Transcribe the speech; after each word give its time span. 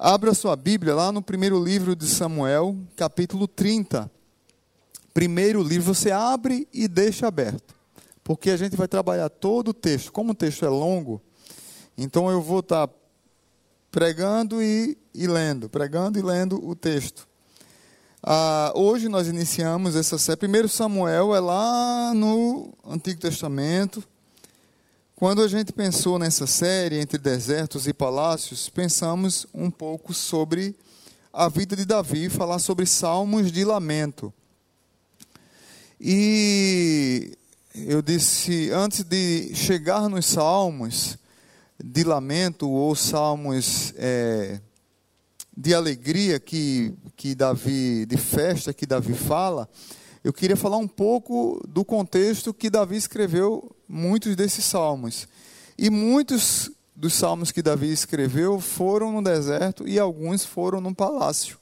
Abra 0.00 0.32
sua 0.32 0.54
Bíblia 0.54 0.94
lá 0.94 1.10
no 1.10 1.20
primeiro 1.20 1.60
livro 1.60 1.96
de 1.96 2.06
Samuel, 2.06 2.76
capítulo 2.94 3.48
30. 3.48 4.08
Primeiro 5.12 5.60
livro, 5.60 5.92
você 5.92 6.12
abre 6.12 6.68
e 6.72 6.86
deixa 6.86 7.26
aberto, 7.26 7.74
porque 8.22 8.50
a 8.50 8.56
gente 8.56 8.76
vai 8.76 8.86
trabalhar 8.86 9.28
todo 9.28 9.70
o 9.70 9.74
texto. 9.74 10.12
Como 10.12 10.30
o 10.30 10.34
texto 10.36 10.64
é 10.64 10.68
longo, 10.68 11.20
então 11.96 12.30
eu 12.30 12.40
vou 12.40 12.60
estar 12.60 12.88
pregando 13.90 14.62
e, 14.62 14.96
e 15.12 15.26
lendo, 15.26 15.68
pregando 15.68 16.16
e 16.16 16.22
lendo 16.22 16.64
o 16.64 16.76
texto. 16.76 17.26
Ah, 18.22 18.70
hoje 18.76 19.08
nós 19.08 19.26
iniciamos 19.26 19.96
essa 19.96 20.16
série. 20.16 20.38
Primeiro 20.38 20.68
Samuel 20.68 21.34
é 21.34 21.40
lá 21.40 22.14
no 22.14 22.72
Antigo 22.86 23.20
Testamento 23.20 24.04
quando 25.18 25.42
a 25.42 25.48
gente 25.48 25.72
pensou 25.72 26.16
nessa 26.16 26.46
série 26.46 27.00
entre 27.00 27.18
desertos 27.18 27.88
e 27.88 27.92
palácios, 27.92 28.68
pensamos 28.68 29.48
um 29.52 29.68
pouco 29.68 30.14
sobre 30.14 30.76
a 31.32 31.48
vida 31.48 31.74
de 31.74 31.84
Davi, 31.84 32.28
falar 32.28 32.60
sobre 32.60 32.86
salmos 32.86 33.50
de 33.50 33.64
lamento. 33.64 34.32
E 36.00 37.36
eu 37.74 38.00
disse, 38.00 38.70
antes 38.70 39.02
de 39.02 39.52
chegar 39.56 40.08
nos 40.08 40.24
salmos 40.24 41.18
de 41.82 42.04
lamento 42.04 42.70
ou 42.70 42.94
salmos 42.94 43.92
é, 43.96 44.60
de 45.56 45.74
alegria 45.74 46.38
que, 46.38 46.94
que 47.16 47.34
Davi, 47.34 48.06
de 48.06 48.16
festa 48.16 48.72
que 48.72 48.86
Davi 48.86 49.14
fala, 49.14 49.68
eu 50.22 50.32
queria 50.32 50.56
falar 50.56 50.76
um 50.76 50.88
pouco 50.88 51.62
do 51.68 51.84
contexto 51.84 52.52
que 52.52 52.70
Davi 52.70 52.96
escreveu 52.96 53.74
muitos 53.88 54.34
desses 54.34 54.64
salmos. 54.64 55.28
E 55.76 55.90
muitos 55.90 56.70
dos 56.94 57.14
salmos 57.14 57.52
que 57.52 57.62
Davi 57.62 57.92
escreveu 57.92 58.60
foram 58.60 59.12
no 59.12 59.22
deserto 59.22 59.86
e 59.86 59.98
alguns 59.98 60.44
foram 60.44 60.80
no 60.80 60.94
palácio. 60.94 61.58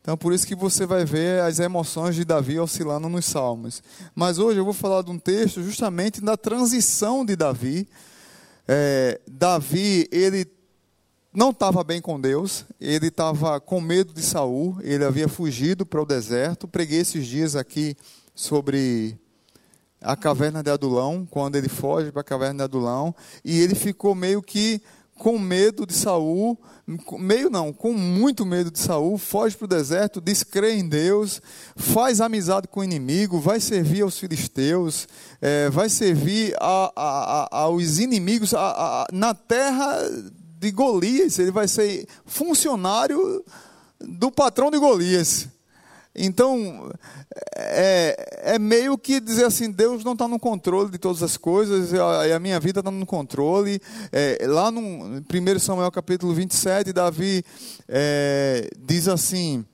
Então, 0.00 0.16
por 0.16 0.32
isso 0.32 0.46
que 0.46 0.54
você 0.54 0.84
vai 0.84 1.04
ver 1.04 1.40
as 1.40 1.58
emoções 1.58 2.14
de 2.14 2.24
Davi 2.24 2.58
oscilando 2.60 3.08
nos 3.08 3.24
salmos. 3.24 3.82
Mas 4.14 4.38
hoje 4.38 4.60
eu 4.60 4.64
vou 4.64 4.74
falar 4.74 5.02
de 5.02 5.10
um 5.10 5.18
texto 5.18 5.62
justamente 5.62 6.20
da 6.20 6.36
transição 6.36 7.24
de 7.24 7.34
Davi. 7.34 7.88
É, 8.68 9.18
Davi, 9.26 10.06
ele 10.12 10.46
não 11.34 11.50
estava 11.50 11.82
bem 11.82 12.00
com 12.00 12.20
Deus, 12.20 12.64
ele 12.80 13.08
estava 13.08 13.60
com 13.60 13.80
medo 13.80 14.14
de 14.14 14.22
Saul, 14.22 14.78
ele 14.82 15.04
havia 15.04 15.26
fugido 15.26 15.84
para 15.84 16.00
o 16.00 16.06
deserto. 16.06 16.68
Preguei 16.68 17.00
esses 17.00 17.26
dias 17.26 17.56
aqui 17.56 17.96
sobre 18.34 19.18
a 20.00 20.14
caverna 20.14 20.62
de 20.62 20.70
Adulão, 20.70 21.26
quando 21.28 21.56
ele 21.56 21.68
foge 21.68 22.12
para 22.12 22.20
a 22.20 22.24
caverna 22.24 22.58
de 22.58 22.62
Adulão, 22.62 23.12
e 23.44 23.58
ele 23.58 23.74
ficou 23.74 24.14
meio 24.14 24.40
que 24.40 24.80
com 25.16 25.38
medo 25.38 25.86
de 25.86 25.92
Saul, 25.92 26.56
meio 27.18 27.48
não, 27.50 27.72
com 27.72 27.92
muito 27.92 28.44
medo 28.44 28.70
de 28.70 28.78
Saul, 28.78 29.16
foge 29.18 29.56
para 29.56 29.64
o 29.64 29.68
deserto, 29.68 30.20
descrê 30.20 30.74
em 30.74 30.88
Deus, 30.88 31.40
faz 31.74 32.20
amizade 32.20 32.68
com 32.68 32.80
o 32.80 32.84
inimigo, 32.84 33.40
vai 33.40 33.58
servir 33.58 34.02
aos 34.02 34.18
filisteus, 34.18 35.08
é, 35.40 35.68
vai 35.70 35.88
servir 35.88 36.54
a, 36.60 36.92
a, 36.94 37.44
a, 37.44 37.62
aos 37.62 37.98
inimigos 37.98 38.52
na 39.12 39.34
terra 39.34 39.98
de 40.64 40.70
Golias, 40.70 41.38
ele 41.38 41.50
vai 41.50 41.68
ser 41.68 42.06
funcionário 42.24 43.44
do 44.00 44.32
patrão 44.32 44.70
de 44.70 44.78
Golias. 44.78 45.48
Então, 46.16 46.90
é, 47.56 48.52
é, 48.54 48.58
meio 48.58 48.96
que 48.96 49.20
dizer 49.20 49.44
assim: 49.44 49.70
Deus 49.70 50.04
não 50.04 50.12
está 50.12 50.26
no 50.26 50.38
controle 50.38 50.90
de 50.90 50.98
todas 50.98 51.22
as 51.22 51.36
coisas, 51.36 51.92
a, 51.92 52.36
a 52.36 52.38
minha 52.38 52.58
vida 52.60 52.80
está 52.80 52.90
no 52.90 53.04
controle. 53.04 53.80
É, 54.12 54.38
lá 54.46 54.70
no 54.70 54.80
1 54.80 55.58
Samuel 55.58 55.90
capítulo 55.90 56.32
27, 56.32 56.92
Davi 56.92 57.44
é, 57.88 58.70
diz 58.78 59.08
assim: 59.08 59.66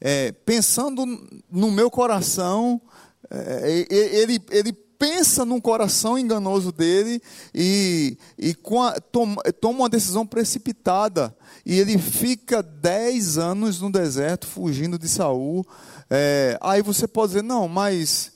é, 0.00 0.32
pensando 0.46 1.04
no 1.50 1.70
meu 1.70 1.90
coração, 1.90 2.80
é, 3.28 3.86
ele, 3.90 4.40
ele 4.50 4.72
pensa 5.02 5.44
num 5.44 5.60
coração 5.60 6.16
enganoso 6.16 6.70
dele 6.70 7.20
e, 7.52 8.16
e 8.38 8.56
a, 8.78 9.00
toma, 9.00 9.42
toma 9.60 9.80
uma 9.80 9.88
decisão 9.88 10.24
precipitada. 10.24 11.36
E 11.66 11.76
ele 11.76 11.98
fica 11.98 12.62
dez 12.62 13.36
anos 13.36 13.80
no 13.80 13.90
deserto 13.90 14.46
fugindo 14.46 14.96
de 14.96 15.08
Saul. 15.08 15.66
É, 16.08 16.56
aí 16.60 16.82
você 16.82 17.08
pode 17.08 17.32
dizer, 17.32 17.42
não, 17.42 17.66
mas 17.66 18.30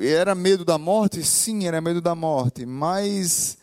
era 0.00 0.34
medo 0.34 0.64
da 0.64 0.76
morte? 0.76 1.22
Sim, 1.22 1.68
era 1.68 1.80
medo 1.80 2.00
da 2.00 2.16
morte, 2.16 2.66
mas 2.66 3.58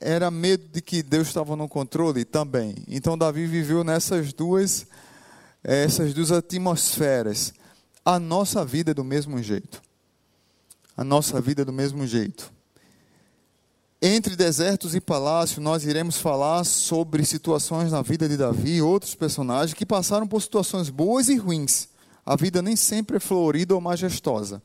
era 0.00 0.30
medo 0.30 0.68
de 0.68 0.80
que 0.80 1.02
Deus 1.02 1.26
estava 1.26 1.56
no 1.56 1.68
controle 1.68 2.24
também. 2.24 2.76
Então 2.86 3.18
Davi 3.18 3.44
viveu 3.44 3.82
nessas 3.82 4.32
duas, 4.32 4.86
essas 5.64 6.14
duas 6.14 6.30
atmosferas. 6.30 7.52
A 8.04 8.20
nossa 8.20 8.64
vida 8.64 8.92
é 8.92 8.94
do 8.94 9.02
mesmo 9.02 9.42
jeito 9.42 9.87
a 10.98 11.04
nossa 11.04 11.40
vida 11.40 11.64
do 11.64 11.72
mesmo 11.72 12.04
jeito. 12.04 12.52
Entre 14.02 14.34
desertos 14.34 14.96
e 14.96 15.00
palácio, 15.00 15.62
nós 15.62 15.84
iremos 15.84 16.16
falar 16.16 16.64
sobre 16.64 17.24
situações 17.24 17.92
na 17.92 18.02
vida 18.02 18.28
de 18.28 18.36
Davi 18.36 18.78
e 18.78 18.82
outros 18.82 19.14
personagens 19.14 19.74
que 19.74 19.86
passaram 19.86 20.26
por 20.26 20.42
situações 20.42 20.90
boas 20.90 21.28
e 21.28 21.36
ruins. 21.36 21.88
A 22.26 22.34
vida 22.34 22.60
nem 22.60 22.74
sempre 22.74 23.16
é 23.16 23.20
florida 23.20 23.76
ou 23.76 23.80
majestosa. 23.80 24.60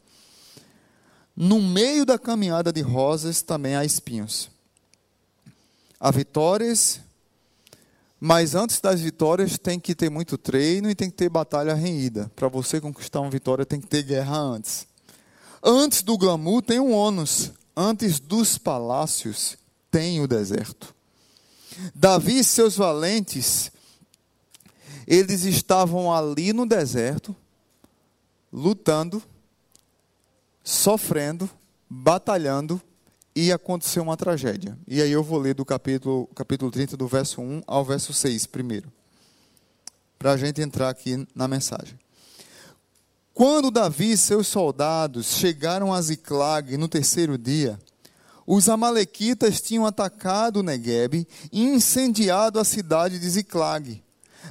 No 1.38 1.62
meio 1.62 2.04
da 2.04 2.18
caminhada 2.18 2.74
de 2.74 2.82
rosas 2.82 3.44
também 3.44 3.76
há 3.76 3.86
espinhos. 3.86 4.50
Há 6.00 6.10
vitórias, 6.10 7.00
mas 8.20 8.56
antes 8.56 8.82
das 8.82 9.02
vitórias 9.02 9.60
tem 9.60 9.80
que 9.80 9.94
ter 9.94 10.10
muito 10.10 10.36
treino 10.36 10.90
e 10.90 10.96
tem 10.96 11.12
que 11.12 11.16
ter 11.16 11.30
batalha 11.30 11.76
renhida. 11.76 12.32
Para 12.36 12.48
você 12.48 12.82
conquistar 12.82 13.22
uma 13.22 13.30
vitória 13.30 13.68
tem 13.68 13.80
que 13.80 13.88
ter 13.88 14.02
guerra 14.02 14.36
antes. 14.36 14.92
Antes 15.64 16.04
do 16.04 16.18
glamour 16.18 16.62
tem 16.62 16.80
um 16.80 16.92
ônus, 16.92 17.52
antes 17.76 18.20
dos 18.20 18.58
palácios 18.58 19.58
tem 19.90 20.20
o 20.20 20.28
deserto. 20.28 20.94
Davi 21.96 22.40
e 22.40 22.44
seus 22.44 22.76
valentes, 22.76 23.72
eles 25.08 25.46
estavam 25.46 26.14
ali 26.14 26.52
no 26.52 26.66
deserto, 26.66 27.34
lutando, 28.52 29.24
sofrendo, 30.64 31.50
batalhando, 31.90 32.82
e 33.36 33.52
aconteceu 33.52 34.04
uma 34.04 34.18
tragédia. 34.18 34.78
E 34.88 35.02
aí 35.02 35.12
eu 35.12 35.24
vou 35.24 35.40
ler 35.40 35.56
do 35.56 35.66
capítulo, 35.66 36.28
capítulo 36.36 36.70
30, 36.70 36.96
do 36.96 37.08
verso 37.08 37.42
1 37.42 37.64
ao 37.66 37.84
verso 37.84 38.14
6 38.14 38.46
primeiro, 38.48 38.92
para 40.20 40.34
a 40.34 40.38
gente 40.38 40.62
entrar 40.62 40.90
aqui 40.90 41.28
na 41.34 41.48
mensagem. 41.48 41.98
Quando 43.34 43.72
Davi 43.72 44.12
e 44.12 44.18
seus 44.18 44.48
soldados 44.48 45.26
chegaram 45.26 45.92
a 45.92 46.00
Ziclag 46.00 46.78
no 46.78 46.88
terceiro 46.88 47.36
dia, 47.36 47.80
os 48.46 48.70
amalequitas 48.70 49.60
tinham 49.60 49.88
atacado 49.88 50.62
Negueb 50.62 51.28
e 51.52 51.64
incendiado 51.64 52.60
a 52.60 52.64
cidade 52.64 53.18
de 53.18 53.28
Ziclag. 53.28 54.04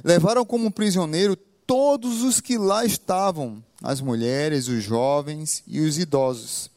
Levaram 0.03 0.43
como 0.43 0.69
prisioneiro 0.69 1.37
todos 1.65 2.23
os 2.23 2.41
que 2.41 2.57
lá 2.57 2.83
estavam, 2.83 3.63
as 3.81 4.01
mulheres, 4.01 4.67
os 4.67 4.83
jovens 4.83 5.63
e 5.65 5.79
os 5.79 5.97
idosos. 5.97 6.69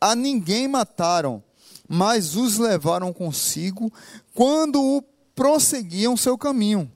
A 0.00 0.14
ninguém 0.14 0.68
mataram, 0.68 1.42
mas 1.88 2.36
os 2.36 2.58
levaram 2.58 3.12
consigo 3.12 3.92
quando 4.32 5.02
prosseguiam 5.34 6.16
seu 6.16 6.38
caminho. 6.38 6.88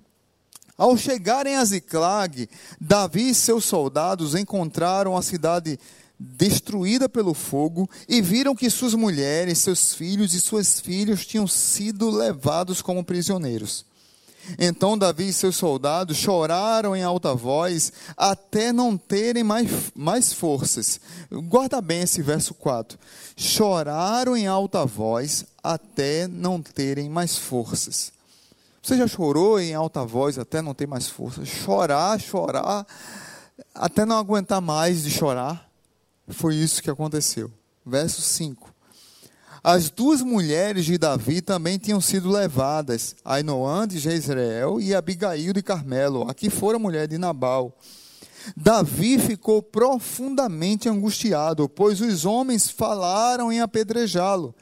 Ao 0.77 0.97
chegarem 0.97 1.55
a 1.57 1.65
Ziclag, 1.65 2.49
Davi 2.81 3.29
e 3.29 3.35
seus 3.35 3.65
soldados 3.65 4.35
encontraram 4.35 5.17
a 5.17 5.23
cidade 5.23 5.79
destruída 6.19 7.09
pelo 7.09 7.33
fogo 7.33 7.89
e 8.09 8.21
viram 8.21 8.57
que 8.57 8.69
suas 8.69 8.95
mulheres, 8.95 9.59
seus 9.59 9.95
filhos 9.95 10.35
e 10.35 10.41
suas 10.41 10.81
filhas 10.81 11.25
tinham 11.25 11.47
sido 11.47 12.11
levados 12.11 12.83
como 12.83 13.05
prisioneiros. 13.05 13.85
Então 14.59 14.99
Davi 14.99 15.29
e 15.29 15.33
seus 15.33 15.57
soldados 15.57 16.17
choraram 16.17 16.95
em 16.95 17.03
alta 17.03 17.35
voz 17.35 17.93
até 18.17 18.73
não 18.73 18.97
terem 18.97 19.43
mais, 19.43 19.71
mais 19.95 20.33
forças. 20.33 21.01
Guarda 21.31 21.81
bem 21.81 22.03
esse 22.03 22.21
verso 22.21 22.53
4. 22.53 22.99
Choraram 23.37 24.37
em 24.37 24.47
alta 24.47 24.85
voz 24.85 25.47
até 25.63 26.27
não 26.27 26.61
terem 26.61 27.09
mais 27.09 27.39
forças. 27.39 28.14
Você 28.85 28.99
já 28.99 29.07
chorou 29.07 29.59
em 29.59 29.73
alta 29.73 30.05
voz 30.05 30.39
até 30.39 30.61
não 30.61 30.75
ter 30.75 30.87
mais 30.87 31.09
força? 31.09 31.43
Chorar, 31.43 32.21
chorar, 32.21 32.87
até 33.75 34.05
não 34.05 34.19
aguentar 34.19 34.61
mais 34.61 35.05
de 35.05 35.11
chorar? 35.11 35.71
Foi 36.29 36.55
isso 36.55 36.83
que 36.83 36.91
aconteceu. 36.91 37.51
Verso 37.87 38.21
5. 38.21 38.75
As 39.63 39.89
duas 39.89 40.21
mulheres 40.21 40.85
de 40.85 40.99
Davi 40.99 41.41
também 41.41 41.79
tinham 41.79 41.99
sido 41.99 42.29
levadas, 42.29 43.17
Ainoã 43.25 43.89
de 43.89 43.99
Jezreel 43.99 44.79
e 44.79 44.95
Abigail 44.95 45.55
de 45.55 45.63
Carmelo, 45.63 46.29
a 46.29 46.35
que 46.35 46.51
fora 46.51 46.79
mulher 46.79 47.09
de 47.09 47.17
Nabal. 47.17 47.75
Davi 48.55 49.19
ficou 49.19 49.63
profundamente 49.63 50.91
angustiado, 50.91 51.71
pois 51.71 52.03
os 52.03 52.27
homens 52.27 52.69
falaram 52.69 53.51
em 53.51 53.63
apedrejá-lo. 53.63 54.55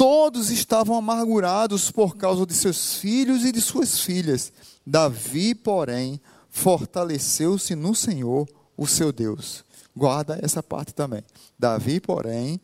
Todos 0.00 0.48
estavam 0.50 0.96
amargurados 0.96 1.90
por 1.90 2.16
causa 2.16 2.46
de 2.46 2.54
seus 2.54 2.94
filhos 2.94 3.44
e 3.44 3.52
de 3.52 3.60
suas 3.60 4.00
filhas. 4.00 4.50
Davi, 4.86 5.54
porém, 5.54 6.18
fortaleceu-se 6.48 7.74
no 7.74 7.94
Senhor, 7.94 8.48
o 8.78 8.86
seu 8.86 9.12
Deus. 9.12 9.62
Guarda 9.94 10.38
essa 10.40 10.62
parte 10.62 10.94
também. 10.94 11.22
Davi, 11.58 12.00
porém, 12.00 12.58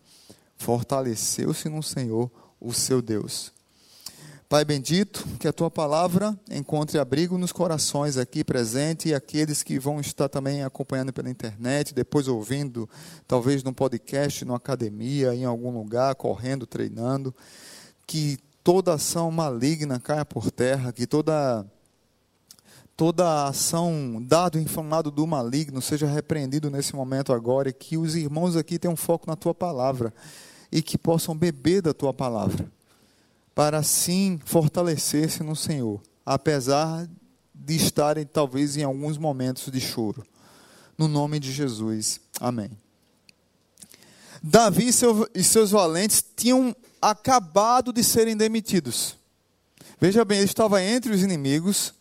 fortaleceu-se 0.56 1.68
no 1.68 1.82
Senhor, 1.82 2.30
o 2.58 2.72
seu 2.72 3.02
Deus. 3.02 3.52
Pai 4.48 4.64
bendito, 4.64 5.26
que 5.40 5.48
a 5.48 5.52
tua 5.52 5.69
palavra 5.69 6.38
encontre 6.48 7.00
abrigo 7.00 7.37
nos 7.37 7.50
corações 7.50 8.16
aqui 8.16 8.44
presente 8.44 9.08
e 9.08 9.14
aqueles 9.14 9.60
que 9.60 9.76
vão 9.76 9.98
estar 9.98 10.28
também 10.28 10.62
acompanhando 10.62 11.12
pela 11.12 11.28
internet, 11.28 11.93
depois 11.93 12.28
ouvindo, 12.28 12.88
talvez 13.26 13.64
num 13.64 13.72
podcast, 13.72 14.44
numa 14.44 14.56
academia, 14.56 15.34
em 15.34 15.44
algum 15.44 15.76
lugar, 15.76 16.14
correndo, 16.14 16.64
treinando. 16.64 17.34
Que 18.06 18.38
toda 18.62 18.94
ação 18.94 19.32
maligna 19.32 19.98
caia 19.98 20.25
por 20.25 20.48
terra, 20.52 20.93
que 20.93 21.08
toda 21.08 21.66
toda 22.96 23.48
ação, 23.48 24.25
dado 24.25 24.60
inflamado 24.60 25.10
do 25.10 25.26
maligno, 25.26 25.82
seja 25.82 26.06
repreendido 26.06 26.70
nesse 26.70 26.94
momento 26.94 27.32
agora 27.32 27.70
e 27.70 27.72
que 27.72 27.98
os 27.98 28.14
irmãos 28.14 28.54
aqui 28.54 28.78
tenham 28.78 28.94
foco 28.94 29.26
na 29.26 29.34
tua 29.34 29.52
palavra 29.52 30.14
e 30.70 30.81
que 30.81 30.96
possam 30.96 31.37
beber 31.37 31.82
da 31.82 31.93
tua 31.93 32.14
palavra 32.14 32.70
para 33.56 33.79
assim 33.79 34.38
fortalecer-se 34.44 35.43
no 35.43 35.56
Senhor, 35.56 36.03
apesar 36.26 37.08
de 37.55 37.75
estarem 37.75 38.26
talvez 38.26 38.76
em 38.76 38.82
alguns 38.82 39.17
momentos 39.17 39.73
de 39.73 39.81
choro. 39.81 40.26
No 40.99 41.08
nome 41.08 41.41
de 41.41 41.50
Jesus. 41.50 42.20
Amém. 42.38 42.70
Davi 44.43 44.91
e 45.35 45.43
seus 45.43 45.70
valentes 45.70 46.23
tinham 46.37 46.76
acabado 47.00 47.94
de 47.94 48.05
serem 48.05 48.37
demitidos. 48.37 49.17
Veja 49.99 50.23
bem, 50.23 50.37
ele 50.37 50.44
estava 50.44 50.82
entre 50.82 51.14
os 51.14 51.23
inimigos, 51.23 51.94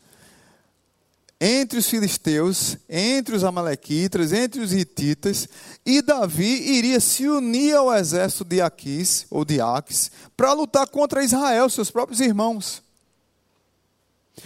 entre 1.40 1.80
os 1.80 1.90
filisteus, 1.90 2.78
entre 2.90 3.36
os 3.36 3.44
amalequitas, 3.44 4.32
entre 4.32 4.62
os 4.62 4.74
hititas, 4.74 5.48
e 5.86 6.02
Davi 6.02 6.78
iria 6.78 7.00
se 7.00 7.28
unir 7.28 7.76
ao 7.76 7.94
exército 7.94 8.46
de 8.46 8.62
Aquis, 8.62 9.26
ou 9.30 9.44
de 9.44 9.60
Aques, 9.60 10.12
para 10.36 10.54
lutar 10.54 10.88
contra 10.88 11.24
Israel, 11.24 11.70
seus 11.70 11.92
próprios 11.92 12.22
irmãos. 12.22 12.82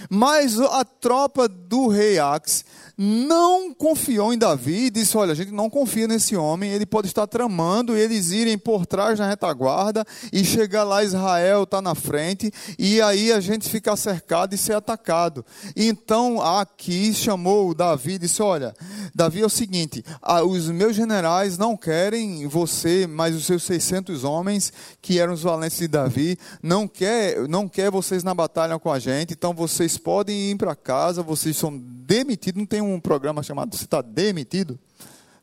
Mas 0.09 0.59
a 0.59 0.83
tropa 0.83 1.47
do 1.47 1.87
rei 1.87 2.19
Aques 2.19 2.65
não 3.01 3.73
confiou 3.73 4.33
em 4.33 4.37
Davi 4.37 4.87
e 4.87 4.89
disse: 4.89 5.15
Olha, 5.15 5.31
a 5.31 5.35
gente 5.35 5.53
não 5.53 5.69
confia 5.69 6.05
nesse 6.05 6.35
homem, 6.35 6.73
ele 6.73 6.85
pode 6.85 7.07
estar 7.07 7.25
tramando 7.25 7.95
eles 7.95 8.31
irem 8.31 8.57
por 8.57 8.85
trás 8.85 9.17
na 9.17 9.29
retaguarda 9.29 10.05
e 10.33 10.43
chegar 10.43 10.83
lá, 10.83 11.01
Israel 11.01 11.63
está 11.63 11.81
na 11.81 11.95
frente, 11.95 12.51
e 12.77 13.01
aí 13.01 13.31
a 13.31 13.39
gente 13.39 13.69
ficar 13.69 13.95
cercado 13.95 14.53
e 14.53 14.57
ser 14.57 14.73
atacado. 14.73 15.45
Então 15.77 16.41
aqui 16.41 17.13
chamou 17.13 17.73
Davi 17.73 18.15
e 18.15 18.19
disse: 18.19 18.41
Olha, 18.41 18.75
Davi 19.15 19.43
é 19.43 19.45
o 19.45 19.49
seguinte: 19.49 20.03
os 20.45 20.67
meus 20.67 20.93
generais 20.93 21.57
não 21.57 21.77
querem 21.77 22.47
você, 22.47 23.07
mas 23.07 23.33
os 23.33 23.45
seus 23.45 23.63
600 23.63 24.25
homens, 24.25 24.73
que 25.01 25.19
eram 25.19 25.31
os 25.31 25.43
valentes 25.43 25.77
de 25.77 25.87
Davi, 25.87 26.37
não 26.61 26.85
quer, 26.85 27.47
não 27.47 27.69
quer 27.69 27.89
vocês 27.89 28.25
na 28.25 28.33
batalha 28.33 28.77
com 28.77 28.91
a 28.91 28.99
gente, 28.99 29.33
então 29.33 29.53
vocês 29.53 29.97
podem 29.97 30.51
ir 30.51 30.57
para 30.57 30.75
casa, 30.75 31.23
vocês 31.23 31.55
são 31.55 31.77
demitidos, 31.77 32.59
não 32.59 32.65
tem 32.65 32.81
um 32.81 32.88
um 32.93 32.99
programa 32.99 33.43
chamado 33.43 33.75
Você 33.75 33.85
está 33.85 34.01
demitido? 34.01 34.79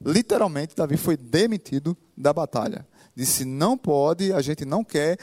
Literalmente, 0.05 0.77
Davi 0.77 0.97
foi 0.97 1.17
demitido 1.17 1.97
da 2.17 2.33
batalha. 2.33 2.87
Disse: 3.15 3.45
Não 3.45 3.79
pode, 3.79 4.33
a 4.33 4.43
gente 4.43 4.65
não 4.65 4.85
quer. 4.85 5.19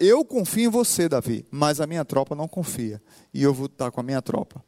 Eu 0.00 0.24
confio 0.24 0.66
em 0.66 0.68
você, 0.68 1.08
Davi, 1.08 1.44
mas 1.50 1.80
a 1.80 1.86
minha 1.86 2.04
tropa 2.04 2.34
não 2.34 2.46
confia. 2.46 3.02
E 3.32 3.42
eu 3.42 3.52
vou 3.52 3.66
estar 3.66 3.90
com 3.90 4.00
a 4.00 4.04
minha 4.04 4.22
tropa. 4.22 4.64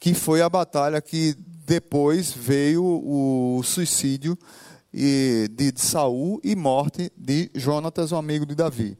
Que 0.00 0.14
foi 0.14 0.40
a 0.40 0.48
batalha 0.48 1.02
que 1.02 1.36
depois 1.66 2.32
veio 2.32 2.82
o 2.82 3.62
suicídio 3.62 4.38
de 4.90 5.72
Saul 5.76 6.40
e 6.42 6.56
morte 6.56 7.12
de 7.16 7.50
Jonatas, 7.54 8.10
o 8.10 8.16
amigo 8.16 8.46
de 8.46 8.54
Davi. 8.54 8.96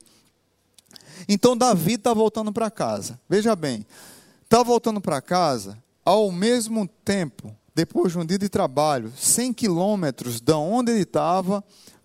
Então 1.26 1.56
Davi 1.56 1.94
está 1.94 2.12
voltando 2.12 2.52
para 2.52 2.70
casa. 2.70 3.18
Veja 3.28 3.56
bem, 3.56 3.86
está 4.44 4.62
voltando 4.62 5.00
para 5.00 5.22
casa 5.22 5.78
ao 6.08 6.32
mesmo 6.32 6.88
tempo, 7.04 7.54
depois 7.74 8.12
de 8.12 8.18
um 8.18 8.24
dia 8.24 8.38
de 8.38 8.48
trabalho, 8.48 9.12
100 9.14 9.52
quilômetros 9.52 10.40
da 10.40 10.56
onde 10.56 10.90
ele 10.90 11.02
estava 11.02 11.62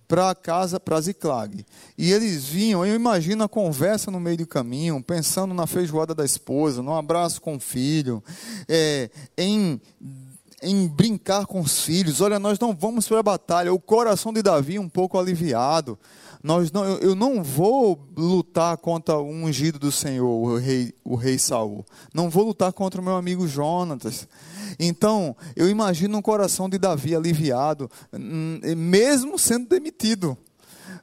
para 0.09 0.35
casa, 0.35 0.77
para 0.77 0.99
Ziclag. 0.99 1.65
E 1.97 2.11
eles 2.11 2.43
vinham, 2.43 2.85
eu 2.85 2.95
imagino 2.95 3.45
a 3.45 3.47
conversa 3.47 4.11
no 4.11 4.19
meio 4.19 4.39
do 4.39 4.45
caminho, 4.45 5.01
pensando 5.01 5.53
na 5.53 5.65
feijoada 5.65 6.13
da 6.13 6.25
esposa, 6.25 6.81
no 6.81 6.93
abraço 6.93 7.41
com 7.41 7.55
o 7.55 7.59
filho, 7.61 8.21
é, 8.67 9.09
em, 9.37 9.79
em 10.61 10.85
brincar 10.85 11.45
com 11.45 11.61
os 11.61 11.79
filhos. 11.79 12.19
Olha, 12.19 12.37
nós 12.37 12.59
não 12.59 12.75
vamos 12.75 13.07
para 13.07 13.21
a 13.21 13.23
batalha. 13.23 13.73
O 13.73 13.79
coração 13.79 14.33
de 14.33 14.41
Davi 14.41 14.77
um 14.77 14.89
pouco 14.89 15.17
aliviado 15.17 15.97
nós 16.43 16.73
não, 16.73 16.83
eu 16.97 17.15
não 17.15 17.41
vou 17.41 17.97
lutar 18.17 18.75
contra 18.75 19.17
o 19.17 19.29
ungido 19.29 19.79
do 19.79 19.93
Senhor, 19.93 20.27
o 20.27 20.57
rei, 20.57 20.93
o 21.01 21.15
rei 21.15 21.39
Saul. 21.39 21.85
Não 22.13 22.29
vou 22.29 22.43
lutar 22.43 22.73
contra 22.73 22.99
o 22.99 23.03
meu 23.03 23.15
amigo 23.15 23.47
Jonatas. 23.47 24.27
Então, 24.77 25.33
eu 25.55 25.69
imagino 25.69 26.17
um 26.17 26.21
coração 26.21 26.67
de 26.67 26.77
Davi 26.77 27.15
aliviado, 27.15 27.89
hum, 28.11 28.59
mesmo 28.75 29.39
sendo 29.39 29.69
demitido 29.69 30.37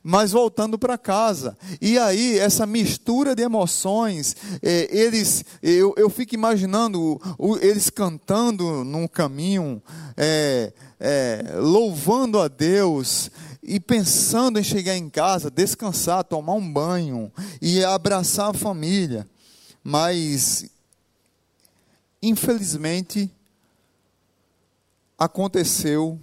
mas 0.02 0.32
voltando 0.32 0.78
para 0.78 0.96
casa. 0.96 1.56
E 1.81 1.98
aí, 1.98 2.38
essa 2.38 2.66
mistura 2.66 3.34
de 3.34 3.42
emoções, 3.42 4.34
é, 4.62 4.88
eles, 4.90 5.44
eu, 5.62 5.94
eu 5.96 6.08
fico 6.08 6.34
imaginando 6.34 7.20
o, 7.38 7.56
eles 7.58 7.90
cantando 7.90 8.82
num 8.84 9.06
caminho, 9.06 9.82
é, 10.16 10.72
é, 10.98 11.54
louvando 11.56 12.40
a 12.40 12.48
Deus, 12.48 13.31
e 13.62 13.78
pensando 13.78 14.58
em 14.58 14.64
chegar 14.64 14.96
em 14.96 15.08
casa, 15.10 15.50
descansar, 15.50 16.24
tomar 16.24 16.54
um 16.54 16.72
banho 16.72 17.32
e 17.60 17.84
abraçar 17.84 18.50
a 18.50 18.54
família. 18.54 19.28
Mas, 19.82 20.64
infelizmente, 22.22 23.30
aconteceu 25.18 26.18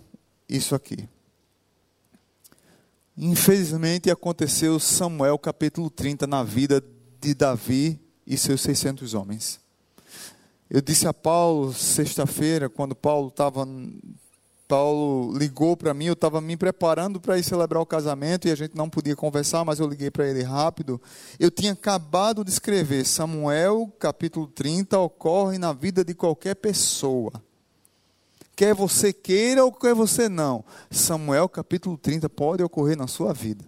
isso 0.49 0.73
aqui. 0.73 1.07
Infelizmente 3.17 4.11
aconteceu 4.11 4.79
Samuel 4.79 5.39
capítulo 5.39 5.89
30 5.89 6.27
na 6.27 6.43
vida 6.43 6.83
de 7.19 7.33
Davi 7.33 7.99
e 8.25 8.37
seus 8.37 8.61
600 8.61 9.13
homens. 9.13 9.59
Eu 10.69 10.81
disse 10.81 11.07
a 11.07 11.13
Paulo 11.13 11.73
sexta-feira, 11.73 12.69
quando 12.69 12.93
Paulo 12.93 13.29
estava 13.29 13.65
Paulo 14.67 15.31
ligou 15.37 15.77
para 15.77 15.93
mim, 15.93 16.05
eu 16.05 16.13
estava 16.13 16.41
me 16.41 16.57
preparando 16.57 17.21
para 17.21 17.37
ir 17.37 17.43
celebrar 17.43 17.81
o 17.81 17.85
casamento 17.85 18.47
e 18.47 18.51
a 18.51 18.55
gente 18.55 18.75
não 18.75 18.89
podia 18.89 19.15
conversar, 19.15 19.63
mas 19.63 19.79
eu 19.79 19.87
liguei 19.87 20.11
para 20.11 20.27
ele 20.27 20.43
rápido. 20.43 21.01
Eu 21.39 21.49
tinha 21.49 21.71
acabado 21.71 22.43
de 22.43 22.51
escrever, 22.51 23.05
Samuel, 23.05 23.89
capítulo 23.97 24.45
30, 24.47 24.99
ocorre 24.99 25.57
na 25.57 25.71
vida 25.71 26.03
de 26.03 26.13
qualquer 26.13 26.55
pessoa. 26.55 27.31
Quer 28.57 28.73
você 28.73 29.13
queira 29.13 29.63
ou 29.63 29.71
quer 29.71 29.93
você 29.93 30.27
não. 30.27 30.65
Samuel, 30.91 31.47
capítulo 31.47 31.97
30, 31.97 32.27
pode 32.27 32.61
ocorrer 32.61 32.97
na 32.97 33.07
sua 33.07 33.33
vida. 33.33 33.63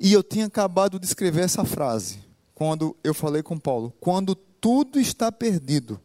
E 0.00 0.12
eu 0.12 0.24
tinha 0.24 0.46
acabado 0.46 0.98
de 0.98 1.06
escrever 1.06 1.42
essa 1.42 1.64
frase, 1.64 2.18
quando 2.52 2.96
eu 3.04 3.14
falei 3.14 3.42
com 3.42 3.58
Paulo: 3.58 3.92
quando 4.00 4.34
tudo 4.34 4.98
está 4.98 5.30
perdido, 5.30 6.00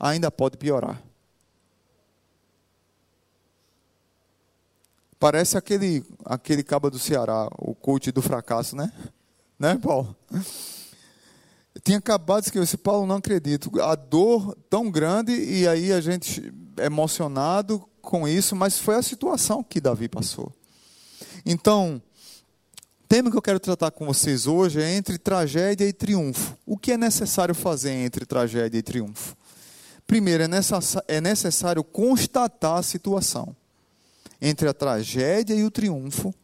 ainda 0.00 0.32
pode 0.32 0.56
piorar. 0.56 1.09
Parece 5.20 5.58
aquele, 5.58 6.02
aquele 6.24 6.62
caba 6.62 6.88
do 6.88 6.98
Ceará, 6.98 7.46
o 7.58 7.74
coach 7.74 8.10
do 8.10 8.22
fracasso, 8.22 8.74
né? 8.74 8.90
Né, 9.58 9.76
Paulo? 9.76 10.16
Eu 10.32 11.80
tinha 11.84 11.98
acabado 11.98 12.40
de 12.40 12.46
escrever, 12.46 12.76
Paulo, 12.78 13.06
não 13.06 13.16
acredito. 13.16 13.70
A 13.82 13.94
dor 13.94 14.56
tão 14.70 14.90
grande 14.90 15.32
e 15.32 15.68
aí 15.68 15.92
a 15.92 16.00
gente 16.00 16.50
emocionado 16.78 17.86
com 18.00 18.26
isso, 18.26 18.56
mas 18.56 18.78
foi 18.78 18.94
a 18.94 19.02
situação 19.02 19.62
que 19.62 19.78
Davi 19.78 20.08
passou. 20.08 20.50
Então, 21.44 22.00
tema 23.06 23.30
que 23.30 23.36
eu 23.36 23.42
quero 23.42 23.60
tratar 23.60 23.90
com 23.90 24.06
vocês 24.06 24.46
hoje 24.46 24.80
é 24.80 24.90
entre 24.96 25.18
tragédia 25.18 25.84
e 25.84 25.92
triunfo. 25.92 26.56
O 26.64 26.78
que 26.78 26.92
é 26.92 26.96
necessário 26.96 27.54
fazer 27.54 27.92
entre 27.92 28.24
tragédia 28.24 28.78
e 28.78 28.82
triunfo? 28.82 29.36
Primeiro, 30.06 30.44
é 31.06 31.20
necessário 31.20 31.84
constatar 31.84 32.78
a 32.78 32.82
situação 32.82 33.54
entre 34.40 34.68
a 34.68 34.74
tragédia 34.74 35.54
e 35.54 35.64
o 35.64 35.70
triunfo, 35.70 36.34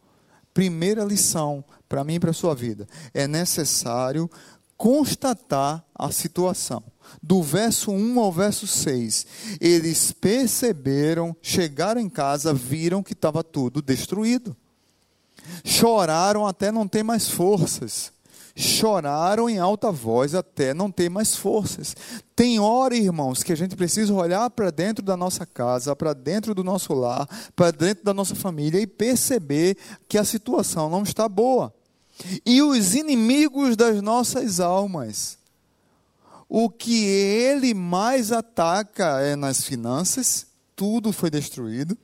primeira 0.53 1.03
lição 1.03 1.63
para 1.87 2.03
mim 2.03 2.15
e 2.15 2.19
para 2.19 2.31
a 2.31 2.33
sua 2.33 2.53
vida, 2.53 2.87
é 3.13 3.27
necessário 3.27 4.29
constatar 4.75 5.83
a 5.93 6.11
situação. 6.11 6.83
Do 7.21 7.41
verso 7.41 7.91
1 7.91 8.19
ao 8.19 8.31
verso 8.31 8.67
6, 8.67 9.25
eles 9.59 10.11
perceberam, 10.11 11.35
chegaram 11.41 11.99
em 11.99 12.09
casa, 12.09 12.53
viram 12.53 13.01
que 13.01 13.13
estava 13.13 13.43
tudo 13.43 13.81
destruído. 13.81 14.55
choraram 15.63 16.45
até 16.45 16.71
não 16.71 16.87
ter 16.87 17.03
mais 17.03 17.29
forças 17.29 18.11
choraram 18.57 19.47
em 19.47 19.59
alta 19.59 19.91
voz 19.91 20.33
até 20.33 20.73
não 20.73 20.89
ter 20.89 21.09
mais 21.09 21.35
forças. 21.35 21.95
Tem 22.35 22.59
hora, 22.59 22.95
irmãos, 22.95 23.43
que 23.43 23.53
a 23.53 23.55
gente 23.55 23.75
precisa 23.75 24.11
olhar 24.11 24.49
para 24.49 24.71
dentro 24.71 25.05
da 25.05 25.15
nossa 25.15 25.45
casa, 25.45 25.95
para 25.95 26.11
dentro 26.13 26.55
do 26.55 26.63
nosso 26.63 26.93
lar, 26.95 27.27
para 27.55 27.69
dentro 27.69 28.03
da 28.03 28.15
nossa 28.15 28.33
família 28.33 28.81
e 28.81 28.87
perceber 28.87 29.77
que 30.09 30.17
a 30.17 30.25
situação 30.25 30.89
não 30.89 31.03
está 31.03 31.29
boa. 31.29 31.71
E 32.43 32.63
os 32.63 32.95
inimigos 32.95 33.75
das 33.75 34.01
nossas 34.01 34.59
almas, 34.59 35.37
o 36.49 36.67
que 36.67 37.05
ele 37.05 37.75
mais 37.75 38.31
ataca 38.31 39.21
é 39.21 39.35
nas 39.35 39.63
finanças, 39.63 40.47
tudo 40.75 41.13
foi 41.13 41.29
destruído 41.29 41.95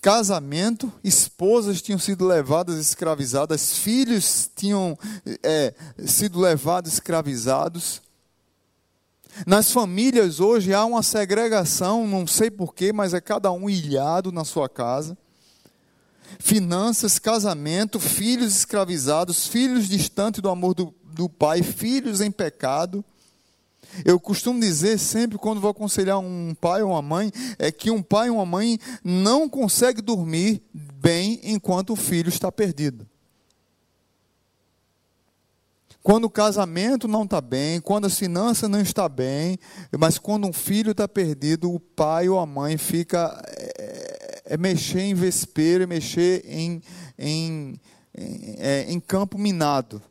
casamento, 0.00 0.92
esposas 1.02 1.82
tinham 1.82 1.98
sido 1.98 2.26
levadas 2.26 2.78
escravizadas, 2.78 3.78
filhos 3.78 4.50
tinham 4.54 4.98
é, 5.42 5.74
sido 6.06 6.40
levados 6.40 6.94
escravizados. 6.94 8.00
Nas 9.46 9.70
famílias 9.70 10.40
hoje 10.40 10.72
há 10.72 10.84
uma 10.84 11.02
segregação, 11.02 12.06
não 12.06 12.26
sei 12.26 12.50
porquê, 12.50 12.92
mas 12.92 13.14
é 13.14 13.20
cada 13.20 13.50
um 13.52 13.68
ilhado 13.68 14.32
na 14.32 14.44
sua 14.44 14.68
casa. 14.68 15.16
Finanças, 16.38 17.18
casamento, 17.18 17.98
filhos 17.98 18.56
escravizados, 18.56 19.46
filhos 19.46 19.88
distantes 19.88 20.40
do 20.40 20.48
amor 20.48 20.74
do, 20.74 20.94
do 21.04 21.28
pai, 21.28 21.62
filhos 21.62 22.20
em 22.20 22.30
pecado. 22.30 23.04
Eu 24.04 24.18
costumo 24.20 24.60
dizer 24.60 24.98
sempre 24.98 25.38
quando 25.38 25.60
vou 25.60 25.70
aconselhar 25.70 26.18
um 26.18 26.54
pai 26.60 26.82
ou 26.82 26.90
uma 26.90 27.02
mãe, 27.02 27.32
é 27.58 27.70
que 27.72 27.90
um 27.90 28.02
pai 28.02 28.30
ou 28.30 28.36
uma 28.36 28.46
mãe 28.46 28.78
não 29.02 29.48
consegue 29.48 30.00
dormir 30.00 30.62
bem 30.72 31.40
enquanto 31.42 31.92
o 31.92 31.96
filho 31.96 32.28
está 32.28 32.50
perdido. 32.50 33.06
Quando 36.02 36.24
o 36.24 36.30
casamento 36.30 37.06
não 37.06 37.24
está 37.24 37.40
bem, 37.40 37.80
quando 37.80 38.06
as 38.06 38.18
finanças 38.18 38.70
não 38.70 38.80
estão 38.80 39.08
bem, 39.08 39.58
mas 39.98 40.18
quando 40.18 40.46
um 40.46 40.52
filho 40.52 40.92
está 40.92 41.06
perdido, 41.06 41.70
o 41.72 41.78
pai 41.78 42.28
ou 42.28 42.38
a 42.38 42.46
mãe 42.46 42.78
fica 42.78 43.42
é, 43.46 44.42
é 44.46 44.56
mexer 44.56 45.00
em 45.00 45.14
vespeiro, 45.14 45.84
é 45.84 45.86
mexer 45.86 46.42
em, 46.46 46.80
em, 47.18 47.80
é, 48.14 48.86
em 48.88 48.98
campo 49.00 49.36
minado 49.36 50.02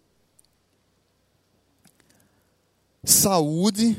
saúde, 3.07 3.97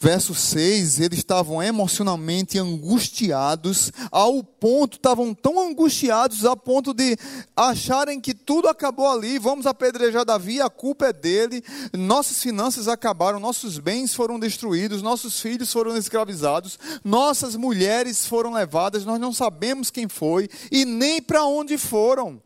verso 0.00 0.32
6, 0.32 1.00
eles 1.00 1.18
estavam 1.18 1.60
emocionalmente 1.60 2.56
angustiados, 2.56 3.92
ao 4.12 4.44
ponto, 4.44 4.96
estavam 4.96 5.34
tão 5.34 5.58
angustiados 5.58 6.44
a 6.44 6.56
ponto 6.56 6.94
de 6.94 7.16
acharem 7.56 8.20
que 8.20 8.32
tudo 8.32 8.68
acabou 8.68 9.08
ali, 9.08 9.40
vamos 9.40 9.66
apedrejar 9.66 10.24
Davi, 10.24 10.60
a 10.60 10.70
culpa 10.70 11.06
é 11.06 11.12
dele, 11.12 11.64
nossas 11.92 12.40
finanças 12.40 12.86
acabaram, 12.86 13.40
nossos 13.40 13.78
bens 13.78 14.14
foram 14.14 14.38
destruídos, 14.38 15.02
nossos 15.02 15.40
filhos 15.40 15.72
foram 15.72 15.96
escravizados, 15.96 16.78
nossas 17.02 17.56
mulheres 17.56 18.24
foram 18.24 18.52
levadas, 18.52 19.04
nós 19.04 19.18
não 19.18 19.32
sabemos 19.32 19.90
quem 19.90 20.08
foi 20.08 20.48
e 20.70 20.84
nem 20.84 21.20
para 21.20 21.44
onde 21.44 21.76
foram. 21.76 22.40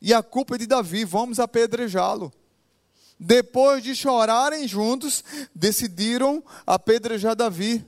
E 0.00 0.14
a 0.14 0.22
culpa 0.22 0.54
é 0.54 0.58
de 0.58 0.66
Davi, 0.66 1.04
vamos 1.04 1.38
apedrejá-lo. 1.38 2.32
Depois 3.18 3.82
de 3.82 3.94
chorarem 3.94 4.68
juntos, 4.68 5.24
decidiram 5.54 6.42
apedrejar 6.66 7.34
Davi. 7.34 7.84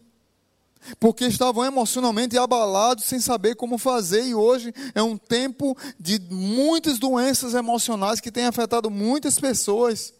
Porque 0.98 1.26
estavam 1.26 1.64
emocionalmente 1.64 2.38
abalados, 2.38 3.04
sem 3.04 3.20
saber 3.20 3.56
como 3.56 3.76
fazer, 3.76 4.24
e 4.24 4.34
hoje 4.34 4.72
é 4.94 5.02
um 5.02 5.18
tempo 5.18 5.76
de 5.98 6.18
muitas 6.30 6.98
doenças 6.98 7.52
emocionais 7.52 8.20
que 8.20 8.30
têm 8.30 8.46
afetado 8.46 8.88
muitas 8.90 9.38
pessoas. 9.38 10.14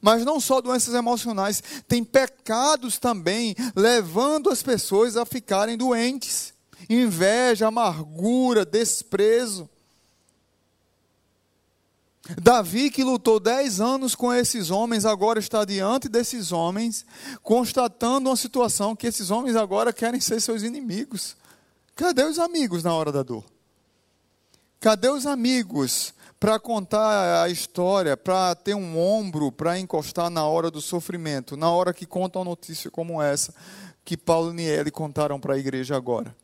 Mas 0.00 0.24
não 0.24 0.40
só 0.40 0.60
doenças 0.60 0.94
emocionais, 0.94 1.62
tem 1.86 2.04
pecados 2.04 2.98
também 2.98 3.54
levando 3.74 4.50
as 4.50 4.62
pessoas 4.62 5.16
a 5.16 5.26
ficarem 5.26 5.76
doentes. 5.76 6.54
Inveja, 6.88 7.66
amargura, 7.66 8.64
desprezo. 8.64 9.68
Davi, 12.36 12.90
que 12.90 13.02
lutou 13.02 13.40
dez 13.40 13.80
anos 13.80 14.14
com 14.14 14.32
esses 14.32 14.70
homens, 14.70 15.06
agora 15.06 15.38
está 15.38 15.64
diante 15.64 16.08
desses 16.08 16.52
homens, 16.52 17.06
constatando 17.42 18.28
uma 18.28 18.36
situação 18.36 18.94
que 18.94 19.06
esses 19.06 19.30
homens 19.30 19.56
agora 19.56 19.92
querem 19.92 20.20
ser 20.20 20.40
seus 20.40 20.62
inimigos. 20.62 21.36
Cadê 21.94 22.24
os 22.24 22.38
amigos 22.38 22.82
na 22.82 22.92
hora 22.92 23.10
da 23.10 23.22
dor? 23.22 23.44
Cadê 24.78 25.08
os 25.08 25.26
amigos 25.26 26.12
para 26.38 26.60
contar 26.60 27.42
a 27.42 27.48
história, 27.48 28.16
para 28.16 28.54
ter 28.54 28.74
um 28.74 28.98
ombro 28.98 29.50
para 29.50 29.78
encostar 29.78 30.30
na 30.30 30.46
hora 30.46 30.70
do 30.70 30.80
sofrimento, 30.80 31.56
na 31.56 31.70
hora 31.70 31.94
que 31.94 32.06
contam 32.06 32.42
uma 32.42 32.50
notícia 32.50 32.90
como 32.90 33.20
essa 33.20 33.54
que 34.04 34.16
Paulo 34.16 34.52
e 34.52 34.54
Niele 34.54 34.90
contaram 34.90 35.40
para 35.40 35.54
a 35.54 35.58
igreja 35.58 35.96
agora? 35.96 36.36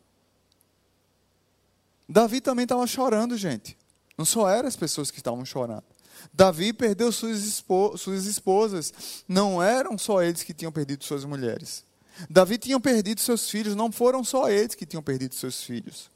Davi 2.09 2.41
também 2.41 2.65
estava 2.65 2.87
chorando, 2.87 3.37
gente. 3.37 3.79
Não 4.17 4.25
só 4.25 4.49
eram 4.49 4.69
as 4.69 4.77
pessoas 4.77 5.11
que 5.11 5.19
estavam 5.19 5.45
chorando. 5.45 5.85
Davi 6.33 6.73
perdeu 6.73 7.11
suas, 7.11 7.43
espo 7.45 7.97
suas 7.99 8.27
esposas. 8.27 9.25
Não 9.29 9.63
eram 9.63 9.99
só 9.99 10.23
eles 10.23 10.43
que 10.43 10.55
tinham 10.55 10.73
perdido 10.73 11.05
suas 11.05 11.25
mulheres. 11.25 11.85
Davi 12.31 12.59
tinha 12.59 12.79
perdido 12.79 13.21
seus 13.21 13.51
filhos. 13.51 13.75
Não 13.75 13.91
foram 13.91 14.23
só 14.23 14.49
eles 14.49 14.75
que 14.75 14.87
tinham 14.87 15.03
perdido 15.03 15.35
seus 15.35 15.63
filhos. 15.63 16.11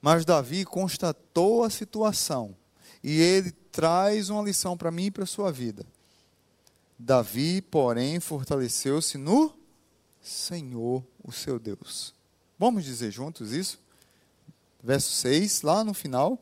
Mas 0.00 0.24
Davi 0.24 0.64
constatou 0.64 1.64
a 1.64 1.70
situação. 1.70 2.56
E 3.02 3.20
ele 3.20 3.52
traz 3.70 4.30
uma 4.30 4.42
lição 4.42 4.76
para 4.76 4.90
mim 4.90 5.06
e 5.06 5.10
para 5.10 5.24
a 5.24 5.26
sua 5.26 5.52
vida. 5.52 5.84
Davi, 6.98 7.60
porém, 7.60 8.18
fortaleceu-se 8.20 9.18
no 9.18 9.54
Senhor, 10.22 11.04
o 11.22 11.30
seu 11.30 11.58
Deus. 11.58 12.14
Vamos 12.58 12.84
dizer 12.84 13.10
juntos 13.10 13.52
isso? 13.52 13.78
Verso 14.86 15.10
6, 15.10 15.62
lá 15.62 15.82
no 15.82 15.92
final. 15.92 16.38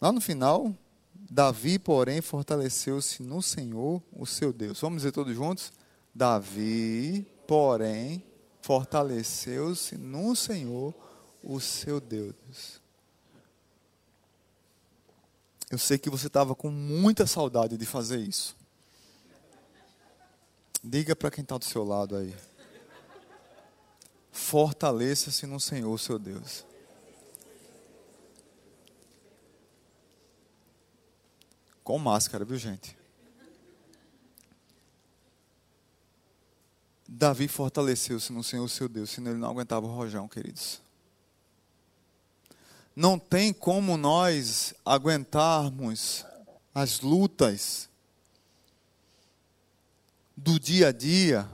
Lá 0.00 0.12
no 0.12 0.20
final, 0.20 0.72
Davi, 1.12 1.76
porém, 1.76 2.20
fortaleceu-se 2.20 3.20
no 3.20 3.42
Senhor, 3.42 4.00
o 4.12 4.24
seu 4.24 4.52
Deus. 4.52 4.80
Vamos 4.80 4.98
dizer 4.98 5.10
todos 5.10 5.34
juntos? 5.34 5.72
Davi, 6.14 7.26
porém, 7.48 8.22
fortaleceu-se 8.62 9.96
no 9.98 10.36
Senhor, 10.36 10.94
o 11.42 11.58
seu 11.58 12.00
Deus. 12.00 12.80
Eu 15.68 15.78
sei 15.78 15.98
que 15.98 16.08
você 16.08 16.28
estava 16.28 16.54
com 16.54 16.70
muita 16.70 17.26
saudade 17.26 17.76
de 17.76 17.86
fazer 17.86 18.20
isso. 18.20 18.56
Diga 20.82 21.16
para 21.16 21.30
quem 21.32 21.42
está 21.42 21.58
do 21.58 21.64
seu 21.64 21.82
lado 21.82 22.14
aí 22.14 22.32
fortaleça-se 24.34 25.46
no 25.46 25.60
Senhor, 25.60 25.96
seu 25.98 26.18
Deus. 26.18 26.66
Com 31.84 31.98
máscara, 32.00 32.44
viu, 32.44 32.58
gente? 32.58 32.98
Davi 37.06 37.46
fortaleceu-se 37.46 38.32
no 38.32 38.42
Senhor, 38.42 38.68
seu 38.68 38.88
Deus, 38.88 39.10
senão 39.10 39.30
ele 39.30 39.40
não 39.40 39.50
aguentava 39.50 39.86
o 39.86 39.94
rojão, 39.94 40.26
queridos. 40.26 40.82
Não 42.96 43.18
tem 43.18 43.52
como 43.52 43.96
nós 43.96 44.74
aguentarmos 44.84 46.26
as 46.74 47.00
lutas 47.00 47.88
do 50.36 50.58
dia 50.58 50.88
a 50.88 50.92
dia 50.92 51.48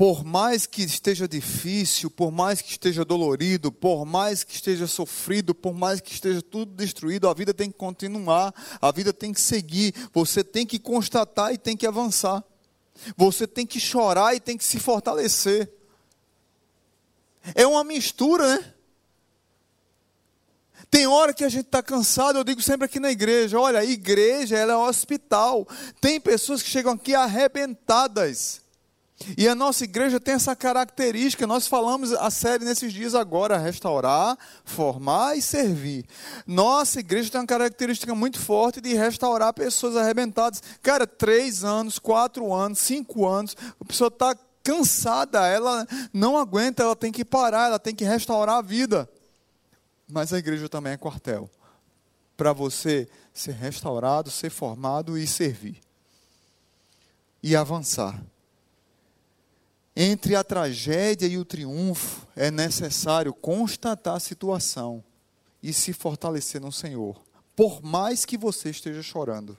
por 0.00 0.24
mais 0.24 0.64
que 0.64 0.80
esteja 0.80 1.28
difícil, 1.28 2.10
por 2.10 2.32
mais 2.32 2.62
que 2.62 2.70
esteja 2.70 3.04
dolorido, 3.04 3.70
por 3.70 4.06
mais 4.06 4.42
que 4.42 4.54
esteja 4.54 4.86
sofrido, 4.86 5.54
por 5.54 5.74
mais 5.74 6.00
que 6.00 6.10
esteja 6.10 6.40
tudo 6.40 6.72
destruído, 6.72 7.28
a 7.28 7.34
vida 7.34 7.52
tem 7.52 7.70
que 7.70 7.76
continuar, 7.76 8.54
a 8.80 8.90
vida 8.90 9.12
tem 9.12 9.30
que 9.30 9.40
seguir, 9.42 9.94
você 10.10 10.42
tem 10.42 10.64
que 10.64 10.78
constatar 10.78 11.52
e 11.52 11.58
tem 11.58 11.76
que 11.76 11.86
avançar, 11.86 12.42
você 13.14 13.46
tem 13.46 13.66
que 13.66 13.78
chorar 13.78 14.34
e 14.34 14.40
tem 14.40 14.56
que 14.56 14.64
se 14.64 14.80
fortalecer. 14.80 15.70
É 17.54 17.66
uma 17.66 17.84
mistura, 17.84 18.56
né? 18.56 18.74
Tem 20.90 21.06
hora 21.06 21.34
que 21.34 21.44
a 21.44 21.48
gente 21.50 21.66
está 21.66 21.82
cansado, 21.82 22.38
eu 22.38 22.44
digo 22.44 22.62
sempre 22.62 22.86
aqui 22.86 22.98
na 22.98 23.10
igreja: 23.10 23.60
olha, 23.60 23.80
a 23.80 23.84
igreja 23.84 24.56
ela 24.56 24.72
é 24.72 24.76
um 24.78 24.88
hospital. 24.88 25.68
Tem 26.00 26.18
pessoas 26.18 26.62
que 26.62 26.70
chegam 26.70 26.94
aqui 26.94 27.14
arrebentadas 27.14 28.59
e 29.36 29.46
a 29.46 29.54
nossa 29.54 29.84
igreja 29.84 30.18
tem 30.18 30.34
essa 30.34 30.56
característica, 30.56 31.46
nós 31.46 31.66
falamos 31.66 32.12
a 32.12 32.30
série 32.30 32.64
nesses 32.64 32.92
dias 32.92 33.14
agora, 33.14 33.58
restaurar, 33.58 34.38
formar 34.64 35.36
e 35.36 35.42
servir. 35.42 36.06
Nossa 36.46 37.00
igreja 37.00 37.30
tem 37.30 37.40
uma 37.40 37.46
característica 37.46 38.14
muito 38.14 38.38
forte 38.38 38.80
de 38.80 38.94
restaurar 38.94 39.52
pessoas 39.52 39.96
arrebentadas. 39.96 40.62
Cara, 40.82 41.06
três 41.06 41.62
anos, 41.64 41.98
quatro 41.98 42.52
anos, 42.52 42.78
cinco 42.78 43.26
anos, 43.26 43.54
a 43.78 43.84
pessoa 43.84 44.08
está 44.08 44.34
cansada, 44.62 45.46
ela 45.46 45.86
não 46.12 46.38
aguenta, 46.38 46.82
ela 46.82 46.96
tem 46.96 47.12
que 47.12 47.24
parar, 47.24 47.66
ela 47.66 47.78
tem 47.78 47.94
que 47.94 48.04
restaurar 48.04 48.56
a 48.56 48.62
vida. 48.62 49.08
Mas 50.08 50.32
a 50.32 50.38
igreja 50.38 50.68
também 50.68 50.94
é 50.94 50.96
quartel 50.96 51.48
para 52.36 52.54
você 52.54 53.06
ser 53.34 53.52
restaurado, 53.52 54.30
ser 54.30 54.48
formado 54.48 55.18
e 55.18 55.26
servir. 55.26 55.78
E 57.42 57.54
avançar. 57.54 58.18
Entre 59.94 60.36
a 60.36 60.44
tragédia 60.44 61.26
e 61.26 61.36
o 61.36 61.44
triunfo, 61.44 62.26
é 62.36 62.50
necessário 62.50 63.34
constatar 63.34 64.16
a 64.16 64.20
situação 64.20 65.02
e 65.62 65.72
se 65.72 65.92
fortalecer 65.92 66.60
no 66.60 66.72
Senhor, 66.72 67.20
por 67.56 67.82
mais 67.82 68.24
que 68.24 68.38
você 68.38 68.70
esteja 68.70 69.02
chorando. 69.02 69.58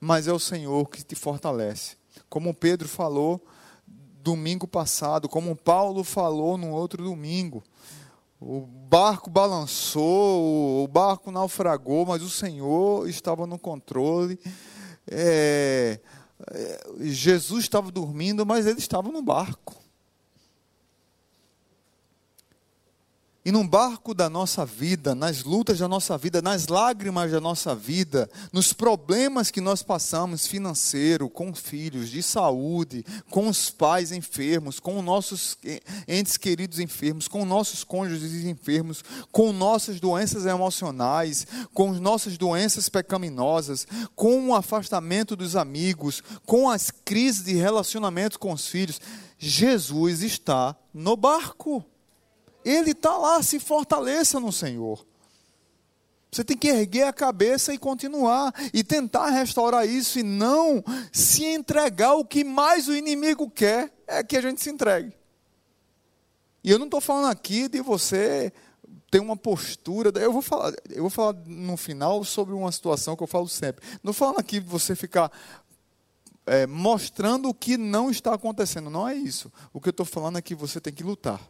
Mas 0.00 0.28
é 0.28 0.32
o 0.32 0.38
Senhor 0.38 0.88
que 0.88 1.02
te 1.02 1.14
fortalece. 1.14 1.96
Como 2.28 2.54
Pedro 2.54 2.88
falou 2.88 3.44
domingo 4.22 4.66
passado, 4.66 5.28
como 5.28 5.54
Paulo 5.54 6.02
falou 6.02 6.56
no 6.56 6.70
outro 6.70 7.04
domingo. 7.04 7.62
O 8.40 8.60
barco 8.60 9.30
balançou, 9.30 10.84
o 10.84 10.88
barco 10.88 11.30
naufragou, 11.30 12.06
mas 12.06 12.22
o 12.22 12.30
Senhor 12.30 13.08
estava 13.08 13.46
no 13.46 13.58
controle. 13.58 14.38
É, 15.06 16.00
Jesus 17.00 17.64
estava 17.64 17.90
dormindo, 17.90 18.44
mas 18.44 18.66
ele 18.66 18.78
estava 18.78 19.10
no 19.10 19.22
barco. 19.22 19.83
E 23.46 23.52
num 23.52 23.68
barco 23.68 24.14
da 24.14 24.30
nossa 24.30 24.64
vida, 24.64 25.14
nas 25.14 25.44
lutas 25.44 25.78
da 25.78 25.86
nossa 25.86 26.16
vida, 26.16 26.40
nas 26.40 26.66
lágrimas 26.66 27.30
da 27.30 27.38
nossa 27.38 27.74
vida, 27.74 28.26
nos 28.50 28.72
problemas 28.72 29.50
que 29.50 29.60
nós 29.60 29.82
passamos 29.82 30.46
financeiro, 30.46 31.28
com 31.28 31.54
filhos, 31.54 32.08
de 32.08 32.22
saúde, 32.22 33.04
com 33.28 33.46
os 33.46 33.68
pais 33.68 34.12
enfermos, 34.12 34.80
com 34.80 35.02
nossos 35.02 35.58
entes 36.08 36.38
queridos 36.38 36.78
enfermos, 36.78 37.28
com 37.28 37.44
nossos 37.44 37.84
cônjuges 37.84 38.46
enfermos, 38.46 39.04
com 39.30 39.52
nossas 39.52 40.00
doenças 40.00 40.46
emocionais, 40.46 41.46
com 41.74 41.92
nossas 41.92 42.38
doenças 42.38 42.88
pecaminosas, 42.88 43.86
com 44.16 44.48
o 44.48 44.54
afastamento 44.54 45.36
dos 45.36 45.54
amigos, 45.54 46.22
com 46.46 46.70
as 46.70 46.90
crises 46.90 47.44
de 47.44 47.52
relacionamento 47.52 48.38
com 48.38 48.54
os 48.54 48.66
filhos, 48.66 48.98
Jesus 49.38 50.22
está 50.22 50.74
no 50.94 51.14
barco. 51.14 51.84
Ele 52.64 52.92
está 52.92 53.16
lá, 53.16 53.42
se 53.42 53.60
fortaleça 53.60 54.40
no 54.40 54.52
Senhor. 54.52 55.04
Você 56.30 56.42
tem 56.42 56.56
que 56.56 56.68
erguer 56.68 57.06
a 57.06 57.12
cabeça 57.12 57.72
e 57.72 57.78
continuar, 57.78 58.52
e 58.72 58.82
tentar 58.82 59.28
restaurar 59.30 59.86
isso, 59.86 60.18
e 60.18 60.22
não 60.24 60.82
se 61.12 61.44
entregar 61.44 62.14
o 62.14 62.24
que 62.24 62.42
mais 62.42 62.88
o 62.88 62.96
inimigo 62.96 63.48
quer, 63.48 63.92
é 64.06 64.22
que 64.22 64.36
a 64.36 64.40
gente 64.40 64.60
se 64.60 64.70
entregue. 64.70 65.12
E 66.64 66.70
eu 66.70 66.78
não 66.78 66.86
estou 66.86 67.00
falando 67.00 67.30
aqui 67.30 67.68
de 67.68 67.80
você 67.80 68.52
ter 69.10 69.20
uma 69.20 69.36
postura. 69.36 70.10
Eu 70.18 70.32
vou 70.32 70.42
falar, 70.42 70.72
eu 70.90 71.02
vou 71.02 71.10
falar 71.10 71.34
no 71.46 71.76
final 71.76 72.24
sobre 72.24 72.52
uma 72.52 72.72
situação 72.72 73.14
que 73.14 73.22
eu 73.22 73.28
falo 73.28 73.48
sempre. 73.48 73.86
Não 74.02 74.12
falando 74.12 74.40
aqui 74.40 74.58
de 74.58 74.66
você 74.66 74.96
ficar 74.96 75.30
é, 76.46 76.66
mostrando 76.66 77.48
o 77.48 77.54
que 77.54 77.76
não 77.76 78.10
está 78.10 78.34
acontecendo. 78.34 78.90
Não 78.90 79.06
é 79.06 79.14
isso. 79.14 79.52
O 79.72 79.80
que 79.80 79.88
eu 79.88 79.92
estou 79.92 80.06
falando 80.06 80.38
é 80.38 80.42
que 80.42 80.54
você 80.54 80.80
tem 80.80 80.92
que 80.92 81.04
lutar. 81.04 81.40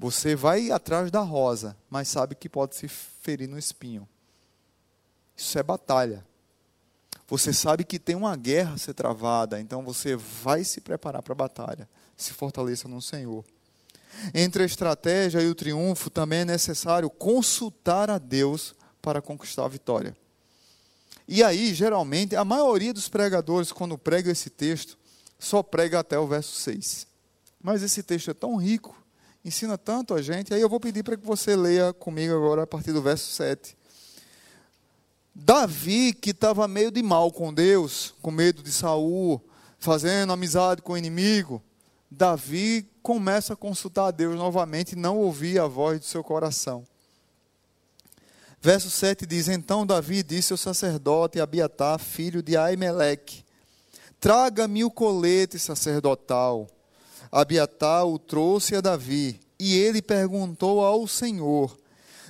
Você 0.00 0.34
vai 0.34 0.70
atrás 0.70 1.10
da 1.10 1.20
rosa, 1.20 1.76
mas 1.90 2.08
sabe 2.08 2.34
que 2.34 2.48
pode 2.48 2.74
se 2.74 2.88
ferir 2.88 3.46
no 3.46 3.58
espinho. 3.58 4.08
Isso 5.36 5.58
é 5.58 5.62
batalha. 5.62 6.24
Você 7.28 7.52
sabe 7.52 7.84
que 7.84 7.98
tem 7.98 8.16
uma 8.16 8.34
guerra 8.34 8.72
a 8.72 8.78
ser 8.78 8.94
travada, 8.94 9.60
então 9.60 9.84
você 9.84 10.16
vai 10.16 10.64
se 10.64 10.80
preparar 10.80 11.22
para 11.22 11.34
a 11.34 11.36
batalha. 11.36 11.86
Se 12.16 12.32
fortaleça 12.32 12.88
no 12.88 13.02
Senhor. 13.02 13.44
Entre 14.32 14.62
a 14.62 14.66
estratégia 14.66 15.42
e 15.42 15.48
o 15.48 15.54
triunfo, 15.54 16.08
também 16.08 16.40
é 16.40 16.44
necessário 16.46 17.10
consultar 17.10 18.08
a 18.08 18.16
Deus 18.16 18.74
para 19.02 19.20
conquistar 19.20 19.66
a 19.66 19.68
vitória. 19.68 20.16
E 21.28 21.44
aí, 21.44 21.74
geralmente, 21.74 22.34
a 22.34 22.44
maioria 22.44 22.94
dos 22.94 23.10
pregadores, 23.10 23.70
quando 23.70 23.98
prega 23.98 24.32
esse 24.32 24.48
texto, 24.48 24.96
só 25.38 25.62
prega 25.62 25.98
até 25.98 26.18
o 26.18 26.26
verso 26.26 26.52
6. 26.52 27.06
Mas 27.62 27.82
esse 27.82 28.02
texto 28.02 28.30
é 28.30 28.34
tão 28.34 28.56
rico 28.56 28.99
ensina 29.44 29.78
tanto 29.78 30.14
a 30.14 30.22
gente. 30.22 30.52
Aí 30.52 30.60
eu 30.60 30.68
vou 30.68 30.80
pedir 30.80 31.02
para 31.02 31.16
que 31.16 31.26
você 31.26 31.56
leia 31.56 31.92
comigo 31.92 32.34
agora 32.34 32.62
a 32.62 32.66
partir 32.66 32.92
do 32.92 33.02
verso 33.02 33.30
7. 33.32 33.76
Davi, 35.34 36.12
que 36.12 36.30
estava 36.30 36.66
meio 36.68 36.90
de 36.90 37.02
mal 37.02 37.32
com 37.32 37.52
Deus, 37.52 38.14
com 38.20 38.30
medo 38.30 38.62
de 38.62 38.72
Saul, 38.72 39.40
fazendo 39.78 40.32
amizade 40.32 40.82
com 40.82 40.92
o 40.92 40.98
inimigo, 40.98 41.62
Davi 42.10 42.88
começa 43.02 43.54
a 43.54 43.56
consultar 43.56 44.08
a 44.08 44.10
Deus 44.10 44.36
novamente 44.36 44.92
e 44.92 44.96
não 44.96 45.18
ouvir 45.18 45.58
a 45.60 45.66
voz 45.66 46.00
do 46.00 46.04
seu 46.04 46.22
coração. 46.24 46.84
Verso 48.60 48.90
7 48.90 49.24
diz: 49.24 49.48
Então 49.48 49.86
Davi 49.86 50.22
disse 50.22 50.52
ao 50.52 50.58
sacerdote 50.58 51.40
Abiatar, 51.40 51.98
filho 51.98 52.42
de 52.42 52.56
Aimeleque: 52.56 53.44
Traga-me 54.20 54.84
o 54.84 54.90
colete 54.90 55.58
sacerdotal 55.58 56.66
Abiatar 57.30 58.06
o 58.06 58.18
trouxe 58.18 58.74
a 58.74 58.80
Davi, 58.80 59.38
e 59.58 59.76
ele 59.76 60.02
perguntou 60.02 60.80
ao 60.80 61.06
Senhor: 61.06 61.76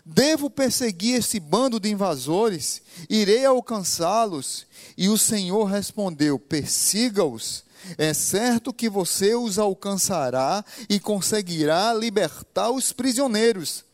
Devo 0.05 0.51
perseguir 0.51 1.17
esse 1.17 1.39
bando 1.39 1.79
de 1.79 1.91
invasores? 1.91 2.83
Irei 3.09 3.45
alcançá-los? 3.45 4.67
E 4.97 5.09
o 5.09 5.17
Senhor 5.17 5.65
respondeu: 5.65 6.39
Persiga-os. 6.39 7.65
É 7.97 8.13
certo 8.13 8.75
que 8.75 8.91
você 8.91 9.35
os 9.35 9.59
alcançará 9.59 10.65
e 10.89 11.01
conseguirá 11.01 11.95
libertar 11.95 12.71
os 12.71 12.93
prisioneiros. 12.93 13.85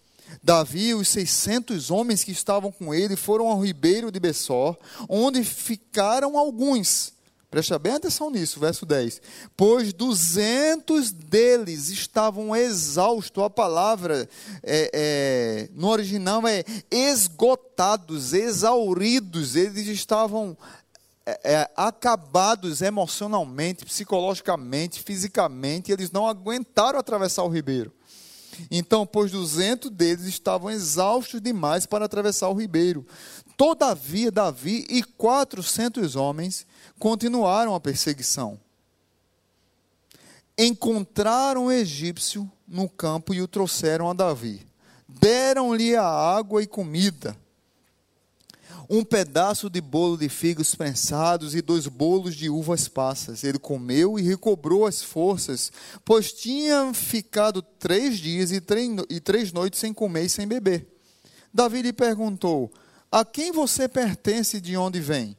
Davi 0.42 0.88
e 0.88 0.94
os 0.94 1.08
seiscentos 1.08 1.90
homens 1.90 2.24
que 2.24 2.32
estavam 2.32 2.72
com 2.72 2.92
ele 2.92 3.14
foram 3.14 3.46
ao 3.46 3.60
ribeiro 3.60 4.10
de 4.10 4.18
Bessor, 4.18 4.76
onde 5.08 5.44
ficaram 5.44 6.36
alguns 6.36 7.12
Presta 7.56 7.78
bem 7.78 7.94
atenção 7.94 8.30
nisso, 8.30 8.60
verso 8.60 8.84
10. 8.84 9.18
Pois 9.56 9.90
duzentos 9.94 11.10
deles 11.10 11.88
estavam 11.88 12.54
exaustos. 12.54 13.42
A 13.42 13.48
palavra 13.48 14.28
é, 14.62 14.90
é, 14.92 15.68
no 15.72 15.88
original 15.88 16.46
é 16.46 16.62
esgotados, 16.90 18.34
exauridos. 18.34 19.56
Eles 19.56 19.86
estavam 19.86 20.54
é, 21.24 21.40
é, 21.44 21.70
acabados 21.74 22.82
emocionalmente, 22.82 23.86
psicologicamente, 23.86 25.02
fisicamente. 25.02 25.90
Eles 25.90 26.10
não 26.10 26.28
aguentaram 26.28 26.98
atravessar 26.98 27.42
o 27.44 27.48
ribeiro. 27.48 27.90
Então, 28.70 29.06
pois 29.06 29.30
duzentos 29.30 29.90
deles 29.90 30.26
estavam 30.26 30.70
exaustos 30.70 31.40
demais 31.40 31.86
para 31.86 32.04
atravessar 32.04 32.48
o 32.48 32.54
ribeiro. 32.54 33.06
Todavia, 33.56 34.30
Davi 34.30 34.86
e 34.90 35.02
quatrocentos 35.02 36.14
homens 36.14 36.66
continuaram 36.98 37.74
a 37.74 37.80
perseguição. 37.80 38.60
Encontraram 40.58 41.66
o 41.66 41.72
egípcio 41.72 42.50
no 42.68 42.88
campo 42.88 43.32
e 43.32 43.40
o 43.40 43.48
trouxeram 43.48 44.10
a 44.10 44.12
Davi. 44.12 44.66
Deram-lhe 45.08 45.96
a 45.96 46.04
água 46.04 46.62
e 46.62 46.66
comida, 46.66 47.36
um 48.88 49.02
pedaço 49.02 49.70
de 49.70 49.80
bolo 49.80 50.16
de 50.16 50.28
figos 50.28 50.74
prensados 50.74 51.54
e 51.54 51.62
dois 51.62 51.86
bolos 51.86 52.36
de 52.36 52.50
uvas 52.50 52.88
passas. 52.88 53.42
Ele 53.42 53.58
comeu 53.58 54.18
e 54.18 54.22
recobrou 54.22 54.86
as 54.86 55.02
forças, 55.02 55.72
pois 56.04 56.32
tinha 56.32 56.92
ficado 56.92 57.62
três 57.62 58.18
dias 58.18 58.50
e 58.52 58.60
três 58.60 59.52
noites 59.52 59.80
sem 59.80 59.92
comer 59.92 60.24
e 60.24 60.28
sem 60.28 60.46
beber. 60.46 60.86
Davi 61.52 61.82
lhe 61.82 61.92
perguntou: 61.92 62.70
A 63.10 63.24
quem 63.24 63.52
você 63.52 63.88
pertence 63.88 64.56
e 64.56 64.60
de 64.60 64.76
onde 64.76 65.00
vem? 65.00 65.36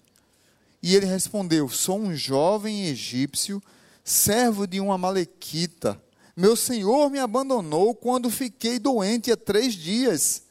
E 0.82 0.96
ele 0.96 1.06
respondeu: 1.06 1.70
Sou 1.70 2.00
um 2.00 2.16
jovem 2.16 2.86
egípcio, 2.86 3.62
servo 4.04 4.66
de 4.66 4.80
uma 4.80 4.98
malequita. 4.98 6.02
Meu 6.36 6.56
senhor 6.56 7.10
me 7.10 7.20
abandonou 7.20 7.96
quando 7.96 8.30
fiquei 8.30 8.80
doente 8.80 9.32
há 9.32 9.38
três 9.38 9.74
dias. 9.74 10.44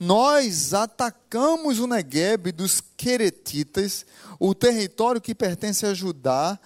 Nós 0.00 0.72
atacamos 0.72 1.78
o 1.78 1.86
Negueb 1.86 2.50
dos 2.52 2.80
Queretitas, 2.96 4.06
o 4.38 4.54
território 4.54 5.20
que 5.20 5.34
pertence 5.34 5.84
a 5.84 5.92
Judá. 5.92 6.58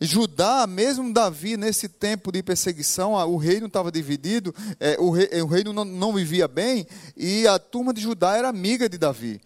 Judá, 0.00 0.66
mesmo 0.66 1.12
Davi, 1.12 1.58
nesse 1.58 1.86
tempo 1.86 2.32
de 2.32 2.42
perseguição, 2.42 3.12
o 3.12 3.36
reino 3.36 3.66
estava 3.66 3.92
dividido, 3.92 4.54
é, 4.78 4.96
o, 4.98 5.10
rei, 5.10 5.28
o, 5.42 5.46
reino 5.46 5.74
não, 5.74 5.84
não 5.84 6.14
vivia 6.14 6.48
bem, 6.48 6.86
e 7.14 7.46
a 7.46 7.58
turma 7.58 7.92
de 7.92 8.00
Judá 8.00 8.36
era 8.36 8.48
amiga 8.48 8.88
de 8.88 8.96
Davi. 8.96 9.40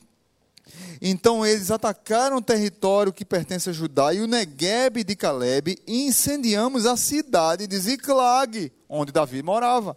Então 1.02 1.44
eles 1.44 1.70
atacaram 1.70 2.36
o 2.36 2.42
território 2.42 3.12
que 3.12 3.24
pertence 3.24 3.68
a 3.68 3.72
Judá 3.72 4.14
e 4.14 4.20
o 4.20 4.26
Negueb 4.26 5.02
de 5.02 5.16
Caleb 5.16 5.76
e 5.86 6.06
incendiamos 6.06 6.86
a 6.86 6.96
cidade 6.96 7.66
de 7.66 7.76
Ziclag, 7.76 8.72
onde 8.88 9.12
Davi 9.12 9.42
morava. 9.42 9.96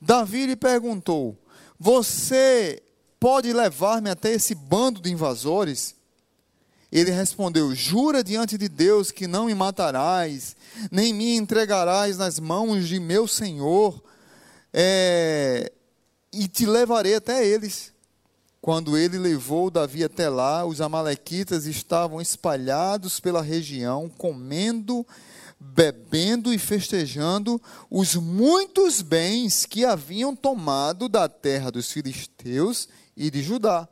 Davi 0.00 0.46
lhe 0.46 0.56
perguntou: 0.56 1.36
Você 1.78 2.82
pode 3.20 3.52
levar-me 3.52 4.10
até 4.10 4.32
esse 4.32 4.54
bando 4.54 5.00
de 5.00 5.12
invasores? 5.12 5.95
Ele 6.90 7.10
respondeu: 7.10 7.74
Jura 7.74 8.22
diante 8.22 8.56
de 8.56 8.68
Deus 8.68 9.10
que 9.10 9.26
não 9.26 9.46
me 9.46 9.54
matarás, 9.54 10.56
nem 10.90 11.12
me 11.12 11.36
entregarás 11.36 12.16
nas 12.18 12.38
mãos 12.38 12.86
de 12.86 13.00
meu 13.00 13.26
senhor, 13.26 14.02
é, 14.72 15.72
e 16.32 16.46
te 16.46 16.66
levarei 16.66 17.14
até 17.14 17.46
eles. 17.46 17.94
Quando 18.60 18.96
ele 18.96 19.16
levou 19.16 19.70
Davi 19.70 20.02
até 20.02 20.28
lá, 20.28 20.64
os 20.64 20.80
Amalequitas 20.80 21.66
estavam 21.66 22.20
espalhados 22.20 23.20
pela 23.20 23.40
região, 23.40 24.08
comendo, 24.08 25.06
bebendo 25.58 26.52
e 26.52 26.58
festejando 26.58 27.62
os 27.88 28.16
muitos 28.16 29.02
bens 29.02 29.64
que 29.64 29.84
haviam 29.84 30.34
tomado 30.34 31.08
da 31.08 31.28
terra 31.28 31.70
dos 31.70 31.92
filisteus 31.92 32.88
e 33.16 33.30
de 33.30 33.40
Judá. 33.40 33.88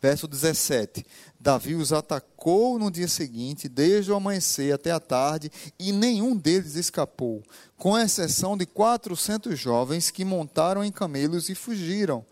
Verso 0.00 0.26
17: 0.26 1.04
Davi 1.38 1.74
os 1.74 1.92
atacou 1.92 2.78
no 2.78 2.90
dia 2.90 3.08
seguinte, 3.08 3.68
desde 3.68 4.10
o 4.10 4.14
amanhecer 4.14 4.72
até 4.72 4.90
a 4.90 5.00
tarde, 5.00 5.50
e 5.78 5.92
nenhum 5.92 6.36
deles 6.36 6.74
escapou, 6.74 7.42
com 7.76 7.98
exceção 7.98 8.56
de 8.56 8.64
quatrocentos 8.64 9.58
jovens 9.58 10.10
que 10.10 10.24
montaram 10.24 10.82
em 10.82 10.90
camelos 10.90 11.48
e 11.50 11.54
fugiram. 11.54 12.24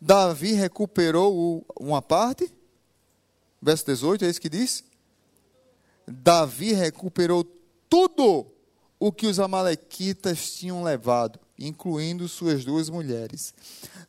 Davi 0.00 0.52
recuperou 0.52 1.64
uma 1.78 2.00
parte. 2.00 2.52
Verso 3.60 3.86
18, 3.86 4.24
é 4.24 4.28
isso 4.28 4.40
que 4.40 4.48
diz? 4.48 4.84
Davi 6.06 6.72
recuperou 6.72 7.44
tudo 7.88 8.46
o 8.98 9.10
que 9.10 9.26
os 9.26 9.40
amalequitas 9.40 10.52
tinham 10.52 10.82
levado, 10.82 11.40
incluindo 11.58 12.28
suas 12.28 12.64
duas 12.64 12.88
mulheres. 12.88 13.54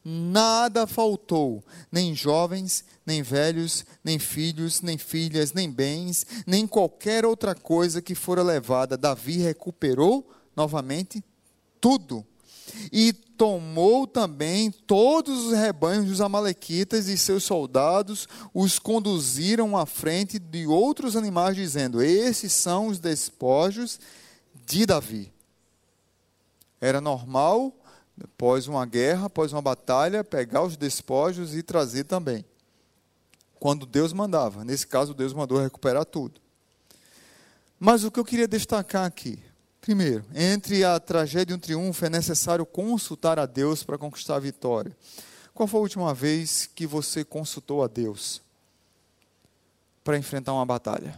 Nada 0.03 0.87
faltou, 0.87 1.63
nem 1.91 2.15
jovens, 2.15 2.83
nem 3.05 3.21
velhos, 3.21 3.85
nem 4.03 4.19
filhos, 4.19 4.81
nem 4.81 4.97
filhas, 4.97 5.53
nem 5.53 5.69
bens, 5.69 6.25
nem 6.45 6.67
qualquer 6.67 7.25
outra 7.25 7.53
coisa 7.55 8.01
que 8.01 8.15
fora 8.15 8.43
levada. 8.43 8.97
Davi 8.97 9.37
recuperou 9.37 10.29
novamente 10.55 11.23
tudo. 11.79 12.25
E 12.91 13.13
tomou 13.13 14.05
também 14.05 14.71
todos 14.71 15.45
os 15.45 15.53
rebanhos 15.53 16.07
dos 16.07 16.21
Amalequitas 16.21 17.07
e 17.07 17.17
seus 17.17 17.43
soldados 17.43 18.27
os 18.53 18.79
conduziram 18.79 19.77
à 19.77 19.85
frente 19.85 20.39
de 20.39 20.67
outros 20.67 21.15
animais, 21.15 21.55
dizendo: 21.55 22.01
Esses 22.01 22.51
são 22.51 22.87
os 22.87 22.99
despojos 22.99 23.99
de 24.65 24.85
Davi. 24.85 25.31
Era 26.79 27.01
normal, 27.01 27.73
após 28.23 28.67
uma 28.67 28.85
guerra, 28.85 29.25
após 29.25 29.51
uma 29.51 29.61
batalha, 29.61 30.23
pegar 30.23 30.63
os 30.63 30.77
despojos 30.77 31.55
e 31.55 31.63
trazer 31.63 32.03
também. 32.03 32.45
Quando 33.59 33.85
Deus 33.85 34.13
mandava. 34.13 34.63
Nesse 34.63 34.85
caso, 34.85 35.13
Deus 35.13 35.33
mandou 35.33 35.59
recuperar 35.59 36.05
tudo. 36.05 36.39
Mas 37.79 38.03
o 38.03 38.11
que 38.11 38.19
eu 38.19 38.25
queria 38.25 38.47
destacar 38.47 39.05
aqui 39.05 39.39
Primeiro, 39.87 40.25
entre 40.35 40.83
a 40.83 40.99
tragédia 40.99 41.53
e 41.53 41.55
um 41.55 41.59
triunfo 41.59 42.05
é 42.05 42.09
necessário 42.09 42.65
consultar 42.65 43.39
a 43.39 43.45
Deus 43.45 43.83
para 43.83 43.97
conquistar 43.97 44.35
a 44.35 44.39
vitória. 44.39 44.91
Qual 45.53 45.65
foi 45.65 45.79
a 45.79 45.83
última 45.83 46.13
vez 46.13 46.69
que 46.75 46.85
você 46.85 47.23
consultou 47.23 47.81
a 47.81 47.87
Deus 47.87 48.41
para 50.03 50.17
enfrentar 50.17 50.51
uma 50.51 50.65
batalha? 50.65 51.17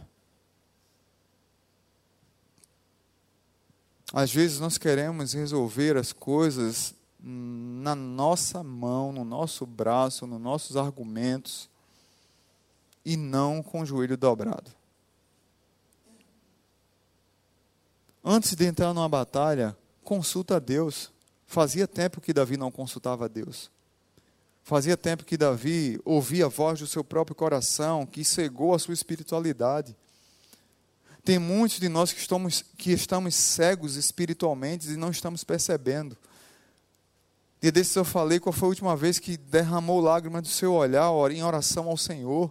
Às 4.12 4.32
vezes 4.32 4.58
nós 4.58 4.76
queremos 4.76 5.32
resolver 5.32 5.96
as 5.96 6.12
coisas 6.12 6.94
na 7.22 7.94
nossa 7.94 8.62
mão, 8.62 9.12
no 9.12 9.24
nosso 9.24 9.64
braço, 9.66 10.26
nos 10.26 10.40
nossos 10.40 10.76
argumentos 10.76 11.68
e 13.04 13.16
não 13.16 13.62
com 13.62 13.80
o 13.82 13.86
joelho 13.86 14.16
dobrado. 14.16 14.70
Antes 18.24 18.54
de 18.54 18.66
entrar 18.66 18.92
numa 18.92 19.08
batalha, 19.08 19.76
consulta 20.02 20.56
a 20.56 20.58
Deus. 20.58 21.10
Fazia 21.46 21.88
tempo 21.88 22.20
que 22.20 22.32
Davi 22.32 22.56
não 22.56 22.70
consultava 22.70 23.24
a 23.24 23.28
Deus. 23.28 23.70
Fazia 24.62 24.96
tempo 24.96 25.24
que 25.24 25.36
Davi 25.36 26.00
ouvia 26.04 26.46
a 26.46 26.48
voz 26.48 26.78
do 26.80 26.86
seu 26.86 27.02
próprio 27.02 27.34
coração, 27.34 28.06
que 28.06 28.24
cegou 28.24 28.74
a 28.74 28.78
sua 28.78 28.94
espiritualidade. 28.94 29.96
Tem 31.24 31.38
muitos 31.38 31.78
de 31.78 31.88
nós 31.88 32.12
que 32.12 32.20
estamos, 32.20 32.64
que 32.76 32.92
estamos 32.92 33.34
cegos 33.34 33.96
espiritualmente 33.96 34.88
e 34.88 34.96
não 34.96 35.10
estamos 35.10 35.44
percebendo. 35.44 36.16
Dia 37.60 37.70
desses 37.70 37.94
eu 37.94 38.04
falei 38.04 38.40
qual 38.40 38.52
foi 38.52 38.66
a 38.66 38.70
última 38.70 38.96
vez 38.96 39.18
que 39.18 39.36
derramou 39.36 40.00
lágrimas 40.00 40.42
do 40.42 40.48
seu 40.48 40.72
olhar 40.72 41.10
em 41.30 41.42
oração 41.42 41.88
ao 41.88 41.96
Senhor 41.96 42.50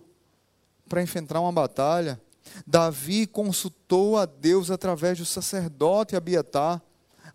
para 0.87 1.01
enfrentar 1.01 1.41
uma 1.41 1.51
batalha. 1.51 2.21
Davi 2.65 3.25
consultou 3.25 4.17
a 4.17 4.25
Deus 4.25 4.69
através 4.69 5.17
do 5.17 5.25
sacerdote 5.25 6.15
Abiatar, 6.15 6.81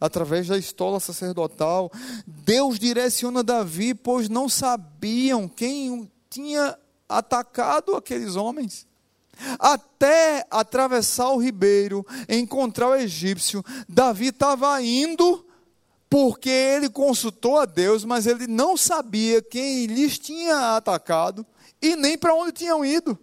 através 0.00 0.46
da 0.46 0.56
estola 0.56 1.00
sacerdotal. 1.00 1.90
Deus 2.26 2.78
direciona 2.78 3.42
Davi, 3.42 3.92
pois 3.92 4.28
não 4.28 4.48
sabiam 4.48 5.48
quem 5.48 6.10
tinha 6.30 6.78
atacado 7.08 7.96
aqueles 7.96 8.36
homens. 8.36 8.86
Até 9.58 10.46
atravessar 10.50 11.30
o 11.30 11.38
ribeiro, 11.38 12.06
encontrar 12.28 12.88
o 12.88 12.96
egípcio, 12.96 13.64
Davi 13.88 14.28
estava 14.28 14.80
indo 14.82 15.44
porque 16.08 16.48
ele 16.48 16.88
consultou 16.88 17.58
a 17.58 17.64
Deus, 17.64 18.04
mas 18.04 18.26
ele 18.26 18.46
não 18.46 18.76
sabia 18.76 19.42
quem 19.42 19.86
lhes 19.86 20.18
tinha 20.18 20.76
atacado 20.76 21.44
e 21.82 21.96
nem 21.96 22.16
para 22.16 22.34
onde 22.34 22.52
tinham 22.52 22.84
ido. 22.84 23.18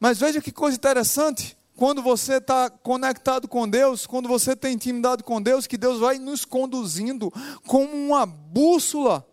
Mas 0.00 0.18
veja 0.18 0.40
que 0.40 0.52
coisa 0.52 0.76
interessante. 0.76 1.56
Quando 1.76 2.02
você 2.02 2.34
está 2.34 2.70
conectado 2.70 3.48
com 3.48 3.68
Deus, 3.68 4.06
quando 4.06 4.28
você 4.28 4.54
tem 4.54 4.74
intimidade 4.74 5.24
com 5.24 5.42
Deus, 5.42 5.66
que 5.66 5.76
Deus 5.76 5.98
vai 5.98 6.18
nos 6.18 6.44
conduzindo 6.44 7.32
como 7.66 7.92
uma 7.92 8.24
bússola, 8.24 9.26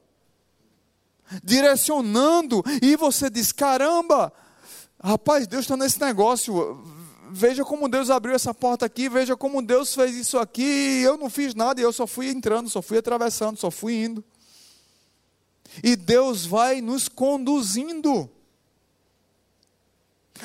direcionando, 1.43 2.63
e 2.81 2.95
você 2.95 3.29
diz: 3.29 3.51
caramba, 3.51 4.31
rapaz, 5.01 5.47
Deus 5.47 5.63
está 5.63 5.77
nesse 5.77 5.99
negócio. 5.99 6.83
Veja 7.33 7.63
como 7.63 7.87
Deus 7.87 8.09
abriu 8.09 8.35
essa 8.35 8.53
porta 8.53 8.85
aqui, 8.85 9.07
veja 9.07 9.37
como 9.37 9.61
Deus 9.61 9.95
fez 9.95 10.15
isso 10.15 10.37
aqui, 10.37 11.01
eu 11.01 11.15
não 11.17 11.29
fiz 11.29 11.55
nada, 11.55 11.79
eu 11.79 11.93
só 11.93 12.05
fui 12.05 12.27
entrando, 12.27 12.69
só 12.69 12.81
fui 12.81 12.97
atravessando, 12.97 13.57
só 13.57 13.71
fui 13.71 14.03
indo. 14.03 14.23
E 15.81 15.95
Deus 15.95 16.45
vai 16.45 16.81
nos 16.81 17.07
conduzindo. 17.07 18.29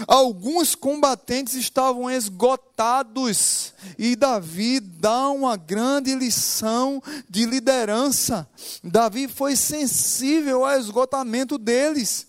Alguns 0.07 0.75
combatentes 0.75 1.55
estavam 1.55 2.11
esgotados 2.11 3.73
e 3.99 4.17
Davi 4.17 4.81
dá 4.81 5.29
uma 5.29 5.57
grande 5.57 6.15
lição 6.15 7.03
de 7.29 7.47
liderança. 7.47 8.49
Davi 8.83 9.29
foi 9.29 9.57
sensível 9.57 10.65
ao 10.65 10.79
esgotamento 10.79 11.57
deles. 11.57 12.27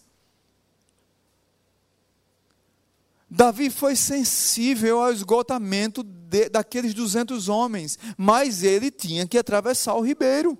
Davi 3.30 3.70
foi 3.70 3.96
sensível 3.96 5.02
ao 5.02 5.12
esgotamento 5.12 6.02
de, 6.02 6.50
daqueles 6.50 6.94
200 6.94 7.50
homens, 7.50 8.00
mas 8.18 8.64
ele 8.64 8.90
tinha 8.90 9.28
que 9.28 9.38
atravessar 9.38 9.96
o 9.96 10.02
ribeiro. 10.02 10.58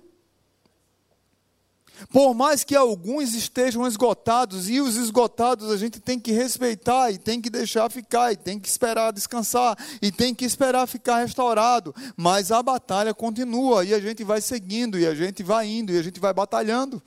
Por 2.12 2.32
mais 2.32 2.64
que 2.64 2.76
alguns 2.76 3.34
estejam 3.34 3.86
esgotados, 3.86 4.68
e 4.68 4.80
os 4.80 4.96
esgotados 4.96 5.70
a 5.70 5.76
gente 5.76 6.00
tem 6.00 6.18
que 6.18 6.32
respeitar, 6.32 7.10
e 7.10 7.18
tem 7.18 7.40
que 7.40 7.50
deixar 7.50 7.90
ficar, 7.90 8.32
e 8.32 8.36
tem 8.36 8.58
que 8.58 8.68
esperar 8.68 9.12
descansar, 9.12 9.76
e 10.00 10.12
tem 10.12 10.34
que 10.34 10.44
esperar 10.44 10.86
ficar 10.86 11.18
restaurado, 11.18 11.94
mas 12.16 12.52
a 12.52 12.62
batalha 12.62 13.12
continua, 13.12 13.84
e 13.84 13.92
a 13.92 14.00
gente 14.00 14.22
vai 14.22 14.40
seguindo, 14.40 14.98
e 14.98 15.06
a 15.06 15.14
gente 15.14 15.42
vai 15.42 15.66
indo, 15.66 15.92
e 15.92 15.98
a 15.98 16.02
gente 16.02 16.20
vai 16.20 16.32
batalhando. 16.32 17.02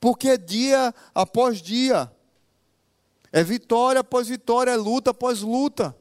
Porque 0.00 0.36
dia 0.36 0.94
após 1.14 1.60
dia, 1.60 2.10
é 3.32 3.42
vitória 3.42 4.00
após 4.00 4.28
vitória, 4.28 4.72
é 4.72 4.76
luta 4.76 5.10
após 5.10 5.40
luta. 5.40 5.96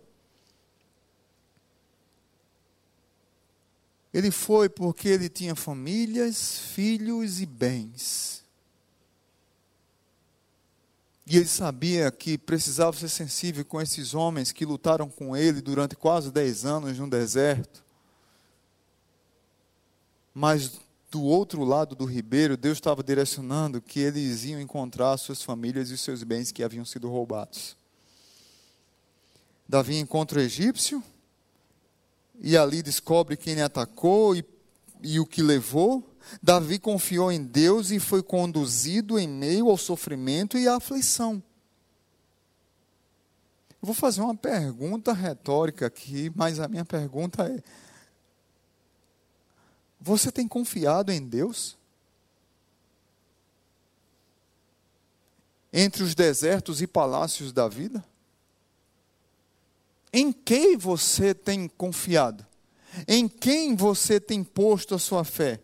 Ele 4.13 4.29
foi 4.29 4.67
porque 4.67 5.07
ele 5.07 5.29
tinha 5.29 5.55
famílias, 5.55 6.59
filhos 6.73 7.39
e 7.39 7.45
bens. 7.45 8.43
E 11.25 11.37
ele 11.37 11.47
sabia 11.47 12.11
que 12.11 12.37
precisava 12.37 12.97
ser 12.97 13.07
sensível 13.07 13.63
com 13.63 13.81
esses 13.81 14.13
homens 14.13 14.51
que 14.51 14.65
lutaram 14.65 15.09
com 15.09 15.35
ele 15.35 15.61
durante 15.61 15.95
quase 15.95 16.29
dez 16.29 16.65
anos 16.65 16.97
no 16.99 17.09
deserto. 17.09 17.83
Mas 20.33 20.79
do 21.09 21.21
outro 21.23 21.63
lado 21.63 21.95
do 21.95 22.05
ribeiro, 22.05 22.57
Deus 22.57 22.77
estava 22.77 23.03
direcionando 23.03 23.81
que 23.81 23.99
eles 23.99 24.45
iam 24.45 24.59
encontrar 24.59 25.17
suas 25.17 25.41
famílias 25.41 25.89
e 25.89 25.97
seus 25.97 26.23
bens 26.23 26.51
que 26.51 26.63
haviam 26.63 26.85
sido 26.85 27.09
roubados. 27.09 27.77
Davi 29.67 29.97
encontra 29.97 30.39
o 30.39 30.41
egípcio, 30.41 31.01
e 32.41 32.57
ali 32.57 32.81
descobre 32.81 33.37
quem 33.37 33.61
atacou 33.61 34.35
e, 34.35 34.43
e 35.03 35.19
o 35.19 35.25
que 35.25 35.43
levou. 35.43 36.03
Davi 36.41 36.79
confiou 36.79 37.31
em 37.31 37.43
Deus 37.43 37.91
e 37.91 37.99
foi 37.99 38.23
conduzido 38.23 39.19
em 39.19 39.27
meio 39.27 39.69
ao 39.69 39.77
sofrimento 39.77 40.57
e 40.57 40.67
à 40.67 40.75
aflição. 40.77 41.41
Eu 43.81 43.85
vou 43.85 43.93
fazer 43.93 44.21
uma 44.21 44.35
pergunta 44.35 45.13
retórica 45.13 45.85
aqui, 45.85 46.31
mas 46.35 46.59
a 46.59 46.67
minha 46.67 46.85
pergunta 46.85 47.47
é: 47.47 47.61
Você 49.99 50.31
tem 50.31 50.47
confiado 50.47 51.11
em 51.11 51.21
Deus? 51.21 51.77
Entre 55.73 56.03
os 56.03 56.13
desertos 56.15 56.81
e 56.81 56.87
palácios 56.87 57.53
da 57.53 57.67
vida? 57.67 58.03
Em 60.13 60.31
quem 60.31 60.77
você 60.77 61.33
tem 61.33 61.67
confiado? 61.67 62.45
Em 63.07 63.27
quem 63.27 63.75
você 63.75 64.19
tem 64.19 64.43
posto 64.43 64.95
a 64.95 64.99
sua 64.99 65.23
fé? 65.23 65.61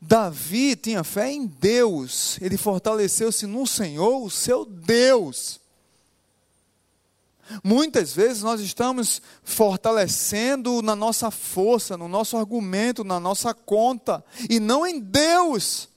Davi 0.00 0.76
tinha 0.76 1.02
fé 1.02 1.32
em 1.32 1.46
Deus, 1.46 2.38
ele 2.40 2.56
fortaleceu-se 2.56 3.46
no 3.46 3.66
Senhor, 3.66 4.22
o 4.22 4.30
seu 4.30 4.64
Deus. 4.64 5.60
Muitas 7.62 8.12
vezes 8.12 8.42
nós 8.42 8.60
estamos 8.60 9.22
fortalecendo 9.42 10.82
na 10.82 10.94
nossa 10.94 11.30
força, 11.30 11.96
no 11.96 12.08
nosso 12.08 12.36
argumento, 12.36 13.04
na 13.04 13.18
nossa 13.18 13.54
conta, 13.54 14.24
e 14.50 14.60
não 14.60 14.86
em 14.86 15.00
Deus. 15.00 15.88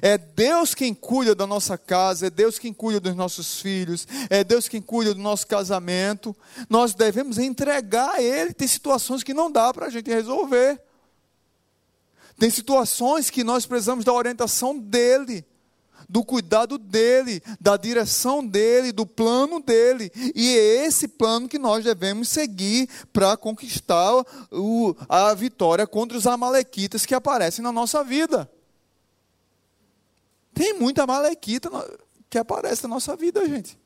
É 0.00 0.16
Deus 0.16 0.74
quem 0.74 0.94
cuida 0.94 1.34
da 1.34 1.46
nossa 1.46 1.76
casa, 1.76 2.26
é 2.26 2.30
Deus 2.30 2.58
quem 2.58 2.72
cuida 2.72 3.00
dos 3.00 3.14
nossos 3.14 3.60
filhos, 3.60 4.06
é 4.30 4.44
Deus 4.44 4.68
quem 4.68 4.80
cuida 4.80 5.14
do 5.14 5.20
nosso 5.20 5.46
casamento. 5.46 6.34
Nós 6.68 6.94
devemos 6.94 7.38
entregar 7.38 8.14
a 8.14 8.22
Ele. 8.22 8.54
Tem 8.54 8.68
situações 8.68 9.22
que 9.22 9.34
não 9.34 9.50
dá 9.50 9.72
para 9.72 9.86
a 9.86 9.90
gente 9.90 10.10
resolver. 10.10 10.80
Tem 12.38 12.50
situações 12.50 13.30
que 13.30 13.44
nós 13.44 13.66
precisamos 13.66 14.04
da 14.04 14.12
orientação 14.12 14.78
dEle, 14.78 15.44
do 16.08 16.24
cuidado 16.24 16.78
dEle, 16.78 17.42
da 17.60 17.76
direção 17.76 18.44
dEle, 18.44 18.92
do 18.92 19.06
plano 19.06 19.60
dEle. 19.60 20.10
E 20.34 20.56
é 20.56 20.86
esse 20.86 21.06
plano 21.06 21.48
que 21.48 21.58
nós 21.58 21.84
devemos 21.84 22.28
seguir 22.28 22.88
para 23.12 23.36
conquistar 23.36 24.24
o, 24.50 24.94
a 25.08 25.32
vitória 25.34 25.86
contra 25.86 26.16
os 26.16 26.26
amalequitas 26.26 27.06
que 27.06 27.14
aparecem 27.14 27.62
na 27.62 27.72
nossa 27.72 28.02
vida. 28.02 28.50
Tem 30.54 30.74
muita 30.74 31.06
malequita 31.06 31.70
que 32.28 32.38
aparece 32.38 32.82
na 32.84 32.90
nossa 32.90 33.16
vida, 33.16 33.46
gente. 33.46 33.78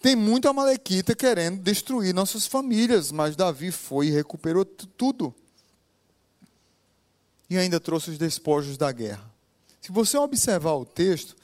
Tem 0.00 0.14
muita 0.14 0.52
malequita 0.52 1.14
querendo 1.14 1.62
destruir 1.62 2.12
nossas 2.12 2.46
famílias, 2.46 3.10
mas 3.10 3.36
Davi 3.36 3.70
foi 3.70 4.08
e 4.08 4.10
recuperou 4.10 4.64
tudo. 4.64 5.34
E 7.48 7.56
ainda 7.56 7.80
trouxe 7.80 8.10
os 8.10 8.18
despojos 8.18 8.76
da 8.76 8.92
guerra. 8.92 9.30
Se 9.80 9.90
você 9.92 10.18
observar 10.18 10.74
o 10.74 10.84
texto, 10.84 11.34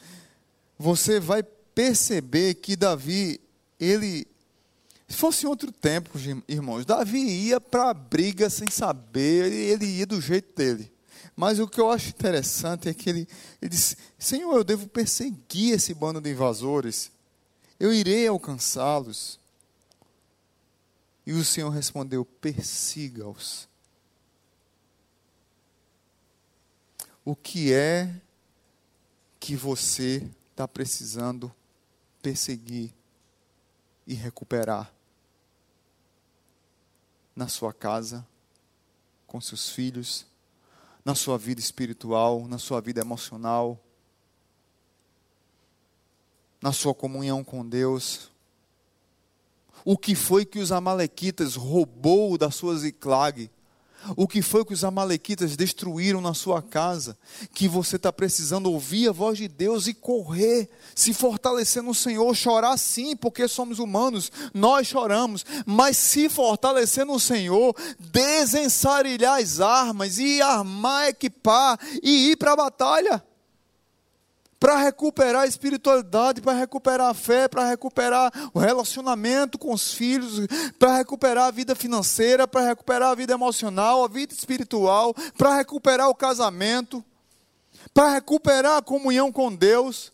você 0.79 1.19
vai 1.19 1.43
perceber 1.43 2.55
que 2.55 2.77
Davi, 2.77 3.41
ele 3.79 4.27
se 5.11 5.17
fosse 5.17 5.45
outro 5.45 5.73
tempo, 5.73 6.11
irmãos, 6.47 6.87
Davi 6.87 7.19
ia 7.19 7.61
para 7.61 7.91
a 7.91 7.95
briga 7.95 8.49
sem 8.49 8.71
saber, 8.71 9.53
ele 9.53 9.85
ia 9.85 10.07
do 10.07 10.21
jeito 10.21 10.55
dele. 10.55 10.91
Mas 11.41 11.59
o 11.59 11.67
que 11.67 11.81
eu 11.81 11.91
acho 11.91 12.11
interessante 12.11 12.87
é 12.87 12.93
que 12.93 13.09
ele, 13.09 13.27
ele 13.63 13.71
disse: 13.71 13.97
Senhor, 14.19 14.55
eu 14.55 14.63
devo 14.63 14.87
perseguir 14.87 15.73
esse 15.73 15.95
bando 15.95 16.21
de 16.21 16.33
invasores, 16.33 17.11
eu 17.79 17.95
irei 17.95 18.27
alcançá-los. 18.27 19.41
E 21.25 21.33
o 21.33 21.43
Senhor 21.43 21.71
respondeu: 21.71 22.27
persiga-os. 22.27 23.67
O 27.25 27.35
que 27.35 27.73
é 27.73 28.15
que 29.41 29.57
você 29.57 30.29
está 30.51 30.69
precisando 30.69 31.51
perseguir 32.21 32.93
e 34.07 34.13
recuperar 34.13 34.93
na 37.35 37.49
sua 37.49 37.73
casa, 37.73 38.27
com 39.27 39.41
seus 39.41 39.71
filhos, 39.71 40.29
na 41.05 41.15
sua 41.15 41.39
vida 41.39 41.61
espiritual, 41.61 42.47
na 42.47 42.59
sua 42.59 42.81
vida 42.81 43.01
emocional, 43.01 43.79
na 46.61 46.73
sua 46.73 46.95
comunhão 46.95 47.43
com 47.43 47.67
Deus. 47.67 48.31
O 49.85 49.97
que 49.97 50.15
foi 50.15 50.45
que 50.45 50.59
os 50.59 50.73
amalequitas 50.73 51.55
roubou 51.57 52.37
da 52.37 52.51
sua 52.51 52.77
Ziclag? 52.77 53.51
O 54.17 54.27
que 54.27 54.43
foi 54.43 54.65
que 54.65 54.73
os 54.73 54.85
amalequitas 54.85 55.57
destruíram 55.57 56.21
na 56.21 56.35
sua 56.35 56.63
casa? 56.63 57.17
Que 57.55 57.69
você 57.69 57.97
está 57.97 58.13
precisando 58.13 58.71
ouvir 58.71 59.09
a 59.09 59.13
voz 59.13 59.39
de 59.39 59.49
Deus 59.49 59.87
e 59.87 59.95
correr, 59.95 60.69
se 60.95 61.13
fortalecer 61.13 61.83
no 61.83 61.95
Senhor, 61.95 62.35
chorar 62.35 62.77
sim, 62.79 63.15
porque 63.15 63.47
somos 63.47 63.79
humanos, 63.79 64.31
nós 64.55 64.87
choramos, 64.87 65.45
mas 65.67 65.97
se 65.97 66.29
fortalecer 66.29 67.05
no 67.05 67.21
Senhor, 67.21 67.75
desensarilhar 67.99 69.41
as 69.41 69.61
armas 69.61 70.19
e 70.19 70.41
armar, 70.41 71.09
equipar 71.09 71.79
e 72.03 72.31
ir 72.31 72.37
para 72.37 72.53
a 72.53 72.57
batalha 72.57 73.30
para 74.61 74.77
recuperar 74.77 75.45
a 75.45 75.47
espiritualidade, 75.47 76.43
para 76.43 76.53
recuperar 76.53 77.09
a 77.09 77.15
fé, 77.15 77.49
para 77.49 77.67
recuperar 77.67 78.31
o 78.53 78.59
relacionamento 78.59 79.59
com 79.59 79.73
os 79.73 79.95
filhos, 79.95 80.47
para 80.79 80.99
recuperar 80.99 81.49
a 81.49 81.51
vida 81.51 81.75
financeira, 81.75 82.47
para 82.47 82.67
recuperar 82.67 83.11
a 83.11 83.15
vida 83.15 83.33
emocional, 83.33 84.05
a 84.05 84.09
vida 84.09 84.35
espiritual, 84.35 85.15
para 85.39 85.57
recuperar 85.57 86.11
o 86.11 86.15
casamento, 86.15 87.03
para 87.95 88.13
recuperar 88.13 88.77
a 88.77 88.83
comunhão 88.83 89.33
com 89.33 89.53
Deus. 89.53 90.13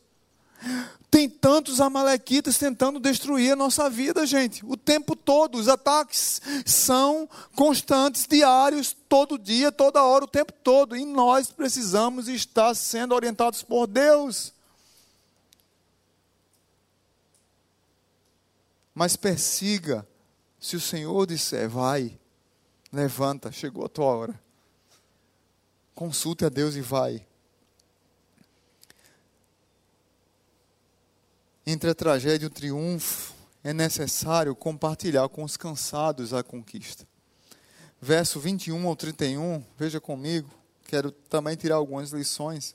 Tem 1.17 1.31
tantos 1.31 1.81
amalequitas 1.81 2.59
tentando 2.59 3.01
destruir 3.01 3.53
a 3.53 3.57
nossa 3.57 3.89
vida, 3.89 4.27
gente, 4.27 4.63
o 4.67 4.77
tempo 4.77 5.17
todo. 5.17 5.57
Os 5.57 5.67
ataques 5.67 6.43
são 6.67 7.27
constantes, 7.55 8.27
diários, 8.27 8.95
todo 9.09 9.39
dia, 9.39 9.73
toda 9.73 10.05
hora, 10.05 10.27
o 10.27 10.29
tempo 10.29 10.53
todo. 10.53 10.95
E 10.95 11.07
nós 11.07 11.51
precisamos 11.51 12.29
estar 12.29 12.75
sendo 12.75 13.15
orientados 13.15 13.63
por 13.63 13.87
Deus. 13.87 14.53
Mas 18.95 19.17
persiga, 19.17 20.07
se 20.61 20.77
o 20.77 20.81
Senhor 20.81 21.27
disser, 21.27 21.67
vai, 21.67 22.21
levanta, 22.93 23.51
chegou 23.51 23.87
a 23.87 23.89
tua 23.89 24.05
hora. 24.05 24.41
Consulte 25.95 26.45
a 26.45 26.51
Deus 26.51 26.75
e 26.75 26.83
vai. 26.83 27.27
Entre 31.67 31.91
a 31.91 31.95
tragédia 31.95 32.45
e 32.45 32.47
o 32.47 32.51
triunfo, 32.51 33.35
é 33.65 33.73
necessário 33.73 34.55
compartilhar 34.55 35.29
com 35.29 35.43
os 35.43 35.57
cansados 35.57 36.33
a 36.33 36.41
conquista. 36.41 37.05
Verso 38.01 38.39
21 38.39 38.87
ao 38.87 38.95
31, 38.95 39.65
veja 39.77 40.01
comigo, 40.01 40.49
quero 40.87 41.11
também 41.11 41.57
tirar 41.57 41.75
algumas 41.75 42.11
lições. 42.11 42.73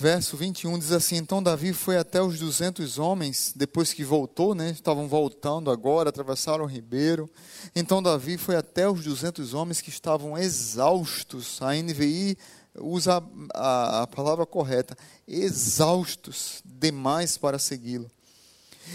Verso 0.00 0.36
21 0.36 0.78
diz 0.78 0.92
assim: 0.92 1.16
Então 1.16 1.42
Davi 1.42 1.72
foi 1.72 1.98
até 1.98 2.22
os 2.22 2.38
200 2.38 2.98
homens, 2.98 3.52
depois 3.54 3.92
que 3.92 4.04
voltou, 4.04 4.54
né? 4.54 4.70
Estavam 4.70 5.08
voltando 5.08 5.70
agora, 5.72 6.08
atravessaram 6.08 6.64
o 6.64 6.68
ribeiro. 6.68 7.28
Então 7.74 8.00
Davi 8.02 8.38
foi 8.38 8.54
até 8.54 8.88
os 8.88 9.04
200 9.04 9.52
homens 9.54 9.80
que 9.80 9.90
estavam 9.90 10.38
exaustos. 10.38 11.60
A 11.60 11.74
NVI 11.74 12.38
usa 12.80 13.22
a, 13.54 14.02
a 14.02 14.06
palavra 14.06 14.46
correta, 14.46 14.96
exaustos 15.26 16.62
demais 16.64 17.36
para 17.36 17.58
segui-lo. 17.58 18.10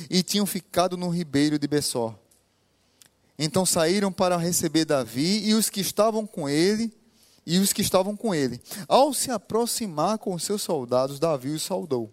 E 0.09 0.23
tinham 0.23 0.45
ficado 0.45 0.97
no 0.97 1.09
ribeiro 1.09 1.59
de 1.59 1.67
Bessó. 1.67 2.17
Então 3.37 3.65
saíram 3.65 4.11
para 4.11 4.37
receber 4.37 4.85
Davi 4.85 5.47
e 5.47 5.53
os 5.53 5.69
que 5.69 5.81
estavam 5.81 6.25
com 6.25 6.47
ele, 6.47 6.91
e 7.45 7.59
os 7.59 7.73
que 7.73 7.81
estavam 7.81 8.15
com 8.15 8.33
ele. 8.33 8.61
Ao 8.87 9.13
se 9.13 9.31
aproximar 9.31 10.17
com 10.17 10.37
seus 10.39 10.61
soldados, 10.61 11.19
Davi 11.19 11.49
os 11.49 11.63
saudou. 11.63 12.11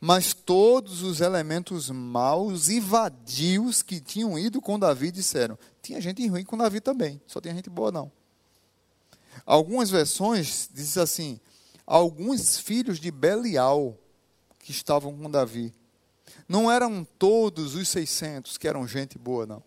Mas 0.00 0.32
todos 0.32 1.02
os 1.02 1.20
elementos 1.20 1.90
maus 1.90 2.68
e 2.68 2.78
vadios 2.78 3.82
que 3.82 4.00
tinham 4.00 4.38
ido 4.38 4.60
com 4.60 4.78
Davi 4.78 5.10
disseram: 5.10 5.58
tinha 5.82 6.00
gente 6.00 6.24
ruim 6.28 6.44
com 6.44 6.56
Davi 6.56 6.80
também, 6.80 7.20
só 7.26 7.40
tinha 7.40 7.54
gente 7.54 7.68
boa 7.68 7.90
não. 7.90 8.17
Algumas 9.48 9.88
versões 9.88 10.68
dizem 10.70 11.02
assim: 11.02 11.40
alguns 11.86 12.58
filhos 12.58 13.00
de 13.00 13.10
Belial 13.10 13.96
que 14.58 14.70
estavam 14.70 15.16
com 15.16 15.30
Davi. 15.30 15.72
Não 16.46 16.70
eram 16.70 17.02
todos 17.18 17.74
os 17.74 17.88
600 17.88 18.58
que 18.58 18.68
eram 18.68 18.86
gente 18.86 19.16
boa, 19.16 19.46
não. 19.46 19.62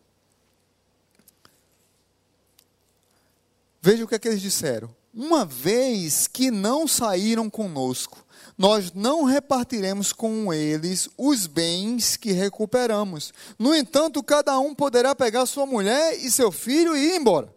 Veja 3.81 4.03
o 4.03 4.07
que 4.07 4.13
é 4.13 4.19
que 4.19 4.27
eles 4.27 4.39
disseram. 4.39 4.95
uma 5.11 5.43
vez 5.43 6.27
que 6.27 6.51
não 6.51 6.87
saíram 6.87 7.49
conosco, 7.49 8.23
nós 8.55 8.93
não 8.93 9.23
repartiremos 9.23 10.13
com 10.13 10.53
eles 10.53 11.09
os 11.17 11.47
bens 11.47 12.15
que 12.15 12.31
recuperamos. 12.31 13.33
No 13.57 13.73
entanto, 13.73 14.21
cada 14.21 14.59
um 14.59 14.75
poderá 14.75 15.15
pegar 15.15 15.47
sua 15.47 15.65
mulher 15.65 16.13
e 16.19 16.29
seu 16.29 16.51
filho 16.51 16.95
e 16.95 17.13
ir 17.13 17.15
embora. 17.15 17.51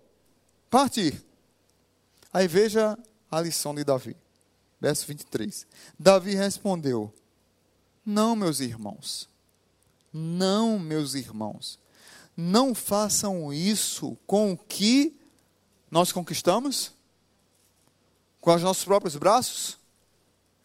Partir. 0.71 1.24
Aí 2.35 2.49
veja 2.49 2.99
a 3.31 3.41
lição 3.41 3.73
de 3.73 3.85
Davi. 3.85 4.17
Verso 4.81 5.07
23. 5.07 5.65
Davi 5.97 6.35
respondeu: 6.35 7.15
Não, 8.05 8.35
meus 8.35 8.59
irmãos. 8.59 9.29
Não, 10.13 10.77
meus 10.77 11.15
irmãos. 11.15 11.79
Não 12.37 12.75
façam 12.75 13.53
isso 13.53 14.19
com 14.27 14.53
o 14.53 14.59
que 14.59 15.17
nós 15.89 16.11
conquistamos? 16.11 16.93
Com 18.41 18.53
os 18.53 18.63
nossos 18.63 18.85
próprios 18.85 19.15
braços? 19.15 19.79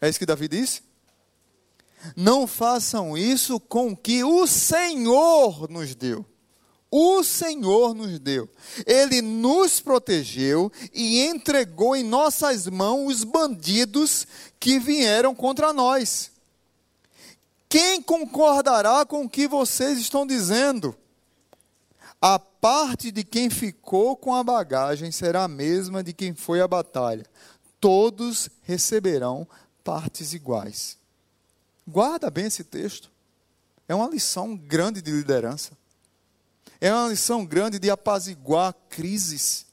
É 0.00 0.08
isso 0.08 0.18
que 0.18 0.26
Davi 0.26 0.48
disse? 0.48 0.82
Não 2.16 2.48
façam 2.48 3.16
isso 3.16 3.60
com 3.60 3.92
o 3.92 3.96
que 3.96 4.24
o 4.24 4.44
Senhor 4.44 5.70
nos 5.70 5.94
deu. 5.94 6.26
O 6.90 7.22
Senhor 7.22 7.94
nos 7.94 8.18
deu. 8.18 8.48
Ele 8.84 9.22
nos 9.22 9.78
protegeu 9.78 10.72
e 10.92 11.20
entregou 11.20 11.94
em 11.94 12.02
nossas 12.02 12.66
mãos 12.66 13.18
os 13.18 13.24
bandidos 13.24 14.26
que 14.58 14.78
vieram 14.78 15.34
contra 15.34 15.72
nós. 15.72 16.32
Quem 17.68 18.02
concordará 18.02 19.06
com 19.06 19.24
o 19.24 19.30
que 19.30 19.46
vocês 19.46 19.98
estão 19.98 20.26
dizendo? 20.26 20.96
A 22.20 22.38
parte 22.38 23.12
de 23.12 23.22
quem 23.22 23.48
ficou 23.48 24.16
com 24.16 24.34
a 24.34 24.42
bagagem 24.42 25.12
será 25.12 25.44
a 25.44 25.48
mesma 25.48 26.02
de 26.02 26.12
quem 26.12 26.34
foi 26.34 26.60
à 26.60 26.66
batalha. 26.66 27.24
Todos 27.80 28.50
receberão 28.62 29.46
partes 29.84 30.34
iguais. 30.34 30.98
Guarda 31.86 32.28
bem 32.28 32.46
esse 32.46 32.64
texto. 32.64 33.10
É 33.88 33.94
uma 33.94 34.08
lição 34.08 34.56
grande 34.56 35.00
de 35.00 35.10
liderança. 35.10 35.79
É 36.80 36.92
uma 36.92 37.08
lição 37.08 37.44
grande 37.44 37.78
de 37.78 37.90
apaziguar 37.90 38.74
crises. 38.88 39.66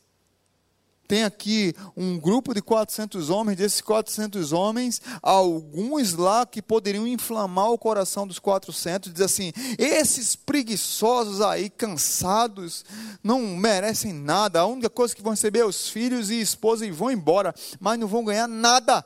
Tem 1.07 1.23
aqui 1.23 1.73
um 1.95 2.19
grupo 2.19 2.53
de 2.53 2.61
400 2.61 3.29
homens, 3.29 3.55
desses 3.55 3.79
400 3.79 4.51
homens, 4.51 5.01
alguns 5.21 6.13
lá 6.13 6.45
que 6.45 6.61
poderiam 6.61 7.07
inflamar 7.07 7.71
o 7.71 7.77
coração 7.77 8.27
dos 8.27 8.39
400, 8.39 9.13
dizer 9.13 9.23
assim: 9.23 9.53
esses 9.77 10.35
preguiçosos 10.35 11.39
aí, 11.39 11.69
cansados, 11.69 12.83
não 13.23 13.55
merecem 13.55 14.11
nada, 14.11 14.59
a 14.59 14.65
única 14.65 14.89
coisa 14.89 15.15
que 15.15 15.21
vão 15.21 15.31
receber 15.31 15.59
é 15.59 15.65
os 15.65 15.87
filhos 15.87 16.29
e 16.29 16.41
esposa 16.41 16.85
e 16.85 16.91
vão 16.91 17.09
embora, 17.09 17.55
mas 17.79 17.97
não 17.97 18.07
vão 18.07 18.25
ganhar 18.25 18.47
nada 18.47 19.05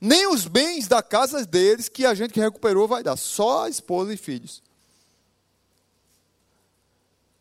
nem 0.00 0.26
os 0.26 0.46
bens 0.46 0.88
da 0.88 1.02
casa 1.02 1.44
deles 1.44 1.88
que 1.88 2.06
a 2.06 2.14
gente 2.14 2.32
que 2.32 2.40
recuperou 2.40 2.88
vai 2.88 3.02
dar, 3.02 3.16
só 3.16 3.64
a 3.64 3.68
esposa 3.68 4.14
e 4.14 4.16
filhos. 4.16 4.62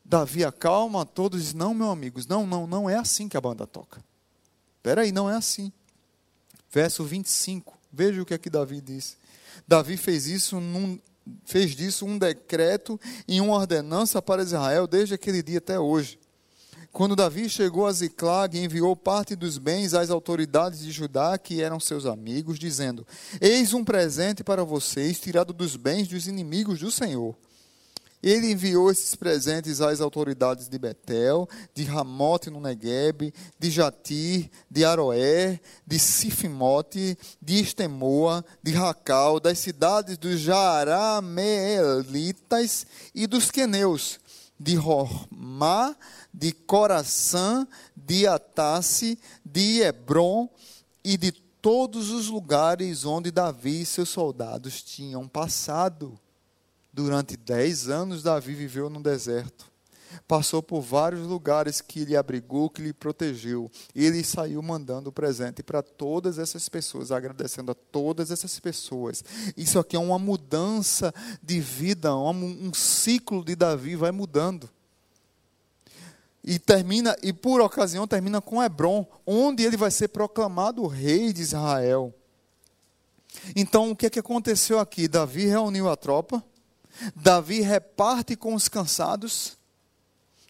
Davi 0.09 0.43
acalma 0.43 1.05
todos 1.05 1.39
e 1.39 1.43
diz: 1.43 1.53
Não, 1.53 1.71
meus 1.71 1.91
amigos, 1.91 2.25
não, 2.25 2.47
não, 2.47 2.65
não 2.65 2.89
é 2.89 2.95
assim 2.95 3.29
que 3.29 3.37
a 3.37 3.41
banda 3.41 3.67
toca. 3.67 4.03
Espera 4.77 5.01
aí, 5.01 5.11
não 5.11 5.29
é 5.29 5.35
assim. 5.35 5.71
Verso 6.71 7.03
25, 7.03 7.77
veja 7.93 8.19
o 8.19 8.25
que 8.25 8.33
aqui 8.33 8.49
Davi 8.49 8.81
diz. 8.81 9.17
Davi 9.67 9.97
fez 9.97 10.25
isso 10.25 10.59
num, 10.59 10.99
fez 11.45 11.75
disso 11.75 12.07
um 12.07 12.17
decreto 12.17 12.99
e 13.27 13.39
uma 13.39 13.53
ordenança 13.53 14.19
para 14.19 14.41
Israel 14.41 14.87
desde 14.87 15.13
aquele 15.13 15.43
dia 15.43 15.59
até 15.59 15.79
hoje. 15.79 16.17
Quando 16.91 17.15
Davi 17.15 17.47
chegou 17.47 17.85
a 17.85 17.91
Ziclag, 17.91 18.57
enviou 18.57 18.95
parte 18.95 19.35
dos 19.35 19.59
bens 19.59 19.93
às 19.93 20.09
autoridades 20.09 20.79
de 20.79 20.91
Judá, 20.91 21.37
que 21.37 21.61
eram 21.61 21.79
seus 21.79 22.07
amigos, 22.07 22.57
dizendo: 22.57 23.05
Eis 23.39 23.75
um 23.75 23.83
presente 23.83 24.43
para 24.43 24.63
vocês, 24.63 25.19
tirado 25.19 25.53
dos 25.53 25.75
bens 25.75 26.07
dos 26.07 26.27
inimigos 26.27 26.79
do 26.79 26.89
Senhor. 26.89 27.35
Ele 28.21 28.51
enviou 28.51 28.91
esses 28.91 29.15
presentes 29.15 29.79
às 29.79 30.01
autoridades 30.01 30.67
de 30.67 30.77
Betel, 30.77 31.47
de 31.73 31.85
Ramote 31.85 32.49
no 32.49 32.59
Negueb, 32.59 33.33
de 33.57 33.71
Jatir, 33.71 34.51
de 34.69 34.83
Aroé, 34.83 35.61
de 35.87 35.97
Sifimote, 35.97 37.17
de 37.41 37.61
Estemoa, 37.61 38.43
de 38.61 38.73
Racal, 38.73 39.39
das 39.39 39.59
cidades 39.59 40.17
dos 40.17 40.41
Jarameelitas 40.41 42.85
e 43.15 43.25
dos 43.25 43.49
Queneus, 43.49 44.19
de 44.59 44.77
Hormá, 44.77 45.95
de 46.33 46.51
Coração, 46.51 47.65
de 47.95 48.27
Atasse, 48.27 49.17
de 49.45 49.81
Hebron 49.81 50.49
e 51.03 51.15
de 51.15 51.31
todos 51.61 52.09
os 52.09 52.27
lugares 52.27 53.05
onde 53.05 53.31
Davi 53.31 53.81
e 53.81 53.85
seus 53.85 54.09
soldados 54.09 54.81
tinham 54.81 55.25
passado. 55.25 56.19
Durante 56.99 57.37
dez 57.37 57.87
anos, 57.87 58.21
Davi 58.21 58.53
viveu 58.53 58.89
no 58.89 59.01
deserto. 59.01 59.71
Passou 60.27 60.61
por 60.61 60.81
vários 60.81 61.25
lugares 61.25 61.79
que 61.79 62.03
lhe 62.03 62.13
abrigou, 62.13 62.69
que 62.69 62.81
lhe 62.81 62.91
protegeu. 62.91 63.71
Ele 63.95 64.21
saiu 64.21 64.61
mandando 64.61 65.09
presente 65.09 65.63
para 65.63 65.81
todas 65.81 66.37
essas 66.37 66.67
pessoas, 66.67 67.09
agradecendo 67.09 67.71
a 67.71 67.73
todas 67.73 68.31
essas 68.31 68.59
pessoas. 68.59 69.23
Isso 69.55 69.79
aqui 69.79 69.95
é 69.95 69.99
uma 69.99 70.19
mudança 70.19 71.13
de 71.41 71.61
vida, 71.61 72.13
um 72.13 72.73
ciclo 72.73 73.45
de 73.45 73.55
Davi 73.55 73.95
vai 73.95 74.11
mudando. 74.11 74.69
E 76.43 76.59
termina, 76.59 77.15
e 77.23 77.31
por 77.31 77.61
ocasião 77.61 78.05
termina 78.05 78.41
com 78.41 78.61
Hebron, 78.61 79.07
onde 79.25 79.63
ele 79.63 79.77
vai 79.77 79.89
ser 79.89 80.09
proclamado 80.09 80.85
rei 80.85 81.31
de 81.31 81.43
Israel. 81.43 82.13
Então, 83.55 83.89
o 83.89 83.95
que, 83.95 84.07
é 84.07 84.09
que 84.09 84.19
aconteceu 84.19 84.79
aqui? 84.79 85.07
Davi 85.07 85.45
reuniu 85.45 85.87
a 85.89 85.95
tropa, 85.95 86.43
Davi 87.15 87.61
reparte 87.61 88.35
com 88.35 88.53
os 88.53 88.67
cansados, 88.67 89.57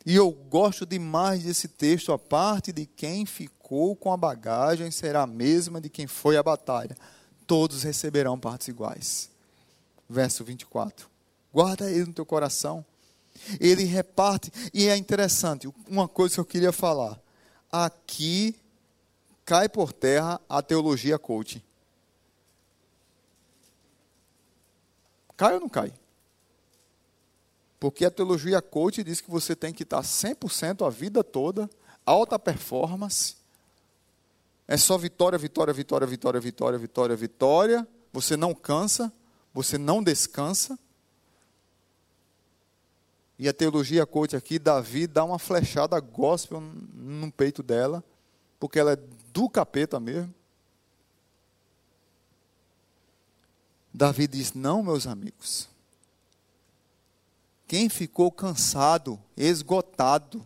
e 0.06 0.16
eu 0.16 0.32
gosto 0.32 0.86
demais 0.86 1.44
desse 1.44 1.68
texto, 1.68 2.12
a 2.12 2.18
parte 2.18 2.72
de 2.72 2.86
quem 2.86 3.26
ficou 3.26 3.96
com 3.96 4.12
a 4.12 4.18
bagagem 4.18 4.90
será 4.92 5.24
a 5.24 5.28
mesma 5.28 5.80
de 5.80 5.90
quem 5.90 6.08
foi 6.08 6.38
à 6.38 6.44
batalha. 6.44 6.98
Todos 7.46 7.84
receberão 7.84 8.40
partes 8.40 8.68
iguais. 8.68 9.30
Verso 10.10 10.44
24. 10.44 11.10
Guarda 11.54 11.92
ele 11.92 12.06
no 12.06 12.14
teu 12.14 12.26
coração 12.26 12.86
ele 13.60 13.84
reparte, 13.84 14.52
e 14.74 14.88
é 14.88 14.98
interessante, 14.98 15.72
uma 15.88 16.08
coisa 16.08 16.36
que 16.36 16.40
eu 16.40 16.46
queria 16.46 16.72
falar. 16.72 17.20
Aqui 17.72 18.56
cai 19.46 19.70
por 19.70 19.94
terra 19.94 20.40
a 20.50 20.62
teologia 20.62 21.18
coaching. 21.18 21.62
Cai 25.38 25.54
ou 25.54 25.60
não 25.60 25.70
cai? 25.70 25.94
Porque 27.80 28.04
a 28.04 28.12
teologia 28.12 28.62
coach 28.62 29.04
diz 29.04 29.22
que 29.22 29.32
você 29.32 29.56
tem 29.56 29.74
que 29.74 29.84
estar 29.84 30.02
100% 30.02 30.86
a 30.86 30.90
vida 30.90 31.24
toda, 31.24 31.70
alta 32.06 32.38
performance. 32.38 33.38
É 34.68 34.76
só 34.76 34.98
vitória, 34.98 35.40
vitória, 35.40 35.74
vitória, 35.74 36.06
vitória, 36.06 36.40
vitória, 36.40 36.78
vitória, 36.78 37.16
vitória. 37.16 37.88
Você 38.12 38.36
não 38.36 38.54
cansa, 38.54 39.12
você 39.54 39.78
não 39.78 40.04
descansa. 40.04 40.78
E 43.38 43.48
a 43.48 43.54
teologia 43.54 44.06
coach 44.06 44.36
aqui, 44.36 44.60
Davi 44.60 45.08
dá 45.08 45.24
uma 45.24 45.40
flechada 45.40 45.98
gospel 46.02 46.60
no 46.60 47.32
peito 47.32 47.64
dela, 47.64 48.04
porque 48.60 48.78
ela 48.78 48.92
é 48.92 49.00
do 49.32 49.50
capeta 49.50 49.98
mesmo. 49.98 50.34
Davi 53.94 54.28
diz: 54.28 54.54
Não, 54.54 54.84
meus 54.84 55.08
amigos. 55.08 55.70
Quem 57.70 57.88
ficou 57.88 58.32
cansado, 58.32 59.22
esgotado, 59.38 60.44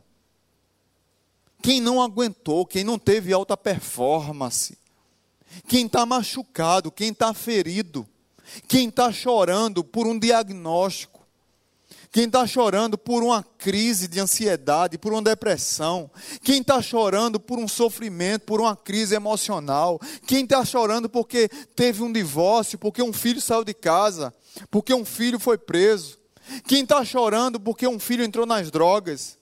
quem 1.61 1.79
não 1.79 2.01
aguentou, 2.01 2.65
quem 2.65 2.83
não 2.83 2.99
teve 2.99 3.31
alta 3.31 3.55
performance, 3.55 4.77
quem 5.65 5.85
está 5.85 6.05
machucado, 6.05 6.91
quem 6.91 7.11
está 7.11 7.33
ferido, 7.33 8.05
quem 8.67 8.89
está 8.89 9.09
chorando 9.09 9.85
por 9.85 10.05
um 10.05 10.19
diagnóstico, 10.19 11.25
quem 12.11 12.25
está 12.25 12.45
chorando 12.45 12.97
por 12.97 13.23
uma 13.23 13.41
crise 13.57 14.09
de 14.09 14.19
ansiedade, 14.19 14.97
por 14.97 15.13
uma 15.13 15.21
depressão, 15.21 16.11
quem 16.43 16.59
está 16.59 16.81
chorando 16.81 17.39
por 17.39 17.57
um 17.57 17.69
sofrimento, 17.69 18.41
por 18.41 18.59
uma 18.59 18.75
crise 18.75 19.15
emocional, 19.15 19.97
quem 20.27 20.43
está 20.43 20.65
chorando 20.65 21.07
porque 21.07 21.47
teve 21.73 22.03
um 22.03 22.11
divórcio, 22.11 22.77
porque 22.77 23.01
um 23.01 23.13
filho 23.13 23.39
saiu 23.39 23.63
de 23.63 23.73
casa, 23.73 24.33
porque 24.69 24.93
um 24.93 25.05
filho 25.05 25.39
foi 25.39 25.57
preso, 25.57 26.21
quem 26.67 26.83
está 26.83 27.03
chorando 27.03 27.59
porque 27.59 27.87
um 27.87 27.99
filho 27.99 28.23
entrou 28.23 28.45
nas 28.45 28.71
drogas, 28.71 29.37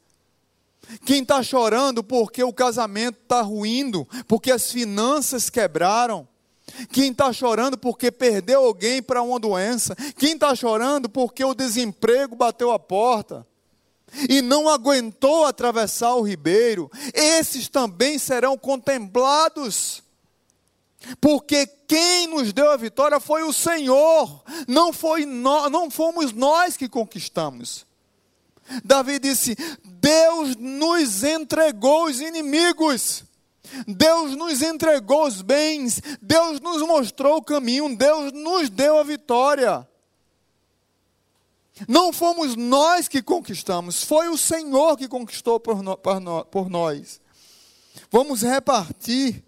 quem 1.06 1.22
está 1.22 1.42
chorando 1.44 2.04
porque 2.04 2.44
o 2.44 2.54
casamento 2.54 3.18
está 3.22 3.42
ruindo, 3.42 4.08
porque 4.28 4.52
as 4.52 4.72
finanças 4.72 5.50
quebraram, 5.50 6.28
quem 6.92 7.12
está 7.12 7.32
chorando 7.34 7.78
porque 7.78 8.12
perdeu 8.12 8.66
alguém 8.66 9.02
para 9.02 9.22
uma 9.22 9.40
doença? 9.40 9.96
Quem 10.18 10.34
está 10.34 10.56
chorando 10.56 11.10
porque 11.10 11.44
o 11.44 11.54
desemprego 11.54 12.36
bateu 12.36 12.72
a 12.72 12.80
porta? 12.80 13.46
e 14.30 14.42
não 14.42 14.68
aguentou 14.68 15.46
atravessar 15.46 16.16
o 16.16 16.22
ribeiro, 16.22 16.92
esses 17.14 17.70
também 17.70 18.18
serão 18.18 18.58
contemplados. 18.58 20.04
Porque 21.20 21.66
quem 21.88 22.28
nos 22.28 22.54
deu 22.54 22.72
a 22.72 22.78
vitória 22.78 23.20
foi 23.20 23.44
o 23.44 23.54
Senhor, 23.54 24.44
não, 24.68 24.94
foi 24.94 25.26
no, 25.26 25.70
não 25.70 25.90
fomos 25.90 26.32
nós 26.32 26.78
que 26.78 26.88
conquistamos. 26.88 27.86
Davi 28.84 29.20
disse: 29.20 29.56
Deus 29.84 30.56
nos 30.56 31.24
entregou 31.24 32.06
os 32.06 32.22
inimigos. 32.22 33.24
Deus 33.88 34.36
nos 34.36 34.62
entregou 34.62 35.26
os 35.26 35.42
bens, 35.42 36.02
Deus 36.22 36.60
nos 36.60 36.82
mostrou 36.82 37.38
o 37.38 37.44
caminho, 37.44 37.96
Deus 37.96 38.34
nos 38.34 38.70
deu 38.70 38.98
a 38.98 39.04
vitória. 39.04 39.88
Não 41.88 42.12
fomos 42.12 42.56
nós 42.56 43.08
que 43.08 43.22
conquistamos, 43.22 44.04
foi 44.04 44.28
o 44.28 44.38
Senhor 44.38 44.98
que 44.98 45.08
conquistou 45.08 45.60
por, 45.60 45.82
no, 45.82 45.96
por, 45.96 46.20
no, 46.20 46.44
por 46.46 46.70
nós. 46.70 47.22
Vamos 48.12 48.42
repartir. 48.42 49.44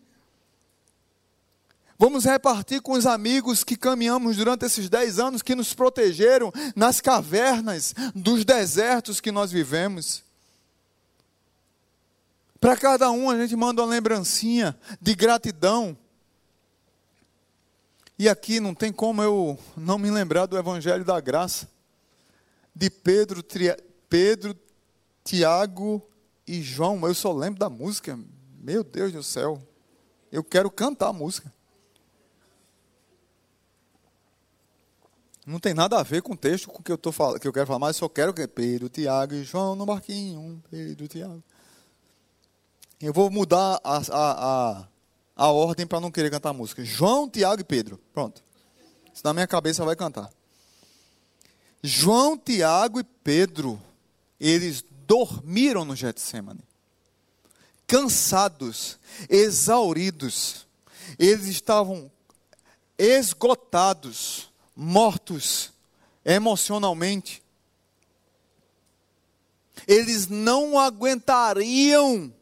Vamos 2.05 2.25
repartir 2.25 2.81
com 2.81 2.91
os 2.91 3.05
amigos 3.05 3.63
que 3.63 3.77
caminhamos 3.77 4.35
durante 4.35 4.65
esses 4.65 4.89
dez 4.89 5.19
anos, 5.19 5.41
que 5.41 5.55
nos 5.55 5.73
protegeram 5.73 6.51
nas 6.75 6.99
cavernas 6.99 7.95
dos 8.13 8.43
desertos 8.43 9.21
que 9.21 9.31
nós 9.31 9.53
vivemos. 9.53 10.21
Para 12.59 12.75
cada 12.75 13.09
um 13.09 13.29
a 13.29 13.37
gente 13.39 13.55
manda 13.55 13.81
uma 13.81 13.89
lembrancinha 13.89 14.77
de 14.99 15.15
gratidão. 15.15 15.97
E 18.19 18.27
aqui 18.27 18.59
não 18.59 18.75
tem 18.75 18.91
como 18.91 19.23
eu 19.23 19.57
não 19.77 19.97
me 19.97 20.11
lembrar 20.11 20.45
do 20.45 20.57
Evangelho 20.57 21.05
da 21.05 21.21
Graça, 21.21 21.69
de 22.75 22.89
Pedro, 22.89 23.41
Tri... 23.41 23.77
Pedro 24.09 24.53
Tiago 25.23 26.05
e 26.45 26.61
João. 26.61 27.07
Eu 27.07 27.15
só 27.15 27.31
lembro 27.31 27.61
da 27.61 27.69
música. 27.69 28.19
Meu 28.59 28.83
Deus 28.83 29.13
do 29.13 29.23
céu. 29.23 29.65
Eu 30.29 30.43
quero 30.43 30.69
cantar 30.69 31.07
a 31.07 31.13
música. 31.13 31.49
Não 35.45 35.59
tem 35.59 35.73
nada 35.73 35.99
a 35.99 36.03
ver 36.03 36.21
com 36.21 36.33
o 36.33 36.37
texto 36.37 36.69
com 36.69 36.81
que 36.81 36.91
eu, 36.91 36.97
tô, 36.97 37.11
que 37.37 37.47
eu 37.47 37.51
quero 37.51 37.67
falar, 37.67 37.79
mas 37.79 37.97
só 37.97 38.07
quero 38.07 38.33
que 38.33 38.47
Pedro, 38.47 38.87
Tiago 38.87 39.33
e 39.33 39.43
João 39.43 39.75
no 39.75 39.85
barquinho. 39.85 40.63
Pedro, 40.69 41.07
Tiago. 41.07 41.43
Eu 43.01 43.11
vou 43.11 43.29
mudar 43.29 43.81
a, 43.83 43.97
a, 43.97 44.01
a, 44.11 44.87
a 45.35 45.51
ordem 45.51 45.85
para 45.85 45.99
não 45.99 46.09
querer 46.09 46.31
cantar 46.31 46.49
a 46.49 46.53
música. 46.53 46.85
João, 46.85 47.29
Tiago 47.29 47.59
e 47.59 47.65
Pedro. 47.65 47.99
Pronto. 48.13 48.41
Isso 49.13 49.21
na 49.25 49.33
minha 49.33 49.45
cabeça 49.45 49.83
vai 49.83 49.95
cantar. 49.95 50.29
João, 51.83 52.37
Tiago 52.37 53.01
e 53.01 53.03
Pedro, 53.03 53.81
eles 54.39 54.85
dormiram 55.05 55.83
no 55.83 55.97
Getsemane. 55.97 56.63
Cansados, 57.85 58.97
exauridos. 59.29 60.65
Eles 61.19 61.47
estavam 61.47 62.09
esgotados, 62.97 64.52
mortos 64.75 65.71
emocionalmente. 66.25 67.43
Eles 69.87 70.27
não 70.27 70.79
aguentariam 70.79 72.33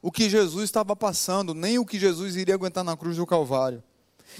o 0.00 0.10
que 0.10 0.28
Jesus 0.28 0.64
estava 0.64 0.96
passando, 0.96 1.54
nem 1.54 1.78
o 1.78 1.86
que 1.86 1.98
Jesus 1.98 2.36
iria 2.36 2.54
aguentar 2.54 2.84
na 2.84 2.96
cruz 2.96 3.16
do 3.16 3.26
Calvário. 3.26 3.82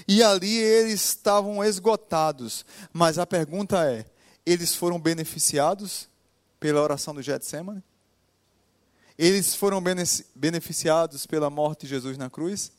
E 0.07 0.23
ali 0.23 0.57
eles 0.57 0.95
estavam 0.95 1.63
esgotados. 1.65 2.65
Mas 2.93 3.19
a 3.19 3.27
pergunta 3.27 3.85
é: 3.85 4.05
eles 4.45 4.75
foram 4.75 5.01
beneficiados 5.01 6.09
pela 6.61 6.83
oração 6.83 7.15
do 7.15 7.23
Getsemane? 7.23 7.83
Eles 9.17 9.55
foram 9.55 9.83
beneficiados 10.35 11.27
pela 11.27 11.51
morte 11.51 11.83
de 11.83 11.89
Jesus 11.89 12.17
na 12.17 12.31
cruz? 12.31 12.71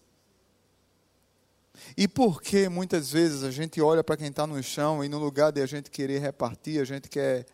E 1.98 2.08
por 2.08 2.42
que 2.42 2.70
muitas 2.70 3.12
vezes 3.12 3.44
a 3.44 3.52
gente 3.52 3.82
olha 3.82 4.04
para 4.04 4.18
quem 4.18 4.28
está 4.28 4.46
no 4.46 4.62
chão 4.62 5.04
e 5.04 5.10
no 5.10 5.20
lugar 5.20 5.52
de 5.52 5.62
a 5.62 5.66
gente 5.66 5.90
querer 5.90 6.20
repartir, 6.20 6.82
a 6.82 6.86
gente 6.86 7.10
quer 7.10 7.46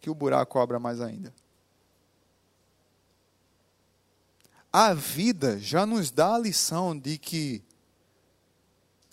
que 0.00 0.10
o 0.10 0.14
buraco 0.14 0.58
abra 0.58 0.78
mais 0.78 1.00
ainda? 1.00 1.32
a 4.74 4.92
vida 4.92 5.56
já 5.56 5.86
nos 5.86 6.10
dá 6.10 6.34
a 6.34 6.38
lição 6.38 6.98
de 6.98 7.16
que 7.16 7.62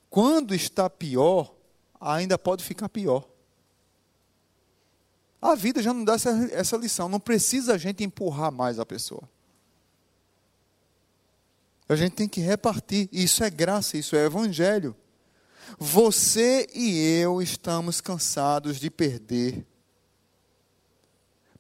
quando 0.09 0.55
está 0.55 0.89
pior, 0.89 1.53
ainda 1.99 2.35
pode 2.35 2.63
ficar 2.63 2.89
pior. 2.89 3.29
A 5.39 5.53
vida 5.53 5.79
já 5.79 5.93
nos 5.93 6.03
dá 6.03 6.15
essa, 6.15 6.31
essa 6.51 6.75
lição. 6.77 7.07
Não 7.07 7.19
precisa 7.19 7.75
a 7.75 7.77
gente 7.77 8.03
empurrar 8.03 8.51
mais 8.51 8.79
a 8.79 8.85
pessoa. 8.87 9.21
A 11.91 11.95
gente 11.97 12.13
tem 12.13 12.27
que 12.27 12.39
repartir. 12.39 13.09
Isso 13.11 13.43
é 13.43 13.49
graça, 13.49 13.97
isso 13.97 14.15
é 14.15 14.25
evangelho. 14.25 14.95
Você 15.77 16.65
e 16.73 16.97
eu 17.19 17.41
estamos 17.41 17.99
cansados 17.99 18.79
de 18.79 18.89
perder. 18.89 19.65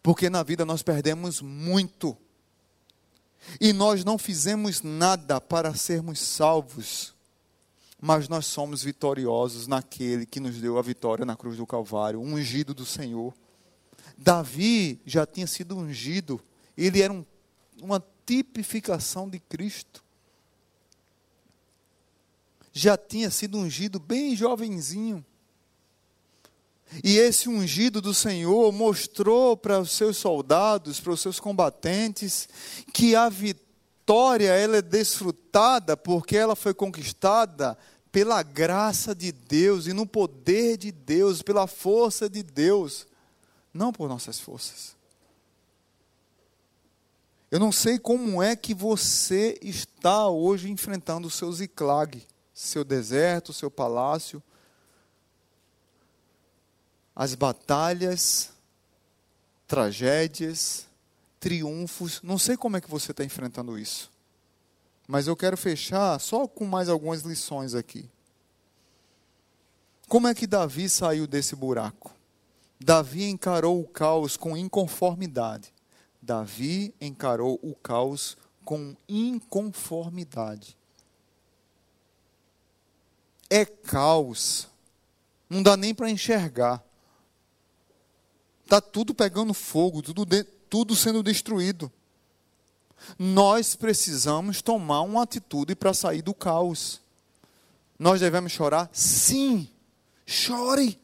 Porque 0.01 0.29
na 0.29 0.41
vida 0.41 0.63
nós 0.63 0.81
perdemos 0.81 1.41
muito 1.41 2.17
e 3.59 3.73
nós 3.73 4.05
não 4.05 4.17
fizemos 4.17 4.81
nada 4.81 5.41
para 5.41 5.75
sermos 5.75 6.19
salvos, 6.19 7.13
mas 7.99 8.29
nós 8.29 8.45
somos 8.45 8.83
vitoriosos 8.83 9.67
naquele 9.67 10.25
que 10.25 10.39
nos 10.39 10.55
deu 10.61 10.77
a 10.77 10.81
vitória 10.81 11.25
na 11.25 11.35
cruz 11.35 11.57
do 11.57 11.67
Calvário, 11.67 12.21
ungido 12.21 12.73
do 12.73 12.85
Senhor. 12.85 13.33
Davi 14.17 15.01
já 15.05 15.25
tinha 15.25 15.45
sido 15.45 15.75
ungido, 15.75 16.39
ele 16.77 17.01
era 17.01 17.11
um, 17.11 17.25
uma 17.81 18.01
tipificação 18.25 19.29
de 19.29 19.37
Cristo. 19.37 20.01
Já 22.71 22.97
tinha 22.97 23.29
sido 23.29 23.57
ungido 23.57 23.99
bem 23.99 24.35
jovenzinho. 24.35 25.25
E 27.03 27.17
esse 27.17 27.47
ungido 27.47 28.01
do 28.01 28.13
Senhor 28.13 28.71
mostrou 28.71 29.55
para 29.55 29.79
os 29.79 29.91
seus 29.91 30.17
soldados, 30.17 30.99
para 30.99 31.13
os 31.13 31.21
seus 31.21 31.39
combatentes, 31.39 32.49
que 32.93 33.15
a 33.15 33.29
vitória 33.29 34.49
ela 34.49 34.77
é 34.77 34.81
desfrutada 34.81 35.95
porque 35.95 36.35
ela 36.35 36.55
foi 36.55 36.73
conquistada 36.73 37.77
pela 38.11 38.43
graça 38.43 39.15
de 39.15 39.31
Deus 39.31 39.87
e 39.87 39.93
no 39.93 40.05
poder 40.05 40.75
de 40.75 40.91
Deus, 40.91 41.41
pela 41.41 41.65
força 41.65 42.29
de 42.29 42.43
Deus, 42.43 43.07
não 43.73 43.93
por 43.93 44.09
nossas 44.09 44.37
forças. 44.37 44.97
Eu 47.49 47.59
não 47.59 47.71
sei 47.71 47.97
como 47.97 48.43
é 48.43 48.55
que 48.55 48.73
você 48.73 49.57
está 49.61 50.27
hoje 50.27 50.69
enfrentando 50.69 51.27
o 51.27 51.31
seu 51.31 51.51
Ziclag, 51.51 52.25
seu 52.61 52.83
deserto, 52.83 53.51
seu 53.51 53.71
palácio, 53.71 54.41
as 57.15 57.33
batalhas, 57.33 58.51
tragédias, 59.67 60.85
triunfos. 61.39 62.21
Não 62.21 62.37
sei 62.37 62.55
como 62.55 62.77
é 62.77 62.81
que 62.81 62.89
você 62.89 63.11
está 63.11 63.23
enfrentando 63.23 63.77
isso. 63.79 64.11
Mas 65.07 65.27
eu 65.27 65.35
quero 65.35 65.57
fechar 65.57 66.19
só 66.19 66.47
com 66.47 66.65
mais 66.65 66.87
algumas 66.87 67.23
lições 67.23 67.73
aqui. 67.73 68.09
Como 70.07 70.27
é 70.27 70.35
que 70.35 70.45
Davi 70.45 70.87
saiu 70.87 71.25
desse 71.25 71.55
buraco? 71.55 72.13
Davi 72.79 73.25
encarou 73.25 73.81
o 73.81 73.87
caos 73.87 74.37
com 74.37 74.55
inconformidade. 74.55 75.73
Davi 76.21 76.93
encarou 77.01 77.59
o 77.63 77.73
caos 77.75 78.37
com 78.63 78.95
inconformidade. 79.09 80.77
É 83.51 83.65
caos. 83.65 84.69
Não 85.49 85.61
dá 85.61 85.75
nem 85.75 85.93
para 85.93 86.09
enxergar. 86.09 86.81
Está 88.63 88.79
tudo 88.79 89.13
pegando 89.13 89.53
fogo, 89.53 90.01
tudo, 90.01 90.25
de, 90.25 90.45
tudo 90.45 90.95
sendo 90.95 91.21
destruído. 91.21 91.91
Nós 93.19 93.75
precisamos 93.75 94.61
tomar 94.61 95.01
uma 95.01 95.23
atitude 95.23 95.75
para 95.75 95.93
sair 95.93 96.21
do 96.21 96.33
caos. 96.33 97.01
Nós 97.99 98.21
devemos 98.21 98.53
chorar? 98.53 98.89
Sim, 98.93 99.67
chore. 100.25 100.97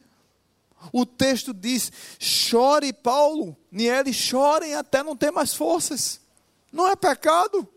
O 0.90 1.04
texto 1.04 1.52
diz: 1.52 1.92
chore, 2.18 2.90
Paulo, 2.94 3.54
Niele, 3.70 4.14
chorem 4.14 4.74
até 4.74 5.02
não 5.02 5.14
ter 5.14 5.30
mais 5.30 5.52
forças. 5.52 6.20
Não 6.72 6.86
é 6.86 6.96
pecado. 6.96 7.68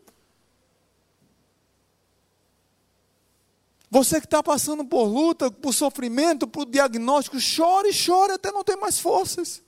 Você 3.92 4.22
que 4.22 4.26
está 4.26 4.42
passando 4.42 4.86
por 4.86 5.04
luta, 5.04 5.52
por 5.52 5.74
sofrimento, 5.74 6.48
por 6.48 6.66
diagnóstico, 6.66 7.38
chore, 7.42 7.92
chore 7.92 8.32
até 8.32 8.50
não 8.50 8.64
ter 8.64 8.78
mais 8.78 8.98
forças. 8.98 9.62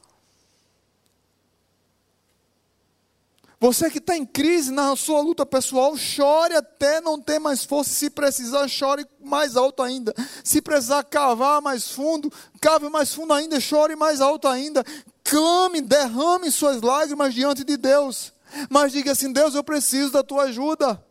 Você 3.59 3.89
que 3.89 3.97
está 3.97 4.15
em 4.15 4.25
crise 4.25 4.71
na 4.71 4.95
sua 4.95 5.21
luta 5.21 5.45
pessoal, 5.45 5.97
chore 5.97 6.55
até 6.55 7.01
não 7.01 7.19
ter 7.19 7.37
mais 7.37 7.65
força. 7.65 7.89
Se 7.89 8.09
precisar, 8.09 8.65
chore 8.69 9.05
mais 9.21 9.57
alto 9.57 9.83
ainda. 9.83 10.13
Se 10.41 10.61
precisar 10.61 11.03
cavar 11.03 11.61
mais 11.61 11.89
fundo, 11.91 12.31
cave 12.61 12.87
mais 12.87 13.13
fundo 13.13 13.33
ainda, 13.33 13.59
chore 13.59 13.93
mais 13.93 14.21
alto 14.21 14.47
ainda. 14.47 14.85
Clame, 15.21 15.81
derrame 15.81 16.49
suas 16.49 16.81
lágrimas 16.81 17.33
diante 17.33 17.65
de 17.65 17.75
Deus. 17.75 18.31
Mas 18.69 18.93
diga 18.93 19.11
assim: 19.11 19.33
Deus, 19.33 19.53
eu 19.53 19.63
preciso 19.65 20.11
da 20.11 20.23
tua 20.23 20.43
ajuda. 20.43 21.01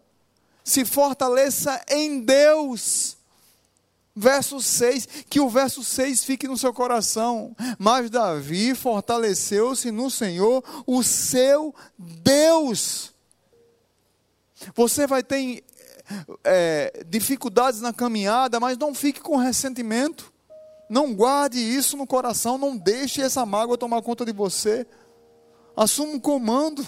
Se 0.64 0.84
fortaleça 0.84 1.82
em 1.88 2.20
Deus. 2.20 3.16
Verso 4.14 4.60
6, 4.60 5.08
que 5.30 5.40
o 5.40 5.48
verso 5.48 5.82
6 5.82 6.22
fique 6.22 6.46
no 6.46 6.58
seu 6.58 6.72
coração. 6.72 7.56
Mas 7.78 8.10
Davi 8.10 8.74
fortaleceu-se 8.74 9.90
no 9.90 10.10
Senhor, 10.10 10.62
o 10.86 11.02
seu 11.02 11.74
Deus. 11.98 13.12
Você 14.74 15.06
vai 15.06 15.22
ter 15.22 15.64
é, 16.44 17.04
dificuldades 17.08 17.80
na 17.80 17.92
caminhada, 17.92 18.60
mas 18.60 18.76
não 18.76 18.94
fique 18.94 19.20
com 19.20 19.36
ressentimento. 19.36 20.32
Não 20.88 21.14
guarde 21.14 21.58
isso 21.58 21.96
no 21.96 22.06
coração, 22.06 22.58
não 22.58 22.76
deixe 22.76 23.22
essa 23.22 23.46
mágoa 23.46 23.78
tomar 23.78 24.02
conta 24.02 24.26
de 24.26 24.32
você. 24.32 24.86
Assuma 25.74 26.12
um 26.12 26.20
comando. 26.20 26.86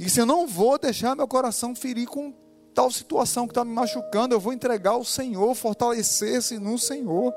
E 0.00 0.08
se 0.08 0.18
eu 0.18 0.24
não 0.24 0.46
vou 0.46 0.78
deixar 0.78 1.14
meu 1.14 1.28
coração 1.28 1.74
ferir 1.74 2.06
com 2.06 2.32
tal 2.74 2.90
situação 2.90 3.46
que 3.46 3.50
está 3.50 3.62
me 3.66 3.70
machucando, 3.70 4.34
eu 4.34 4.40
vou 4.40 4.50
entregar 4.50 4.92
ao 4.92 5.04
Senhor, 5.04 5.54
fortalecer-se 5.54 6.58
no 6.58 6.78
Senhor. 6.78 7.34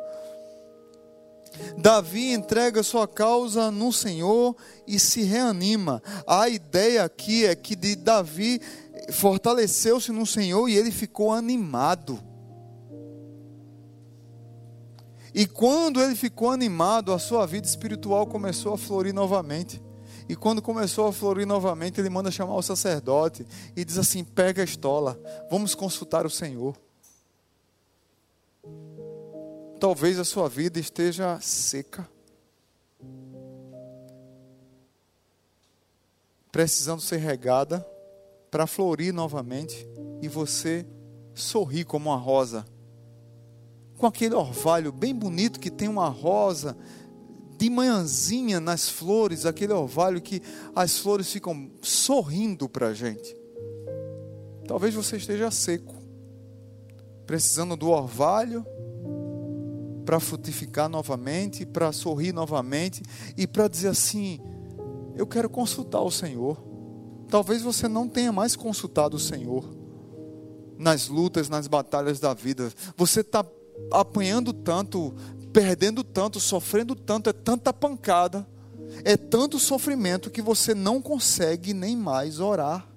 Davi 1.77 2.31
entrega 2.31 2.81
sua 2.81 3.05
causa 3.05 3.69
no 3.69 3.91
Senhor 3.91 4.55
e 4.87 4.97
se 4.97 5.23
reanima. 5.23 6.01
A 6.25 6.47
ideia 6.47 7.03
aqui 7.03 7.45
é 7.45 7.53
que 7.53 7.75
de 7.75 7.97
Davi 7.97 8.61
fortaleceu-se 9.11 10.13
no 10.13 10.25
Senhor 10.25 10.69
e 10.69 10.77
ele 10.77 10.89
ficou 10.89 11.33
animado. 11.33 12.17
E 15.33 15.45
quando 15.45 16.01
ele 16.01 16.15
ficou 16.15 16.49
animado, 16.49 17.11
a 17.11 17.19
sua 17.19 17.45
vida 17.45 17.67
espiritual 17.67 18.25
começou 18.25 18.73
a 18.73 18.77
florir 18.77 19.13
novamente. 19.13 19.81
E 20.27 20.35
quando 20.35 20.61
começou 20.61 21.07
a 21.07 21.13
florir 21.13 21.45
novamente, 21.45 21.99
ele 21.99 22.09
manda 22.09 22.31
chamar 22.31 22.55
o 22.55 22.61
sacerdote 22.61 23.45
e 23.75 23.83
diz 23.83 23.97
assim: 23.97 24.23
pega 24.23 24.61
a 24.61 24.65
estola, 24.65 25.19
vamos 25.49 25.75
consultar 25.75 26.25
o 26.25 26.29
Senhor. 26.29 26.75
Talvez 29.79 30.17
a 30.17 30.23
sua 30.23 30.47
vida 30.47 30.79
esteja 30.79 31.39
seca, 31.41 32.07
precisando 36.51 37.01
ser 37.01 37.17
regada 37.17 37.85
para 38.49 38.65
florir 38.65 39.13
novamente 39.13 39.87
e 40.21 40.27
você 40.27 40.85
sorrir 41.33 41.83
como 41.83 42.09
uma 42.09 42.17
rosa, 42.17 42.65
com 43.97 44.05
aquele 44.05 44.35
orvalho 44.35 44.91
bem 44.91 45.13
bonito 45.13 45.59
que 45.59 45.71
tem 45.71 45.87
uma 45.87 46.07
rosa 46.07 46.77
de 47.63 47.69
manhãzinha 47.69 48.59
nas 48.59 48.89
flores, 48.89 49.45
aquele 49.45 49.71
orvalho 49.71 50.21
que 50.21 50.41
as 50.75 50.97
flores 50.97 51.31
ficam 51.31 51.71
sorrindo 51.81 52.67
para 52.67 52.87
a 52.87 52.93
gente. 52.93 53.33
Talvez 54.67 54.93
você 54.93 55.15
esteja 55.15 55.49
seco, 55.49 55.95
precisando 57.25 57.77
do 57.77 57.87
orvalho 57.87 58.65
para 60.03 60.19
frutificar 60.19 60.89
novamente, 60.89 61.65
para 61.65 61.93
sorrir 61.93 62.33
novamente 62.33 63.01
e 63.37 63.47
para 63.47 63.69
dizer 63.69 63.87
assim: 63.87 64.41
Eu 65.15 65.25
quero 65.25 65.49
consultar 65.49 66.01
o 66.01 66.11
Senhor. 66.11 66.61
Talvez 67.29 67.61
você 67.61 67.87
não 67.87 68.09
tenha 68.09 68.33
mais 68.33 68.57
consultado 68.57 69.15
o 69.15 69.19
Senhor 69.21 69.73
nas 70.77 71.07
lutas, 71.07 71.47
nas 71.47 71.65
batalhas 71.65 72.19
da 72.19 72.33
vida. 72.33 72.73
Você 72.97 73.21
está 73.21 73.45
apanhando 73.89 74.51
tanto, 74.51 75.13
perdendo 75.53 76.03
tanto, 76.03 76.39
sofrendo 76.39 76.95
tanto, 76.95 77.29
é 77.29 77.33
tanta 77.33 77.71
pancada, 77.71 78.45
é 79.05 79.15
tanto 79.15 79.59
sofrimento 79.59 80.31
que 80.31 80.41
você 80.41 80.73
não 80.73 80.99
consegue 80.99 81.73
nem 81.73 81.95
mais 81.95 82.39
orar. 82.39 82.87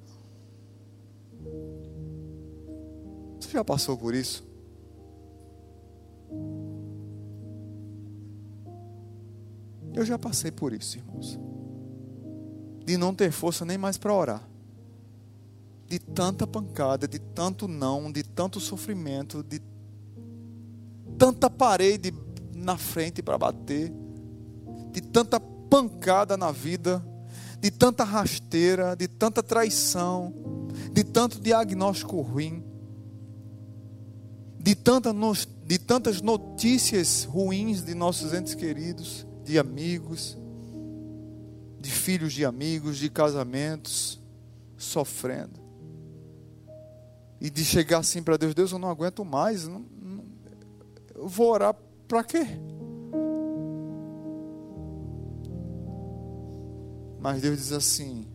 Você 3.39 3.51
já 3.51 3.63
passou 3.63 3.97
por 3.97 4.15
isso? 4.15 4.45
Eu 9.95 10.05
já 10.05 10.19
passei 10.19 10.51
por 10.51 10.73
isso, 10.73 10.99
irmãos. 10.99 11.39
De 12.85 12.97
não 12.97 13.15
ter 13.15 13.31
força 13.31 13.65
nem 13.65 13.79
mais 13.79 13.97
para 13.99 14.15
orar. 14.15 14.49
De 15.87 15.99
tanta 15.99 16.47
pancada, 16.47 17.07
de 17.07 17.19
tanto 17.19 17.69
não, 17.69 18.11
de 18.11 18.23
tanto 18.23 18.61
sofrimento, 18.61 19.43
de 19.43 19.61
tanta 21.17 21.49
parede 21.49 22.13
na 22.67 22.77
frente 22.77 23.23
para 23.23 23.39
bater, 23.39 23.93
de 24.91 25.01
tanta 25.01 25.39
pancada 25.39 26.37
na 26.37 26.51
vida, 26.51 27.01
de 27.61 27.71
tanta 27.71 28.03
rasteira, 28.03 28.97
de 28.97 29.07
tanta 29.07 29.41
traição, 29.41 30.35
de 30.93 31.05
tanto 31.05 31.41
diagnóstico 31.41 32.21
ruim, 32.21 32.65
de, 34.59 34.75
tanta, 34.75 35.15
de 35.65 35.79
tantas 35.79 36.21
notícias 36.21 37.23
ruins 37.23 37.85
de 37.85 37.95
nossos 37.95 38.35
entes 38.35 38.57
queridos, 38.57 39.25
de 39.45 39.61
amigos, 39.61 40.37
de 41.79 41.91
filhos 41.91 42.33
de 42.33 42.45
amigos, 42.45 42.99
de 42.99 43.09
casamentos, 43.09 44.21
sofrendo. 44.77 45.61
E 47.41 47.49
de 47.49 47.65
chegar 47.65 47.99
assim 47.99 48.25
para 48.25 48.37
Deus, 48.37 48.57
Deus, 48.57 48.73
eu 48.73 48.79
não 48.79 48.91
aguento 48.91 49.25
mais, 49.25 49.69
não, 49.69 49.85
não, 50.03 50.25
eu 51.15 51.29
vou 51.29 51.53
orar 51.53 51.77
para 52.07 52.25
quê? 52.25 52.47
Mas 57.21 57.43
Deus 57.43 57.59
diz 57.59 57.73
assim: 57.73 58.27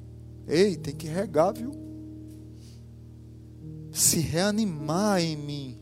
Ei, 0.48 0.76
tem 0.76 0.96
que 0.96 1.08
regar, 1.08 1.54
viu? 1.54 1.72
Se 3.92 4.20
reanimar 4.20 5.22
em 5.22 5.38
mim. 5.38 5.78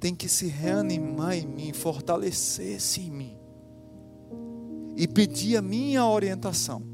Tem 0.00 0.14
que 0.14 0.28
se 0.28 0.46
reanimar 0.46 1.34
em 1.34 1.46
mim, 1.46 1.72
fortalecer-se 1.72 3.00
em 3.00 3.10
mim. 3.10 3.38
E 4.96 5.08
pedir 5.08 5.56
a 5.56 5.62
minha 5.62 6.06
orientação. 6.06 6.93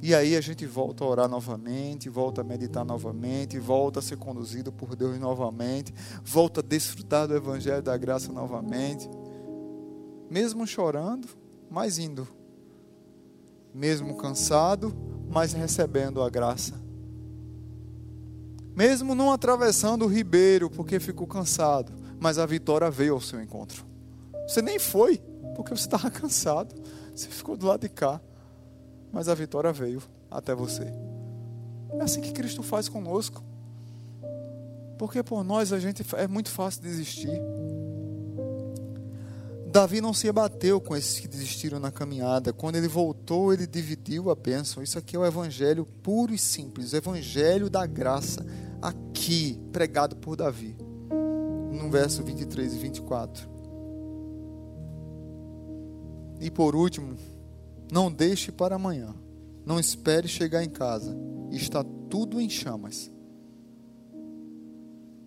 E 0.00 0.14
aí 0.14 0.36
a 0.36 0.40
gente 0.40 0.64
volta 0.64 1.02
a 1.02 1.08
orar 1.08 1.28
novamente, 1.28 2.08
volta 2.08 2.42
a 2.42 2.44
meditar 2.44 2.84
novamente, 2.84 3.58
volta 3.58 3.98
a 3.98 4.02
ser 4.02 4.16
conduzido 4.16 4.72
por 4.72 4.94
Deus 4.94 5.18
novamente, 5.18 5.92
volta 6.22 6.60
a 6.60 6.62
desfrutar 6.62 7.26
do 7.26 7.34
Evangelho 7.34 7.82
da 7.82 7.96
graça 7.96 8.32
novamente. 8.32 9.10
Mesmo 10.30 10.66
chorando, 10.66 11.26
mas 11.68 11.98
indo. 11.98 12.28
Mesmo 13.74 14.16
cansado, 14.16 14.94
mas 15.28 15.52
recebendo 15.52 16.22
a 16.22 16.30
graça. 16.30 16.80
Mesmo 18.76 19.16
não 19.16 19.32
atravessando 19.32 20.04
o 20.04 20.08
ribeiro 20.08 20.70
porque 20.70 21.00
ficou 21.00 21.26
cansado, 21.26 21.92
mas 22.20 22.38
a 22.38 22.46
vitória 22.46 22.88
veio 22.88 23.14
ao 23.14 23.20
seu 23.20 23.42
encontro. 23.42 23.84
Você 24.46 24.62
nem 24.62 24.78
foi, 24.78 25.20
porque 25.56 25.74
você 25.74 25.86
estava 25.86 26.08
cansado. 26.08 26.72
Você 27.12 27.28
ficou 27.28 27.56
do 27.56 27.66
lado 27.66 27.80
de 27.80 27.88
cá 27.88 28.20
mas 29.12 29.28
a 29.28 29.34
vitória 29.34 29.72
veio 29.72 30.02
até 30.30 30.54
você. 30.54 30.84
É 31.92 32.02
assim 32.02 32.20
que 32.20 32.32
Cristo 32.32 32.62
faz 32.62 32.88
conosco. 32.88 33.42
Porque 34.98 35.22
por 35.22 35.44
nós 35.44 35.72
a 35.72 35.78
gente 35.78 36.04
é 36.16 36.26
muito 36.26 36.50
fácil 36.50 36.82
desistir. 36.82 37.40
Davi 39.70 40.00
não 40.00 40.14
se 40.14 40.28
abateu 40.28 40.80
com 40.80 40.96
esses 40.96 41.20
que 41.20 41.28
desistiram 41.28 41.78
na 41.78 41.92
caminhada. 41.92 42.52
Quando 42.52 42.76
ele 42.76 42.88
voltou, 42.88 43.52
ele 43.52 43.66
dividiu 43.66 44.30
a 44.30 44.34
bênção. 44.34 44.82
Isso 44.82 44.98
aqui 44.98 45.14
é 45.14 45.18
o 45.18 45.26
evangelho 45.26 45.84
puro 46.02 46.34
e 46.34 46.38
simples, 46.38 46.92
o 46.92 46.96
evangelho 46.96 47.68
da 47.68 47.86
graça, 47.86 48.44
aqui 48.80 49.60
pregado 49.70 50.16
por 50.16 50.36
Davi. 50.36 50.76
No 51.70 51.90
verso 51.90 52.24
23 52.24 52.74
e 52.74 52.78
24. 52.78 53.48
E 56.40 56.50
por 56.50 56.74
último, 56.74 57.16
não 57.90 58.12
deixe 58.12 58.52
para 58.52 58.76
amanhã. 58.76 59.14
Não 59.64 59.78
espere 59.78 60.28
chegar 60.28 60.62
em 60.62 60.70
casa. 60.70 61.16
Está 61.50 61.82
tudo 61.82 62.40
em 62.40 62.48
chamas. 62.48 63.10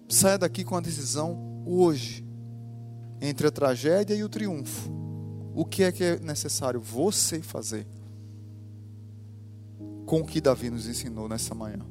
Saia 0.07 0.37
daqui 0.37 0.63
com 0.63 0.75
a 0.75 0.81
decisão 0.81 1.63
hoje. 1.65 2.25
Entre 3.19 3.47
a 3.47 3.51
tragédia 3.51 4.15
e 4.15 4.23
o 4.23 4.29
triunfo. 4.29 4.91
O 5.53 5.65
que 5.65 5.83
é 5.83 5.91
que 5.91 6.03
é 6.03 6.19
necessário 6.19 6.79
você 6.79 7.41
fazer? 7.41 7.87
Com 10.05 10.21
o 10.21 10.25
que 10.25 10.41
Davi 10.41 10.69
nos 10.69 10.87
ensinou 10.87 11.27
nessa 11.27 11.53
manhã. 11.53 11.85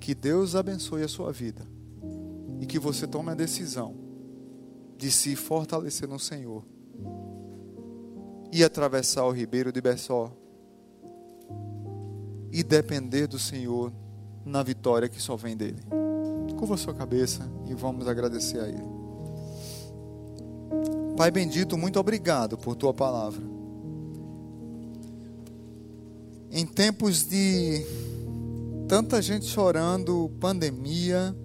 Que 0.00 0.14
Deus 0.14 0.54
abençoe 0.54 1.02
a 1.02 1.08
sua 1.08 1.32
vida. 1.32 1.66
E 2.60 2.66
que 2.66 2.78
você 2.78 3.06
tome 3.06 3.30
a 3.30 3.34
decisão 3.34 3.94
de 4.96 5.10
se 5.10 5.36
fortalecer 5.36 6.08
no 6.08 6.18
Senhor 6.18 6.64
e 8.56 8.64
atravessar 8.64 9.26
o 9.26 9.32
ribeiro 9.32 9.70
de 9.70 9.82
Bessó 9.82 10.32
e 12.50 12.62
depender 12.62 13.26
do 13.26 13.38
Senhor 13.38 13.92
na 14.46 14.62
vitória 14.62 15.10
que 15.10 15.20
só 15.20 15.36
vem 15.36 15.54
dele. 15.54 15.82
Curva 16.58 16.78
sua 16.78 16.94
cabeça 16.94 17.46
e 17.68 17.74
vamos 17.74 18.08
agradecer 18.08 18.58
a 18.58 18.66
Ele. 18.66 18.96
Pai 21.18 21.30
bendito, 21.30 21.76
muito 21.76 22.00
obrigado 22.00 22.56
por 22.56 22.74
tua 22.74 22.94
palavra. 22.94 23.42
Em 26.50 26.64
tempos 26.64 27.24
de 27.24 27.84
tanta 28.88 29.20
gente 29.20 29.44
chorando, 29.44 30.32
pandemia, 30.40 31.36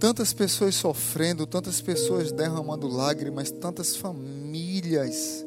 tantas 0.00 0.32
pessoas 0.32 0.74
sofrendo, 0.74 1.46
tantas 1.46 1.80
pessoas 1.82 2.32
derramando 2.32 2.88
lágrimas, 2.88 3.50
tantas 3.50 3.94
famílias 3.94 5.44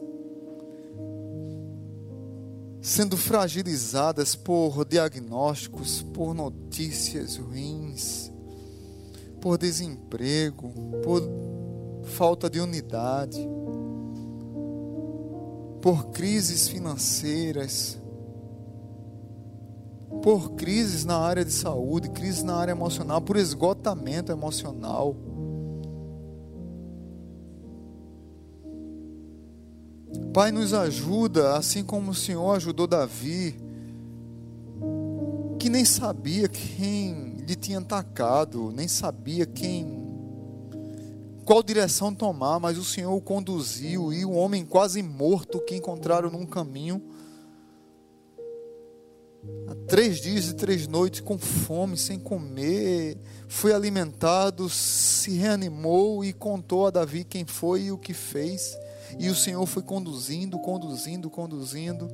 sendo 2.79 3.15
fragilizadas 3.17 4.35
por 4.35 4.85
diagnósticos, 4.85 6.03
por 6.13 6.35
notícias 6.35 7.37
ruins, 7.37 8.29
por 9.41 9.57
desemprego, 9.57 10.71
por 11.01 11.23
falta 12.03 12.49
de 12.49 12.59
unidade, 12.59 13.39
por 15.81 16.11
crises 16.11 16.67
financeiras, 16.67 17.97
por 20.21 20.51
crises 20.51 21.03
na 21.03 21.17
área 21.17 21.43
de 21.43 21.51
saúde, 21.51 22.09
crises 22.09 22.43
na 22.43 22.55
área 22.55 22.71
emocional, 22.71 23.21
por 23.21 23.35
esgotamento 23.35 24.31
emocional. 24.31 25.15
Pai, 30.33 30.51
nos 30.51 30.73
ajuda, 30.73 31.57
assim 31.57 31.83
como 31.83 32.11
o 32.11 32.15
Senhor 32.15 32.55
ajudou 32.55 32.87
Davi, 32.87 33.55
que 35.59 35.69
nem 35.69 35.85
sabia 35.85 36.47
quem 36.47 37.37
lhe 37.47 37.55
tinha 37.55 37.79
atacado, 37.79 38.71
nem 38.75 38.87
sabia 38.87 39.45
quem 39.45 40.01
qual 41.45 41.61
direção 41.61 42.15
tomar, 42.15 42.59
mas 42.59 42.77
o 42.77 42.85
Senhor 42.85 43.13
o 43.13 43.21
conduziu 43.21 44.13
e 44.13 44.23
o 44.23 44.31
homem 44.31 44.65
quase 44.65 45.03
morto 45.03 45.59
que 45.59 45.75
encontraram 45.75 46.29
num 46.29 46.45
caminho 46.45 47.01
há 49.67 49.75
três 49.87 50.19
dias 50.19 50.49
e 50.49 50.53
três 50.53 50.87
noites 50.87 51.21
com 51.21 51.37
fome, 51.37 51.97
sem 51.97 52.19
comer, 52.19 53.17
foi 53.47 53.73
alimentado, 53.73 54.69
se 54.69 55.31
reanimou 55.31 56.23
e 56.23 56.33
contou 56.33 56.87
a 56.87 56.91
Davi 56.91 57.23
quem 57.23 57.45
foi 57.45 57.83
e 57.83 57.91
o 57.91 57.97
que 57.97 58.13
fez. 58.13 58.77
E 59.19 59.29
o 59.29 59.35
Senhor 59.35 59.65
foi 59.65 59.83
conduzindo, 59.83 60.57
conduzindo, 60.59 61.29
conduzindo. 61.29 62.07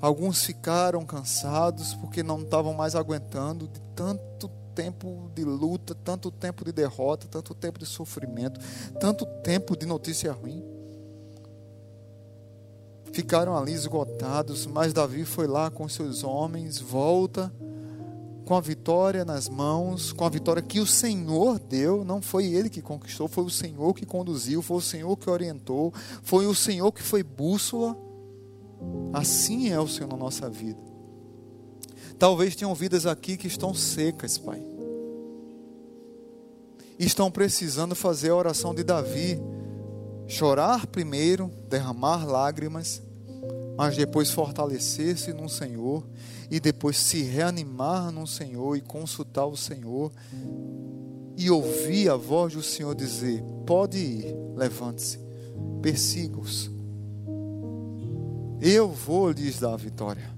Alguns 0.00 0.44
ficaram 0.44 1.04
cansados 1.04 1.94
porque 1.94 2.22
não 2.22 2.40
estavam 2.40 2.72
mais 2.72 2.94
aguentando 2.94 3.66
de 3.66 3.80
tanto 3.94 4.48
tempo 4.74 5.28
de 5.34 5.42
luta, 5.42 5.92
tanto 5.92 6.30
tempo 6.30 6.64
de 6.64 6.70
derrota, 6.70 7.26
tanto 7.26 7.52
tempo 7.52 7.80
de 7.80 7.86
sofrimento, 7.86 8.60
tanto 9.00 9.26
tempo 9.42 9.76
de 9.76 9.84
notícia 9.84 10.32
ruim. 10.32 10.62
Ficaram 13.18 13.56
ali 13.56 13.72
esgotados, 13.72 14.64
mas 14.64 14.92
Davi 14.92 15.24
foi 15.24 15.48
lá 15.48 15.72
com 15.72 15.88
seus 15.88 16.22
homens, 16.22 16.78
volta 16.78 17.52
com 18.44 18.54
a 18.54 18.60
vitória 18.60 19.24
nas 19.24 19.48
mãos, 19.48 20.12
com 20.12 20.24
a 20.24 20.28
vitória 20.28 20.62
que 20.62 20.78
o 20.78 20.86
Senhor 20.86 21.58
deu, 21.58 22.04
não 22.04 22.22
foi 22.22 22.46
ele 22.46 22.70
que 22.70 22.80
conquistou, 22.80 23.26
foi 23.26 23.42
o 23.42 23.50
Senhor 23.50 23.92
que 23.92 24.06
conduziu, 24.06 24.62
foi 24.62 24.76
o 24.76 24.80
Senhor 24.80 25.16
que 25.16 25.28
orientou, 25.28 25.92
foi 26.22 26.46
o 26.46 26.54
Senhor 26.54 26.92
que 26.92 27.02
foi 27.02 27.24
bússola. 27.24 27.98
Assim 29.12 29.68
é 29.68 29.80
o 29.80 29.88
Senhor 29.88 30.08
na 30.08 30.16
nossa 30.16 30.48
vida. 30.48 30.78
Talvez 32.20 32.54
tenham 32.54 32.72
vidas 32.72 33.04
aqui 33.04 33.36
que 33.36 33.48
estão 33.48 33.74
secas, 33.74 34.38
Pai. 34.38 34.62
Estão 36.96 37.32
precisando 37.32 37.96
fazer 37.96 38.30
a 38.30 38.36
oração 38.36 38.72
de 38.72 38.84
Davi. 38.84 39.40
Chorar 40.28 40.86
primeiro, 40.86 41.50
derramar 41.68 42.24
lágrimas, 42.24 43.02
mas 43.78 43.96
depois 43.96 44.28
fortalecer-se 44.32 45.32
no 45.32 45.48
Senhor 45.48 46.04
e 46.50 46.58
depois 46.58 46.96
se 46.96 47.22
reanimar 47.22 48.10
no 48.10 48.26
Senhor 48.26 48.76
e 48.76 48.80
consultar 48.80 49.46
o 49.46 49.56
Senhor 49.56 50.10
e 51.36 51.48
ouvir 51.48 52.10
a 52.10 52.16
voz 52.16 52.54
do 52.54 52.60
Senhor 52.60 52.92
dizer: 52.92 53.40
Pode 53.64 53.96
ir, 53.96 54.36
levante-se, 54.56 55.20
persiga-os. 55.80 56.68
Eu 58.60 58.90
vou 58.90 59.30
lhes 59.30 59.60
dar 59.60 59.74
a 59.74 59.76
vitória. 59.76 60.28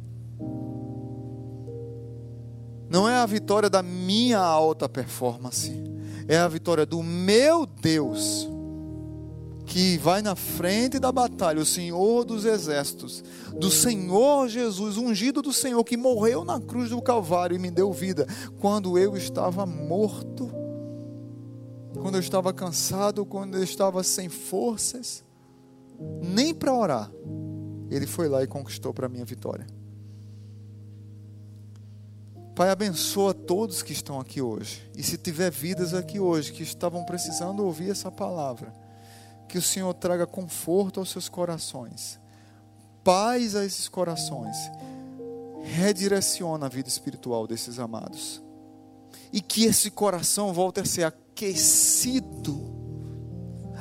Não 2.90 3.08
é 3.08 3.14
a 3.14 3.24
vitória 3.24 3.70
da 3.70 3.82
minha 3.82 4.38
alta 4.38 4.86
performance, 4.86 5.72
é 6.28 6.36
a 6.36 6.46
vitória 6.46 6.84
do 6.84 7.02
meu 7.02 7.64
Deus 7.64 8.46
que 9.70 9.96
vai 9.98 10.20
na 10.20 10.34
frente 10.34 10.98
da 10.98 11.12
batalha, 11.12 11.62
o 11.62 11.64
Senhor 11.64 12.24
dos 12.24 12.44
exércitos, 12.44 13.22
do 13.56 13.70
Senhor 13.70 14.48
Jesus, 14.48 14.96
ungido 14.96 15.40
do 15.40 15.52
Senhor, 15.52 15.84
que 15.84 15.96
morreu 15.96 16.44
na 16.44 16.60
cruz 16.60 16.90
do 16.90 17.00
Calvário 17.00 17.54
e 17.54 17.58
me 17.58 17.70
deu 17.70 17.92
vida, 17.92 18.26
quando 18.58 18.98
eu 18.98 19.16
estava 19.16 19.64
morto, 19.64 20.50
quando 22.02 22.16
eu 22.16 22.20
estava 22.20 22.52
cansado, 22.52 23.24
quando 23.24 23.58
eu 23.58 23.62
estava 23.62 24.02
sem 24.02 24.28
forças, 24.28 25.22
nem 26.20 26.52
para 26.52 26.74
orar, 26.74 27.12
Ele 27.88 28.08
foi 28.08 28.28
lá 28.28 28.42
e 28.42 28.48
conquistou 28.48 28.92
para 28.92 29.08
mim 29.08 29.20
a 29.20 29.24
vitória. 29.24 29.68
Pai, 32.56 32.70
abençoa 32.70 33.32
todos 33.32 33.84
que 33.84 33.92
estão 33.92 34.18
aqui 34.18 34.42
hoje. 34.42 34.90
E 34.96 35.02
se 35.04 35.16
tiver 35.16 35.52
vidas 35.52 35.94
aqui 35.94 36.18
hoje 36.18 36.52
que 36.52 36.64
estavam 36.64 37.04
precisando 37.04 37.64
ouvir 37.64 37.90
essa 37.90 38.10
palavra, 38.10 38.79
que 39.50 39.58
o 39.58 39.62
Senhor 39.62 39.92
traga 39.94 40.28
conforto 40.28 41.00
aos 41.00 41.10
seus 41.10 41.28
corações, 41.28 42.20
paz 43.02 43.56
a 43.56 43.64
esses 43.64 43.88
corações, 43.88 44.56
redireciona 45.64 46.66
a 46.66 46.68
vida 46.68 46.88
espiritual 46.88 47.48
desses 47.48 47.80
amados. 47.80 48.40
E 49.32 49.40
que 49.40 49.64
esse 49.64 49.90
coração 49.90 50.52
volte 50.52 50.78
a 50.78 50.84
ser 50.84 51.02
aquecido, 51.02 52.60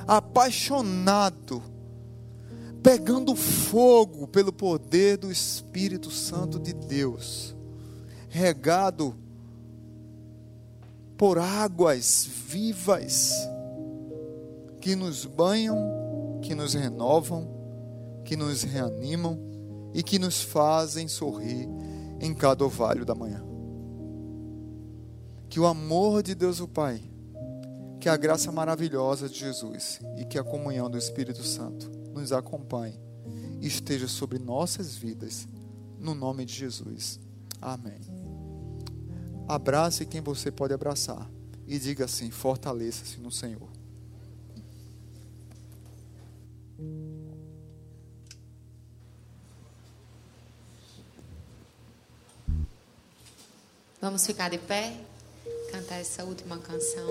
apaixonado, 0.07 1.61
pegando 2.81 3.35
fogo 3.35 4.27
pelo 4.27 4.51
poder 4.51 5.17
do 5.17 5.31
Espírito 5.31 6.09
Santo 6.09 6.57
de 6.57 6.73
Deus, 6.73 7.55
regado 8.27 9.15
por 11.15 11.37
águas 11.37 12.27
vivas 12.47 13.33
que 14.79 14.95
nos 14.95 15.25
banham, 15.25 16.39
que 16.41 16.55
nos 16.55 16.73
renovam, 16.73 17.47
que 18.23 18.35
nos 18.35 18.63
reanimam 18.63 19.39
e 19.93 20.03
que 20.03 20.19
nos 20.19 20.41
fazem 20.41 21.07
sorrir 21.07 21.67
em 22.19 22.33
cada 22.33 22.65
ovalho 22.65 23.05
da 23.05 23.15
manhã. 23.15 23.43
Que 25.49 25.59
o 25.59 25.65
amor 25.65 26.21
de 26.21 26.35
Deus 26.35 26.59
o 26.59 26.67
Pai, 26.67 27.01
que 27.99 28.07
a 28.07 28.15
graça 28.15 28.51
maravilhosa 28.51 29.27
de 29.27 29.39
Jesus 29.39 29.99
e 30.17 30.25
que 30.25 30.37
a 30.37 30.43
comunhão 30.43 30.89
do 30.89 30.97
Espírito 30.97 31.43
Santo 31.43 31.89
nos 32.13 32.31
acompanhe 32.31 32.99
e 33.59 33.67
esteja 33.67 34.07
sobre 34.07 34.39
nossas 34.39 34.95
vidas, 34.95 35.47
no 35.97 36.13
nome 36.13 36.45
de 36.45 36.53
Jesus. 36.53 37.19
Amém. 37.61 37.99
Abrace 39.47 40.05
quem 40.05 40.21
você 40.21 40.51
pode 40.51 40.73
abraçar 40.73 41.29
e 41.67 41.77
diga 41.79 42.05
assim: 42.05 42.29
fortaleça-se 42.29 43.19
no 43.19 43.31
Senhor. 43.31 43.68
Vamos 54.01 54.25
ficar 54.25 54.49
de 54.49 54.57
pé, 54.57 54.93
cantar 55.71 55.99
essa 55.99 56.23
última 56.23 56.57
canção. 56.57 57.07